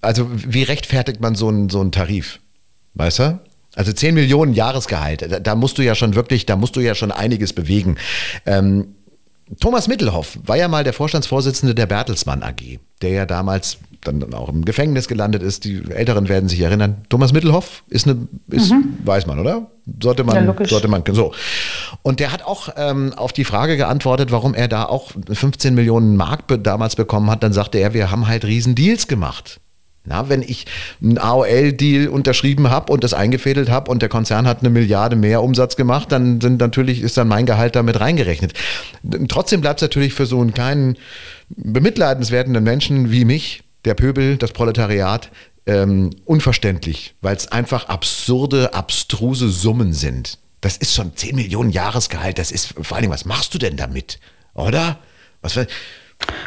also 0.00 0.28
wie 0.30 0.62
rechtfertigt 0.62 1.20
man 1.20 1.34
so 1.34 1.48
einen, 1.48 1.68
so 1.68 1.80
einen 1.80 1.92
Tarif? 1.92 2.40
Weißt 2.94 3.18
du? 3.20 3.40
Also 3.76 3.92
10 3.92 4.14
Millionen 4.14 4.54
Jahresgehalt, 4.54 5.22
da, 5.30 5.38
da, 5.38 5.54
musst 5.54 5.78
du 5.78 5.82
ja 5.82 5.94
schon 5.94 6.14
wirklich, 6.14 6.46
da 6.46 6.56
musst 6.56 6.74
du 6.74 6.80
ja 6.80 6.94
schon 6.94 7.12
einiges 7.12 7.52
bewegen. 7.52 7.96
Ähm, 8.46 8.88
Thomas 9.60 9.86
Mittelhoff 9.86 10.38
war 10.44 10.56
ja 10.56 10.66
mal 10.66 10.82
der 10.82 10.92
Vorstandsvorsitzende 10.92 11.74
der 11.74 11.86
Bertelsmann 11.86 12.42
AG, 12.42 12.80
der 13.00 13.10
ja 13.10 13.26
damals 13.26 13.78
dann 14.06 14.34
auch 14.34 14.48
im 14.48 14.64
Gefängnis 14.64 15.08
gelandet 15.08 15.42
ist. 15.42 15.64
Die 15.64 15.82
Älteren 15.90 16.28
werden 16.28 16.48
sich 16.48 16.60
erinnern. 16.60 17.04
Thomas 17.08 17.32
Mittelhoff 17.32 17.84
ist 17.88 18.08
eine, 18.08 18.26
ist, 18.50 18.72
mhm. 18.72 18.98
weiß 19.04 19.26
man, 19.26 19.38
oder? 19.38 19.66
Sollte 20.02 20.24
man, 20.24 20.46
ja, 20.46 20.66
sollte 20.66 20.88
man, 20.88 21.02
so. 21.12 21.32
Und 22.02 22.18
der 22.18 22.32
hat 22.32 22.44
auch 22.44 22.70
ähm, 22.76 23.12
auf 23.14 23.32
die 23.32 23.44
Frage 23.44 23.76
geantwortet, 23.76 24.32
warum 24.32 24.54
er 24.54 24.68
da 24.68 24.84
auch 24.84 25.12
15 25.30 25.74
Millionen 25.74 26.16
Mark 26.16 26.44
damals 26.62 26.96
bekommen 26.96 27.30
hat. 27.30 27.42
Dann 27.42 27.52
sagte 27.52 27.78
er, 27.78 27.94
wir 27.94 28.10
haben 28.10 28.26
halt 28.26 28.44
riesen 28.44 28.74
Deals 28.74 29.06
gemacht. 29.06 29.60
Na, 30.06 30.28
wenn 30.28 30.42
ich 30.42 30.66
einen 31.02 31.18
AOL-Deal 31.18 32.08
unterschrieben 32.08 32.70
habe 32.70 32.92
und 32.92 33.04
das 33.04 33.14
eingefädelt 33.14 33.68
habe 33.68 33.90
und 33.90 34.02
der 34.02 34.08
Konzern 34.08 34.46
hat 34.46 34.60
eine 34.60 34.70
Milliarde 34.70 35.16
mehr 35.16 35.42
Umsatz 35.42 35.76
gemacht, 35.76 36.12
dann 36.12 36.40
sind 36.40 36.60
natürlich 36.60 37.02
ist 37.02 37.16
dann 37.16 37.28
mein 37.28 37.46
Gehalt 37.46 37.76
damit 37.76 38.00
reingerechnet. 38.00 38.52
Trotzdem 39.28 39.60
bleibt 39.60 39.80
es 39.80 39.82
natürlich 39.82 40.14
für 40.14 40.26
so 40.26 40.40
einen 40.40 40.54
kleinen 40.54 40.96
bemitleidenswerten 41.48 42.52
Menschen 42.62 43.10
wie 43.10 43.24
mich, 43.24 43.62
der 43.84 43.94
Pöbel, 43.94 44.36
das 44.36 44.52
Proletariat, 44.52 45.30
ähm, 45.66 46.10
unverständlich, 46.24 47.14
weil 47.20 47.36
es 47.36 47.50
einfach 47.50 47.88
absurde, 47.88 48.74
abstruse 48.74 49.48
Summen 49.48 49.92
sind. 49.92 50.38
Das 50.60 50.76
ist 50.76 50.94
schon 50.94 51.14
10 51.14 51.36
Millionen 51.36 51.70
Jahresgehalt. 51.70 52.38
Das 52.38 52.50
ist 52.50 52.74
vor 52.80 52.96
allem, 52.96 53.10
was 53.10 53.24
machst 53.24 53.54
du 53.54 53.58
denn 53.58 53.76
damit? 53.76 54.18
Oder? 54.54 54.98
Was, 55.42 55.58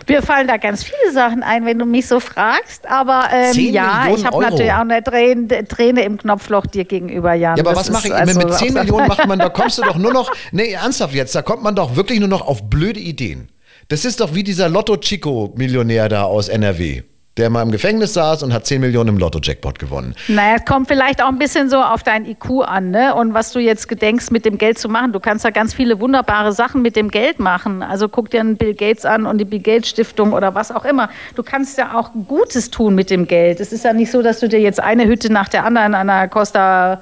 mir 0.08 0.22
fallen 0.22 0.48
da 0.48 0.58
ganz 0.58 0.84
viele 0.84 1.14
Sachen 1.14 1.44
ein, 1.44 1.66
wenn 1.66 1.80
du 1.80 1.86
mich 1.86 2.08
so 2.08 2.20
fragst. 2.20 2.88
Aber 2.88 3.30
ähm, 3.32 3.54
ja, 3.72 4.04
Millionen 4.04 4.20
ich 4.20 4.26
habe 4.26 4.42
natürlich 4.42 4.72
auch 4.72 4.80
eine 4.80 5.04
Träne, 5.04 5.68
Träne, 5.68 6.04
im 6.04 6.18
Knopfloch 6.18 6.66
dir 6.66 6.86
gegenüber, 6.86 7.34
Jan. 7.34 7.58
Ja, 7.58 7.64
aber 7.64 7.74
das 7.74 7.82
was 7.82 7.92
mache 7.92 8.08
ich? 8.08 8.14
Also 8.14 8.40
mit 8.40 8.54
10 8.54 8.74
Millionen 8.74 9.08
macht 9.08 9.28
man, 9.28 9.40
da 9.40 9.50
kommst 9.50 9.78
du 9.78 9.84
doch 9.84 9.98
nur 9.98 10.14
noch, 10.14 10.32
nee, 10.52 10.72
ernsthaft 10.72 11.14
jetzt, 11.14 11.36
da 11.36 11.42
kommt 11.42 11.64
man 11.64 11.76
doch 11.76 11.96
wirklich 11.96 12.20
nur 12.20 12.30
noch 12.30 12.46
auf 12.46 12.70
blöde 12.70 13.00
Ideen. 13.00 13.50
Das 13.88 14.06
ist 14.06 14.20
doch 14.20 14.36
wie 14.36 14.44
dieser 14.44 14.70
Lotto-Chico-Millionär 14.70 16.10
da 16.10 16.24
aus 16.24 16.48
NRW 16.48 17.04
der 17.40 17.50
mal 17.50 17.64
im 17.64 17.72
Gefängnis 17.72 18.14
saß 18.14 18.44
und 18.44 18.54
hat 18.54 18.66
10 18.66 18.82
Millionen 18.82 19.10
im 19.10 19.18
Lotto-Jackpot 19.18 19.80
gewonnen. 19.80 20.14
Naja, 20.28 20.58
es 20.58 20.66
kommt 20.66 20.88
vielleicht 20.88 21.24
auch 21.24 21.30
ein 21.30 21.40
bisschen 21.40 21.70
so 21.70 21.78
auf 21.78 22.04
dein 22.04 22.26
IQ 22.26 22.64
an, 22.66 22.92
ne? 22.92 23.16
Und 23.16 23.34
was 23.34 23.52
du 23.52 23.60
jetzt 23.60 23.88
gedenkst, 23.88 24.32
mit 24.32 24.46
dem 24.46 24.58
Geld 24.58 24.78
zu 24.78 24.90
machen. 24.90 25.12
Du 25.12 25.20
kannst 25.20 25.46
ja 25.46 25.52
ganz 25.52 25.74
viele 25.74 26.00
wunderbare 26.00 26.52
Sachen 26.52 26.82
mit 26.82 26.96
dem 26.96 27.10
Geld 27.10 27.40
machen. 27.40 27.82
Also 27.82 28.10
guck 28.10 28.30
dir 28.30 28.42
einen 28.42 28.58
Bill 28.58 28.74
Gates 28.76 29.06
an 29.06 29.26
und 29.26 29.40
die 29.40 29.46
Bill 29.46 29.60
Gates 29.60 29.90
Stiftung 29.90 30.34
oder 30.34 30.54
was 30.54 30.72
auch 30.72 30.86
immer. 30.86 31.10
Du 31.36 31.44
kannst 31.44 31.78
ja 31.78 31.98
auch 31.98 32.12
Gutes 32.28 32.70
tun 32.70 32.96
mit 32.96 33.10
dem 33.10 33.28
Geld. 33.28 33.60
Es 33.60 33.72
ist 33.72 33.84
ja 33.84 33.94
nicht 33.94 34.12
so, 34.12 34.22
dass 34.22 34.40
du 34.40 34.48
dir 34.48 34.60
jetzt 34.60 34.80
eine 34.80 35.06
Hütte 35.06 35.32
nach 35.32 35.50
der 35.50 35.66
anderen 35.66 35.96
an 35.96 36.10
einer 36.10 36.28
Costa 36.28 37.02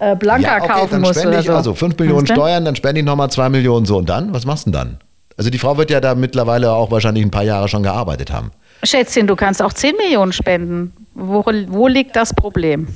äh, 0.00 0.14
Blanca 0.16 0.58
ja, 0.58 0.62
okay, 0.62 0.72
kaufen 0.72 0.88
dann 0.92 1.00
musst. 1.00 1.20
Spende 1.20 1.40
ich 1.40 1.46
so. 1.46 1.54
also 1.54 1.74
5 1.74 1.98
Millionen 1.98 2.26
Steuern, 2.26 2.64
dann 2.64 2.76
spende 2.76 3.00
ich 3.00 3.06
nochmal 3.06 3.30
2 3.30 3.48
Millionen 3.48 3.86
so. 3.86 3.96
Und 3.96 4.08
dann? 4.08 4.32
Was 4.32 4.44
machst 4.44 4.66
du 4.66 4.70
denn 4.70 4.80
dann? 4.80 4.98
Also 5.36 5.50
die 5.50 5.58
Frau 5.58 5.78
wird 5.78 5.90
ja 5.90 6.00
da 6.00 6.14
mittlerweile 6.14 6.72
auch 6.72 6.90
wahrscheinlich 6.90 7.24
ein 7.24 7.30
paar 7.30 7.44
Jahre 7.44 7.68
schon 7.68 7.82
gearbeitet 7.82 8.32
haben. 8.32 8.50
Schätzchen, 8.82 9.26
du 9.26 9.36
kannst 9.36 9.62
auch 9.62 9.72
10 9.72 9.96
Millionen 9.96 10.32
spenden. 10.32 10.92
Wo, 11.14 11.44
wo 11.44 11.88
liegt 11.88 12.16
das 12.16 12.32
Problem? 12.34 12.88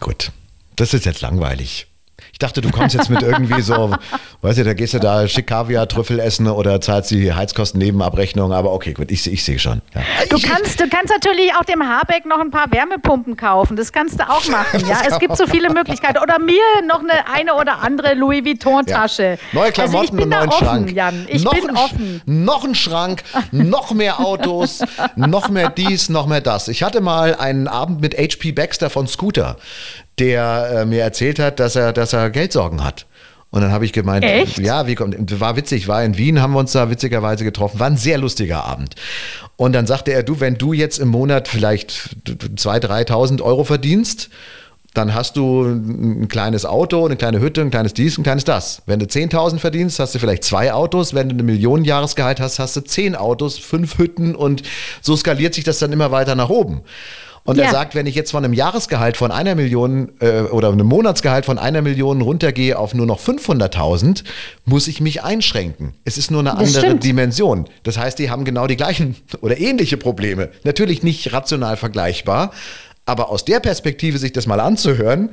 Gut, 0.00 0.30
das 0.76 0.94
ist 0.94 1.04
jetzt 1.04 1.20
langweilig. 1.20 1.86
Ich 2.36 2.38
dachte, 2.38 2.60
du 2.60 2.70
kommst 2.70 2.94
jetzt 2.94 3.08
mit 3.08 3.22
irgendwie 3.22 3.62
so, 3.62 3.96
weißt 4.42 4.58
du, 4.58 4.64
da 4.64 4.74
gehst 4.74 4.92
du 4.92 4.98
da 4.98 5.26
schick 5.26 5.46
Kaviar, 5.46 5.88
Trüffel 5.88 6.20
essen 6.20 6.46
oder 6.48 6.82
zahlst 6.82 7.10
die 7.10 7.32
Heizkosten-Nebenabrechnung, 7.32 8.52
aber 8.52 8.74
okay, 8.74 8.92
gut, 8.92 9.10
ich, 9.10 9.26
ich 9.32 9.42
sehe 9.42 9.58
schon. 9.58 9.80
Ja. 9.94 10.02
Du, 10.28 10.38
kannst, 10.38 10.78
du 10.78 10.86
kannst 10.86 11.14
natürlich 11.14 11.54
auch 11.58 11.64
dem 11.64 11.82
Habeck 11.82 12.26
noch 12.26 12.38
ein 12.38 12.50
paar 12.50 12.70
Wärmepumpen 12.70 13.38
kaufen, 13.38 13.74
das 13.74 13.90
kannst 13.90 14.20
du 14.20 14.28
auch 14.28 14.46
machen, 14.50 14.86
ja. 14.86 14.98
Es 15.08 15.18
gibt 15.18 15.34
so 15.34 15.46
viele 15.46 15.70
Möglichkeiten. 15.70 16.18
Oder 16.18 16.38
mir 16.38 16.60
noch 16.86 17.00
eine, 17.00 17.26
eine 17.32 17.54
oder 17.54 17.78
andere 17.78 18.12
Louis 18.12 18.44
Vuitton-Tasche. 18.44 19.22
Ja. 19.22 19.58
Neue 19.58 19.72
Klamotten 19.72 20.18
also 20.18 20.22
und 20.22 20.28
neuen 20.28 20.48
offen, 20.50 20.66
Schrank. 20.66 20.92
Jan. 20.92 21.26
Ich 21.28 21.42
noch 21.42 21.54
bin 21.54 21.70
ein, 21.70 21.76
offen. 21.78 22.22
Noch 22.26 22.64
ein 22.64 22.74
Schrank, 22.74 23.22
noch 23.50 23.94
mehr 23.94 24.20
Autos, 24.20 24.84
noch 25.14 25.48
mehr 25.48 25.70
dies, 25.70 26.10
noch 26.10 26.26
mehr 26.26 26.42
das. 26.42 26.68
Ich 26.68 26.82
hatte 26.82 27.00
mal 27.00 27.34
einen 27.34 27.66
Abend 27.66 28.02
mit 28.02 28.14
HP 28.14 28.52
Baxter 28.52 28.90
von 28.90 29.06
Scooter 29.06 29.56
der 30.18 30.70
äh, 30.72 30.86
mir 30.86 31.02
erzählt 31.02 31.38
hat, 31.38 31.60
dass 31.60 31.76
er, 31.76 31.92
dass 31.92 32.12
er 32.12 32.30
Geldsorgen 32.30 32.84
hat. 32.84 33.06
Und 33.50 33.62
dann 33.62 33.72
habe 33.72 33.84
ich 33.84 33.92
gemeint, 33.92 34.24
Echt? 34.24 34.58
ja, 34.58 34.86
wie 34.86 34.94
kommt, 34.94 35.40
war 35.40 35.56
witzig, 35.56 35.88
war 35.88 36.04
in 36.04 36.18
Wien, 36.18 36.42
haben 36.42 36.52
wir 36.52 36.58
uns 36.58 36.72
da 36.72 36.90
witzigerweise 36.90 37.44
getroffen, 37.44 37.78
war 37.78 37.86
ein 37.86 37.96
sehr 37.96 38.18
lustiger 38.18 38.64
Abend. 38.64 38.96
Und 39.56 39.72
dann 39.72 39.86
sagte 39.86 40.12
er, 40.12 40.22
du, 40.22 40.40
wenn 40.40 40.58
du 40.58 40.72
jetzt 40.72 40.98
im 40.98 41.08
Monat 41.08 41.48
vielleicht 41.48 42.16
2.000, 42.26 43.06
3.000 43.08 43.42
Euro 43.42 43.64
verdienst, 43.64 44.30
dann 44.96 45.14
hast 45.14 45.36
du 45.36 45.62
ein 45.62 46.28
kleines 46.28 46.64
Auto, 46.64 47.04
eine 47.04 47.16
kleine 47.16 47.40
Hütte, 47.40 47.60
ein 47.60 47.70
kleines 47.70 47.92
dies, 47.92 48.16
ein 48.16 48.22
kleines 48.22 48.44
das. 48.44 48.82
Wenn 48.86 48.98
du 48.98 49.04
10.000 49.04 49.58
verdienst, 49.58 49.98
hast 49.98 50.14
du 50.14 50.18
vielleicht 50.18 50.42
zwei 50.42 50.72
Autos. 50.72 51.12
Wenn 51.12 51.28
du 51.28 51.34
eine 51.34 51.42
Million 51.42 51.84
Jahresgehalt 51.84 52.40
hast, 52.40 52.58
hast 52.58 52.76
du 52.76 52.80
zehn 52.80 53.14
Autos, 53.14 53.58
fünf 53.58 53.98
Hütten 53.98 54.34
und 54.34 54.62
so 55.02 55.14
skaliert 55.14 55.52
sich 55.52 55.64
das 55.64 55.78
dann 55.78 55.92
immer 55.92 56.12
weiter 56.12 56.34
nach 56.34 56.48
oben. 56.48 56.80
Und 57.46 57.56
ja. 57.58 57.64
er 57.64 57.70
sagt, 57.70 57.94
wenn 57.94 58.06
ich 58.06 58.14
jetzt 58.14 58.32
von 58.32 58.44
einem 58.44 58.52
Jahresgehalt 58.52 59.16
von 59.16 59.30
einer 59.30 59.54
Million 59.54 60.10
äh, 60.20 60.40
oder 60.42 60.70
einem 60.70 60.86
Monatsgehalt 60.86 61.46
von 61.46 61.58
einer 61.58 61.80
Million 61.80 62.20
runtergehe 62.20 62.78
auf 62.78 62.92
nur 62.92 63.06
noch 63.06 63.20
500.000, 63.20 64.24
muss 64.64 64.88
ich 64.88 65.00
mich 65.00 65.22
einschränken. 65.22 65.94
Es 66.04 66.18
ist 66.18 66.30
nur 66.30 66.40
eine 66.40 66.50
das 66.50 66.58
andere 66.58 66.80
stimmt. 66.80 67.04
Dimension. 67.04 67.66
Das 67.84 67.98
heißt, 67.98 68.18
die 68.18 68.30
haben 68.30 68.44
genau 68.44 68.66
die 68.66 68.76
gleichen 68.76 69.16
oder 69.40 69.58
ähnliche 69.58 69.96
Probleme. 69.96 70.50
Natürlich 70.64 71.02
nicht 71.02 71.32
rational 71.32 71.76
vergleichbar, 71.76 72.50
aber 73.06 73.30
aus 73.30 73.44
der 73.44 73.60
Perspektive 73.60 74.18
sich 74.18 74.32
das 74.32 74.46
mal 74.46 74.60
anzuhören, 74.60 75.30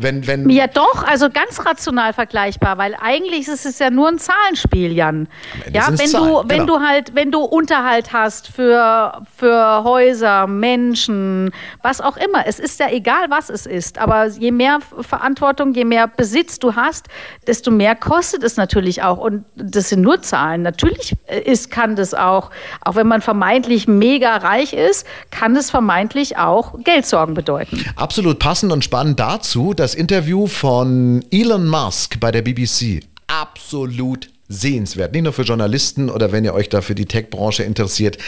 wenn, 0.00 0.26
wenn 0.28 0.48
ja, 0.48 0.68
doch, 0.68 1.04
also 1.04 1.28
ganz 1.28 1.66
rational 1.66 2.12
vergleichbar, 2.12 2.78
weil 2.78 2.94
eigentlich 3.00 3.48
ist 3.48 3.66
es 3.66 3.80
ja 3.80 3.90
nur 3.90 4.06
ein 4.06 4.18
Zahlenspiel, 4.20 4.92
Jan. 4.92 5.26
Ja, 5.72 5.88
wenn 5.88 5.96
Zahlen, 5.96 6.28
du, 6.28 6.48
wenn 6.48 6.60
genau. 6.60 6.78
du 6.78 6.86
halt, 6.86 7.14
wenn 7.16 7.32
du 7.32 7.40
Unterhalt 7.40 8.12
hast 8.12 8.46
für, 8.46 9.20
für 9.36 9.82
Häuser, 9.82 10.46
Menschen, 10.46 11.50
was 11.82 12.00
auch 12.00 12.16
immer, 12.16 12.46
es 12.46 12.60
ist 12.60 12.78
ja 12.78 12.88
egal, 12.90 13.28
was 13.28 13.50
es 13.50 13.66
ist, 13.66 13.98
aber 13.98 14.26
je 14.26 14.52
mehr 14.52 14.78
Verantwortung, 15.00 15.74
je 15.74 15.84
mehr 15.84 16.06
Besitz 16.06 16.60
du 16.60 16.76
hast, 16.76 17.08
desto 17.48 17.72
mehr 17.72 17.96
kostet 17.96 18.44
es 18.44 18.56
natürlich 18.56 19.02
auch. 19.02 19.18
Und 19.18 19.44
das 19.56 19.88
sind 19.88 20.02
nur 20.02 20.22
Zahlen. 20.22 20.62
Natürlich 20.62 21.16
ist, 21.44 21.72
kann 21.72 21.96
das 21.96 22.14
auch, 22.14 22.50
auch 22.82 22.94
wenn 22.94 23.08
man 23.08 23.20
vermeintlich 23.20 23.88
mega 23.88 24.36
reich 24.36 24.74
ist, 24.74 25.08
kann 25.32 25.56
es 25.56 25.70
vermeintlich 25.70 26.36
auch 26.36 26.78
Geldsorgen 26.84 27.34
bedeuten. 27.34 27.84
Absolut 27.96 28.38
passend 28.38 28.70
und 28.70 28.84
spannend 28.84 29.18
dazu 29.18 29.74
das 29.88 29.94
Interview 29.94 30.46
von 30.46 31.24
Elon 31.30 31.66
Musk 31.66 32.20
bei 32.20 32.30
der 32.30 32.42
BBC. 32.42 33.00
Absolut 33.26 34.28
sehenswert. 34.46 35.12
Nicht 35.14 35.22
nur 35.22 35.32
für 35.32 35.44
Journalisten 35.44 36.10
oder 36.10 36.30
wenn 36.30 36.44
ihr 36.44 36.52
euch 36.52 36.68
da 36.68 36.82
für 36.82 36.94
die 36.94 37.06
Tech-Branche 37.06 37.62
interessiert. 37.62 38.18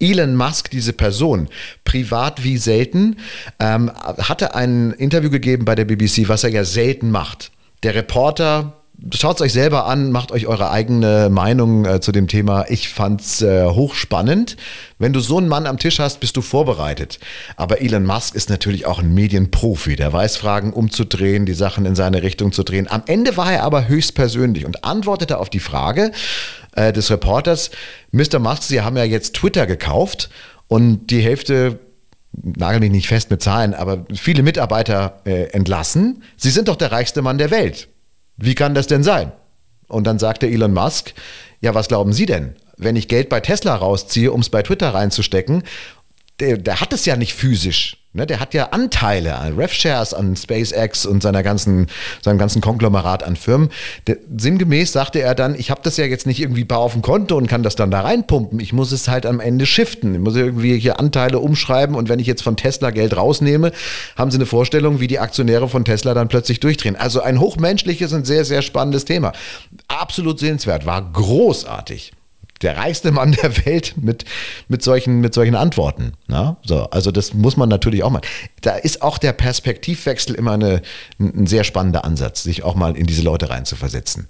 Elon 0.00 0.34
Musk, 0.34 0.70
diese 0.70 0.92
Person, 0.92 1.48
privat 1.84 2.42
wie 2.42 2.56
selten, 2.56 3.18
ähm, 3.60 3.92
hatte 3.94 4.56
ein 4.56 4.90
Interview 4.90 5.30
gegeben 5.30 5.64
bei 5.64 5.76
der 5.76 5.84
BBC, 5.84 6.26
was 6.26 6.42
er 6.42 6.50
ja 6.50 6.64
selten 6.64 7.12
macht. 7.12 7.52
Der 7.84 7.94
Reporter 7.94 8.72
Schaut 9.12 9.36
es 9.36 9.42
euch 9.42 9.52
selber 9.52 9.86
an, 9.86 10.12
macht 10.12 10.32
euch 10.32 10.46
eure 10.46 10.70
eigene 10.70 11.28
Meinung 11.28 11.84
äh, 11.84 12.00
zu 12.00 12.10
dem 12.10 12.26
Thema. 12.26 12.64
Ich 12.68 12.88
fand's 12.88 13.42
äh, 13.42 13.66
hochspannend. 13.66 14.56
Wenn 14.98 15.12
du 15.12 15.20
so 15.20 15.36
einen 15.36 15.48
Mann 15.48 15.66
am 15.66 15.78
Tisch 15.78 15.98
hast, 15.98 16.20
bist 16.20 16.36
du 16.36 16.42
vorbereitet. 16.42 17.18
Aber 17.56 17.82
Elon 17.82 18.06
Musk 18.06 18.34
ist 18.34 18.48
natürlich 18.48 18.86
auch 18.86 19.00
ein 19.00 19.12
Medienprofi. 19.12 19.96
Der 19.96 20.12
weiß, 20.12 20.38
Fragen 20.38 20.72
umzudrehen, 20.72 21.44
die 21.44 21.52
Sachen 21.52 21.84
in 21.84 21.94
seine 21.94 22.22
Richtung 22.22 22.52
zu 22.52 22.62
drehen. 22.62 22.90
Am 22.90 23.02
Ende 23.06 23.36
war 23.36 23.52
er 23.52 23.64
aber 23.64 23.88
höchstpersönlich 23.88 24.64
und 24.64 24.84
antwortete 24.84 25.38
auf 25.38 25.50
die 25.50 25.60
Frage 25.60 26.12
äh, 26.74 26.92
des 26.92 27.10
Reporters, 27.10 27.70
Mr. 28.12 28.38
Musk, 28.38 28.62
Sie 28.62 28.80
haben 28.80 28.96
ja 28.96 29.04
jetzt 29.04 29.34
Twitter 29.34 29.66
gekauft 29.66 30.30
und 30.68 31.10
die 31.10 31.20
Hälfte 31.20 31.78
nagel 32.32 32.80
mich 32.80 32.90
nicht 32.90 33.08
fest 33.08 33.30
mit 33.30 33.42
Zahlen, 33.42 33.74
aber 33.74 34.06
viele 34.14 34.42
Mitarbeiter 34.42 35.20
äh, 35.24 35.50
entlassen. 35.50 36.22
Sie 36.36 36.50
sind 36.50 36.68
doch 36.68 36.76
der 36.76 36.90
reichste 36.90 37.20
Mann 37.20 37.38
der 37.38 37.50
Welt. 37.50 37.88
Wie 38.36 38.54
kann 38.54 38.74
das 38.74 38.86
denn 38.86 39.02
sein? 39.02 39.32
Und 39.88 40.06
dann 40.06 40.18
sagte 40.18 40.46
Elon 40.46 40.72
Musk, 40.72 41.14
ja, 41.60 41.74
was 41.74 41.88
glauben 41.88 42.12
Sie 42.12 42.26
denn? 42.26 42.56
Wenn 42.76 42.96
ich 42.96 43.08
Geld 43.08 43.28
bei 43.28 43.40
Tesla 43.40 43.74
rausziehe, 43.76 44.32
um 44.32 44.40
es 44.40 44.50
bei 44.50 44.62
Twitter 44.62 44.92
reinzustecken, 44.92 45.62
der, 46.40 46.58
der 46.58 46.80
hat 46.80 46.92
es 46.92 47.04
ja 47.04 47.16
nicht 47.16 47.34
physisch. 47.34 48.03
Ne, 48.16 48.26
der 48.26 48.38
hat 48.38 48.54
ja 48.54 48.66
Anteile 48.66 49.34
an 49.38 49.54
RevShares, 49.54 50.14
an 50.14 50.36
SpaceX 50.36 51.04
und 51.04 51.20
seiner 51.20 51.42
ganzen, 51.42 51.88
seinem 52.22 52.38
ganzen 52.38 52.62
Konglomerat 52.62 53.24
an 53.24 53.34
Firmen. 53.34 53.70
Der, 54.06 54.18
sinngemäß 54.36 54.92
sagte 54.92 55.20
er 55.20 55.34
dann, 55.34 55.56
ich 55.58 55.72
habe 55.72 55.80
das 55.82 55.96
ja 55.96 56.04
jetzt 56.04 56.24
nicht 56.24 56.38
irgendwie 56.38 56.64
auf 56.70 56.92
dem 56.92 57.02
Konto 57.02 57.36
und 57.36 57.48
kann 57.48 57.64
das 57.64 57.74
dann 57.74 57.90
da 57.90 58.02
reinpumpen. 58.02 58.60
Ich 58.60 58.72
muss 58.72 58.92
es 58.92 59.08
halt 59.08 59.26
am 59.26 59.40
Ende 59.40 59.66
shiften. 59.66 60.14
Ich 60.14 60.20
muss 60.20 60.36
irgendwie 60.36 60.78
hier 60.78 61.00
Anteile 61.00 61.40
umschreiben 61.40 61.96
und 61.96 62.08
wenn 62.08 62.20
ich 62.20 62.28
jetzt 62.28 62.42
von 62.42 62.56
Tesla 62.56 62.90
Geld 62.90 63.16
rausnehme, 63.16 63.72
haben 64.16 64.30
Sie 64.30 64.38
eine 64.38 64.46
Vorstellung, 64.46 65.00
wie 65.00 65.08
die 65.08 65.18
Aktionäre 65.18 65.68
von 65.68 65.84
Tesla 65.84 66.14
dann 66.14 66.28
plötzlich 66.28 66.60
durchdrehen. 66.60 66.94
Also 66.94 67.20
ein 67.20 67.40
hochmenschliches 67.40 68.12
und 68.12 68.28
sehr, 68.28 68.44
sehr 68.44 68.62
spannendes 68.62 69.06
Thema. 69.06 69.32
Absolut 69.88 70.38
sehenswert, 70.38 70.86
war 70.86 71.02
großartig 71.12 72.12
der 72.62 72.76
reichste 72.76 73.12
Mann 73.12 73.32
der 73.42 73.64
Welt 73.66 73.94
mit, 73.96 74.24
mit, 74.68 74.82
solchen, 74.82 75.20
mit 75.20 75.34
solchen 75.34 75.54
Antworten. 75.54 76.12
Na? 76.28 76.56
So, 76.64 76.84
also 76.90 77.10
das 77.10 77.34
muss 77.34 77.56
man 77.56 77.68
natürlich 77.68 78.02
auch 78.02 78.10
mal. 78.10 78.22
Da 78.60 78.76
ist 78.76 79.02
auch 79.02 79.18
der 79.18 79.32
Perspektivwechsel 79.32 80.34
immer 80.34 80.52
eine, 80.52 80.82
ein 81.18 81.46
sehr 81.46 81.64
spannender 81.64 82.04
Ansatz, 82.04 82.42
sich 82.42 82.62
auch 82.62 82.74
mal 82.74 82.96
in 82.96 83.06
diese 83.06 83.22
Leute 83.22 83.50
reinzuversetzen. 83.50 84.28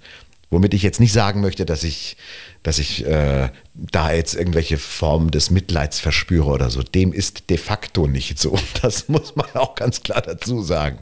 Womit 0.51 0.73
ich 0.73 0.83
jetzt 0.83 0.99
nicht 0.99 1.11
sagen 1.11 1.41
möchte, 1.41 1.65
dass 1.65 1.83
ich, 1.83 2.17
dass 2.61 2.77
ich 2.77 3.05
äh, 3.05 3.49
da 3.73 4.11
jetzt 4.11 4.35
irgendwelche 4.35 4.77
Formen 4.77 5.31
des 5.31 5.49
Mitleids 5.49 5.99
verspüre 5.99 6.49
oder 6.49 6.69
so. 6.69 6.83
Dem 6.83 7.13
ist 7.13 7.49
de 7.49 7.57
facto 7.57 8.07
nicht 8.07 8.39
so. 8.39 8.57
Das 8.81 9.09
muss 9.09 9.35
man 9.35 9.47
auch 9.55 9.75
ganz 9.75 10.03
klar 10.03 10.21
dazu 10.21 10.61
sagen. 10.61 10.99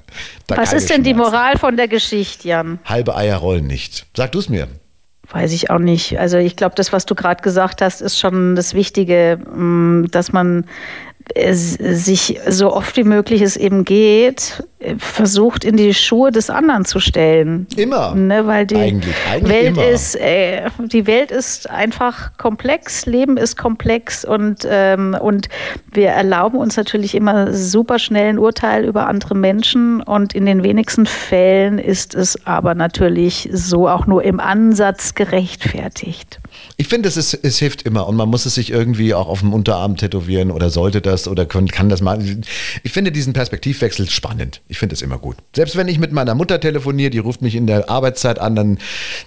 Da 0.48 0.58
Was 0.58 0.72
ist 0.72 0.90
denn 0.90 1.04
die 1.04 1.14
Moral 1.14 1.58
von 1.58 1.76
der 1.76 1.88
Geschichte, 1.88 2.48
Jan? 2.48 2.80
Halbe 2.86 3.16
Eier 3.16 3.38
rollen 3.38 3.68
nicht. 3.68 4.06
Sag 4.16 4.32
du 4.32 4.40
es 4.40 4.50
mir. 4.50 4.68
Weiß 5.30 5.54
ich 5.54 5.70
auch 5.70 5.80
nicht. 5.80 6.20
Also 6.20 6.38
ich 6.38 6.56
glaube, 6.56 6.76
das, 6.76 6.92
was 6.92 7.06
du 7.06 7.16
gerade 7.16 7.42
gesagt 7.42 7.82
hast, 7.82 8.02
ist 8.02 8.20
schon 8.20 8.56
das 8.56 8.74
Wichtige, 8.74 9.38
mm, 9.38 10.06
dass 10.12 10.34
man 10.34 10.66
sich 11.36 12.40
so 12.50 12.74
oft 12.74 12.98
wie 12.98 13.06
möglich 13.06 13.42
es 13.42 13.56
eben 13.56 13.86
geht, 13.86 14.64
versucht 14.98 15.64
in 15.64 15.78
die 15.78 15.94
Schuhe 15.94 16.32
des 16.32 16.50
anderen 16.50 16.86
zu 16.86 17.00
stellen. 17.00 17.68
Immer. 17.76 18.16
Ne, 18.16 18.46
weil 18.46 18.66
die 18.66 18.76
eigentlich, 18.76 19.16
eigentlich 19.30 19.54
Welt 19.54 19.78
immer. 19.78 19.88
ist, 19.88 20.16
äh, 20.16 20.70
die 20.80 21.08
Welt 21.08 21.32
ist 21.32 21.70
einfach 21.70 22.38
komplex, 22.38 23.06
Leben 23.06 23.38
ist 23.38 23.58
komplex 23.58 24.26
und, 24.26 24.68
ähm, 24.70 25.16
und 25.20 25.50
wir 25.92 26.10
erlauben 26.10 26.58
uns 26.58 26.78
natürlich 26.78 27.16
immer 27.16 27.54
super 27.54 28.00
schnell 28.00 28.30
ein 28.30 28.40
Urteil 28.40 28.86
über 28.86 29.08
andere 29.08 29.36
Menschen 29.36 30.02
und 30.02 30.34
in 30.34 30.46
den 30.46 30.64
wenigsten 30.64 31.06
Fällen 31.06 31.80
ist 31.80 32.16
es 32.16 32.46
aber 32.46 32.76
natürlich 32.76 33.50
so 33.52 33.88
auch 33.88 34.08
nur 34.08 34.24
im 34.24 34.40
Ansatz 34.40 35.16
gerechtfertigt. 35.16 36.40
Ich 36.78 36.88
finde, 36.88 37.10
es, 37.10 37.18
ist, 37.18 37.34
es 37.34 37.60
hilft 37.60 37.84
immer 37.84 38.08
und 38.08 38.16
man 38.16 38.30
muss 38.30 38.46
es 38.46 38.56
sich 38.56 38.72
irgendwie 38.72 39.14
auch 39.14 39.28
auf 39.28 39.40
dem 39.40 39.54
Unterarm 39.54 39.98
tätowieren 39.98 40.52
oder 40.52 40.70
sollte 40.70 41.02
das 41.02 41.28
oder 41.28 41.46
kann, 41.46 41.68
kann 41.68 41.90
das 41.90 42.02
machen. 42.02 42.44
Ich 42.84 42.92
finde 42.92 43.12
diesen 43.12 43.34
Perspektivwechsel 43.34 44.10
spannend. 44.10 44.62
Ich 44.74 44.80
finde 44.80 44.96
es 44.96 45.04
immer 45.04 45.20
gut. 45.20 45.38
Selbst 45.56 45.76
wenn 45.76 45.88
ich 45.88 46.00
mit 46.00 46.14
meiner 46.14 46.34
Mutter 46.34 46.60
telefoniere, 46.60 47.12
die 47.12 47.20
ruft 47.20 47.44
mich 47.44 47.54
in 47.54 47.68
der 47.68 47.92
Arbeitszeit 47.92 48.40
an, 48.40 48.56
dann 48.56 48.80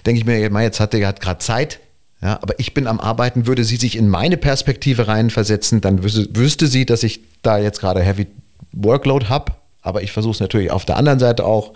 denke 0.05 0.19
ich 0.19 0.25
mir, 0.25 0.61
jetzt 0.61 0.81
hat 0.81 0.91
der 0.91 1.13
gerade 1.13 1.39
Zeit. 1.39 1.79
Ja, 2.21 2.37
aber 2.41 2.59
ich 2.59 2.73
bin 2.73 2.85
am 2.85 2.99
Arbeiten, 2.99 3.47
würde 3.47 3.63
sie 3.63 3.77
sich 3.77 3.95
in 3.95 4.09
meine 4.09 4.35
Perspektive 4.35 5.07
reinversetzen, 5.07 5.79
dann 5.79 6.03
wüsste, 6.03 6.27
wüsste 6.35 6.67
sie, 6.67 6.85
dass 6.85 7.01
ich 7.01 7.21
da 7.43 7.59
jetzt 7.59 7.79
gerade 7.79 8.01
Heavy 8.01 8.27
Workload 8.73 9.27
habe. 9.27 9.53
Aber 9.81 10.03
ich 10.03 10.11
versuche 10.11 10.33
es 10.33 10.41
natürlich 10.41 10.69
auf 10.69 10.83
der 10.83 10.97
anderen 10.97 11.19
Seite 11.19 11.45
auch. 11.45 11.71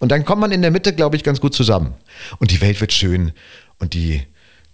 Und 0.00 0.10
dann 0.10 0.24
kommt 0.24 0.40
man 0.40 0.50
in 0.50 0.60
der 0.62 0.72
Mitte, 0.72 0.92
glaube 0.92 1.14
ich, 1.14 1.22
ganz 1.22 1.40
gut 1.40 1.54
zusammen. 1.54 1.94
Und 2.40 2.50
die 2.50 2.60
Welt 2.60 2.80
wird 2.80 2.92
schön 2.92 3.30
und 3.78 3.94
die 3.94 4.22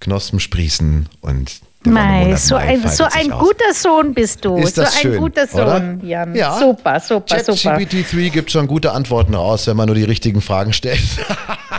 Knospen 0.00 0.40
sprießen 0.40 1.10
und 1.20 1.60
Mei, 1.84 2.34
so 2.36 2.56
ein, 2.56 2.86
so 2.88 3.04
ein 3.04 3.30
guter 3.30 3.72
Sohn 3.72 4.12
bist 4.12 4.44
du. 4.44 4.56
Ist 4.56 4.76
das 4.76 4.94
so 4.94 5.00
schön, 5.00 5.12
ein 5.14 5.18
guter 5.20 5.46
Sohn, 5.46 6.00
Jan. 6.02 6.34
Ja. 6.34 6.58
Super, 6.58 7.00
super, 7.00 7.36
Chat 7.36 7.46
super. 7.46 7.76
GPT-3 7.76 8.30
gibt 8.30 8.50
schon 8.50 8.66
gute 8.66 8.92
Antworten 8.92 9.34
raus, 9.34 9.66
wenn 9.66 9.76
man 9.76 9.86
nur 9.86 9.94
die 9.94 10.04
richtigen 10.04 10.40
Fragen 10.40 10.72
stellt. 10.72 11.00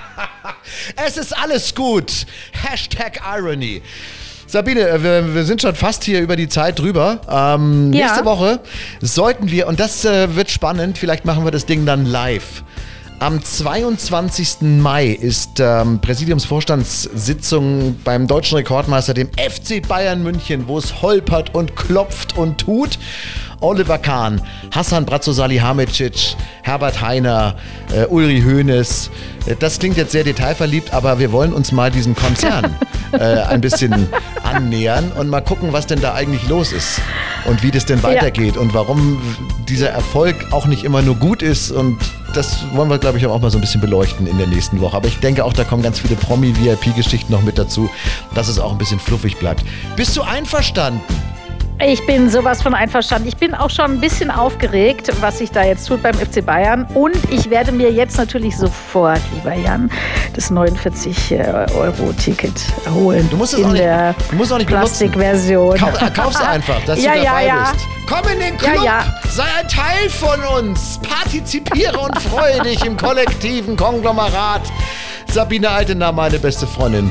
es 1.06 1.18
ist 1.18 1.38
alles 1.38 1.76
gut. 1.76 2.26
Hashtag 2.54 3.20
Irony. 3.38 3.82
Sabine, 4.48 4.88
äh, 4.88 5.04
wir, 5.04 5.36
wir, 5.36 5.44
sind 5.44 5.62
schon 5.62 5.76
fast 5.76 6.04
hier 6.04 6.22
über 6.22 6.36
die 6.36 6.50
Zeit 6.50 6.80
drüber. 6.80 7.22
Ähm, 7.30 7.94
ja. 7.94 8.08
Nächste 8.08 8.26
Woche 8.26 8.62
sollten 9.02 9.52
wir, 9.52 9.68
und 9.68 9.80
das 9.80 10.06
äh, 10.06 10.36
wird 10.36 10.50
spannend, 10.50 10.98
vielleicht 10.98 11.24
machen 11.26 11.44
wir 11.44 11.52
das 11.52 11.66
Ding 11.68 11.86
dann 11.86 12.06
live. 12.06 12.64
Am 13.22 13.44
22. 13.44 14.62
Mai 14.62 15.08
ist 15.08 15.60
ähm, 15.60 16.00
Präsidiumsvorstandssitzung 16.00 17.98
beim 18.06 18.28
deutschen 18.28 18.56
Rekordmeister, 18.56 19.14
dem 19.14 19.28
FC 19.34 19.86
Bayern 19.86 20.24
München, 20.24 20.70
wo 20.70 20.78
es 20.78 21.02
holpert 21.02 21.54
und 21.54 21.76
klopft 21.76 22.38
und 22.38 22.62
tut. 22.62 22.98
Oliver 23.60 23.98
Kahn, 23.98 24.42
Hassan 24.74 25.06
Bratzo-Salihamidzic, 25.06 26.38
Herbert 26.64 27.02
Heiner, 27.02 27.58
äh, 27.94 28.06
Ulri 28.06 28.42
Hoeneß. 28.42 29.12
Äh, 29.48 29.56
das 29.60 29.80
klingt 29.80 29.98
jetzt 29.98 30.14
sehr 30.14 30.24
detailverliebt, 30.24 30.94
aber 30.94 31.20
wir 31.20 31.34
wollen 31.34 31.52
uns 31.52 31.74
mal 31.74 31.92
diesem 31.92 32.16
Konzern 32.16 32.74
äh, 33.12 33.18
ein 33.18 33.62
bisschen 33.62 34.08
annähern 34.44 35.12
und 35.12 35.30
mal 35.30 35.42
gucken, 35.42 35.74
was 35.74 35.88
denn 35.88 36.02
da 36.02 36.14
eigentlich 36.14 36.48
los 36.48 36.72
ist 36.72 37.02
und 37.46 37.64
wie 37.64 37.72
das 37.72 37.86
denn 37.86 38.04
weitergeht 38.04 38.56
ja. 38.56 38.62
und 38.62 38.74
warum 38.74 39.22
dieser 39.68 39.90
Erfolg 39.90 40.36
auch 40.52 40.66
nicht 40.66 40.84
immer 40.84 41.02
nur 41.02 41.16
gut 41.16 41.42
ist 41.42 41.72
und 41.72 41.98
das 42.34 42.64
wollen 42.74 42.90
wir, 42.90 43.00
glaube 43.00 43.18
ich, 43.18 43.26
auch 43.26 43.42
mal 43.42 43.50
so 43.50 43.58
ein 43.58 43.62
bisschen 43.62 43.82
beleuchten 43.82 44.28
in 44.28 44.38
der 44.38 44.46
nächsten 44.46 44.82
Woche. 44.82 44.96
Aber 44.96 45.08
ich 45.08 45.20
denke 45.20 45.44
auch, 45.44 45.54
da 45.54 45.64
kommen 45.64 45.82
ganz 45.82 46.00
viele 46.00 46.16
Promi-VIP-Geschichten 46.16 47.32
noch 47.32 47.42
mit 47.42 47.58
dazu, 47.58 47.90
dass 48.36 48.48
es 48.48 48.60
auch 48.60 48.72
ein 48.72 48.78
bisschen 48.78 49.00
fluffig 49.00 49.38
bleibt. 49.38 49.64
Bist 49.96 50.16
du 50.16 50.22
einverstanden? 50.22 51.02
Ich 51.82 52.06
bin 52.06 52.30
sowas 52.30 52.62
von 52.62 52.76
einverstanden. 52.76 53.30
Ich 53.30 53.38
bin 53.38 53.56
auch 53.56 53.70
schon 53.70 53.86
ein 53.86 54.02
bisschen 54.02 54.32
aufgeregt, 54.32 55.10
was 55.22 55.38
sich 55.38 55.50
da 55.50 55.64
jetzt 55.64 55.88
tut 55.88 56.04
beim 56.04 56.14
FC 56.14 56.46
Bayern. 56.46 56.86
Und 56.94 57.16
ich 57.32 57.50
werde 57.50 57.72
mir 57.72 57.90
jetzt 57.90 58.18
natürlich 58.18 58.58
sofort, 58.58 59.22
lieber 59.34 59.54
Jan, 59.54 59.90
das 60.36 60.52
49-Euro-Ticket 60.52 62.52
holen. 62.94 63.30
Du 63.32 63.38
musst 63.38 63.54
es 63.54 63.64
auch 63.64 63.72
nicht, 63.72 63.86
du 63.86 64.36
musst 64.36 64.52
auch 64.52 64.58
nicht 64.58 64.68
Plastikversion. 64.68 65.78
Kauf, 65.78 65.98
kauf's 66.14 66.42
einfach, 66.42 66.84
dass 66.84 67.02
ja, 67.02 67.14
du 67.14 67.24
dabei 67.24 67.46
ja, 67.46 67.56
ja. 67.56 67.72
bist. 67.72 67.86
Komm 68.10 68.28
in 68.34 68.40
den 68.40 68.58
Club, 68.58 68.84
ja, 68.84 69.06
sei 69.30 69.46
ein 69.60 69.68
Teil 69.70 70.10
von 70.10 70.44
uns, 70.58 71.00
partizipiere 71.00 71.98
und 71.98 72.22
freue 72.22 72.60
dich 72.64 72.84
im 72.84 72.98
kollektiven 72.98 73.78
Konglomerat. 73.78 74.64
Sabine 75.32 75.70
Altener, 75.70 76.12
meine 76.12 76.40
beste 76.40 76.68
Freundin. 76.68 77.10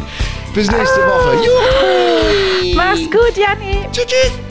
Bis 0.52 0.70
nächste 0.70 1.00
Woche. 1.00 1.36
Juhu! 1.36 2.74
Mach's 2.74 3.10
gut, 3.10 3.34
Janni. 3.34 3.86
Tschüss. 3.92 4.04
tschüss. 4.06 4.47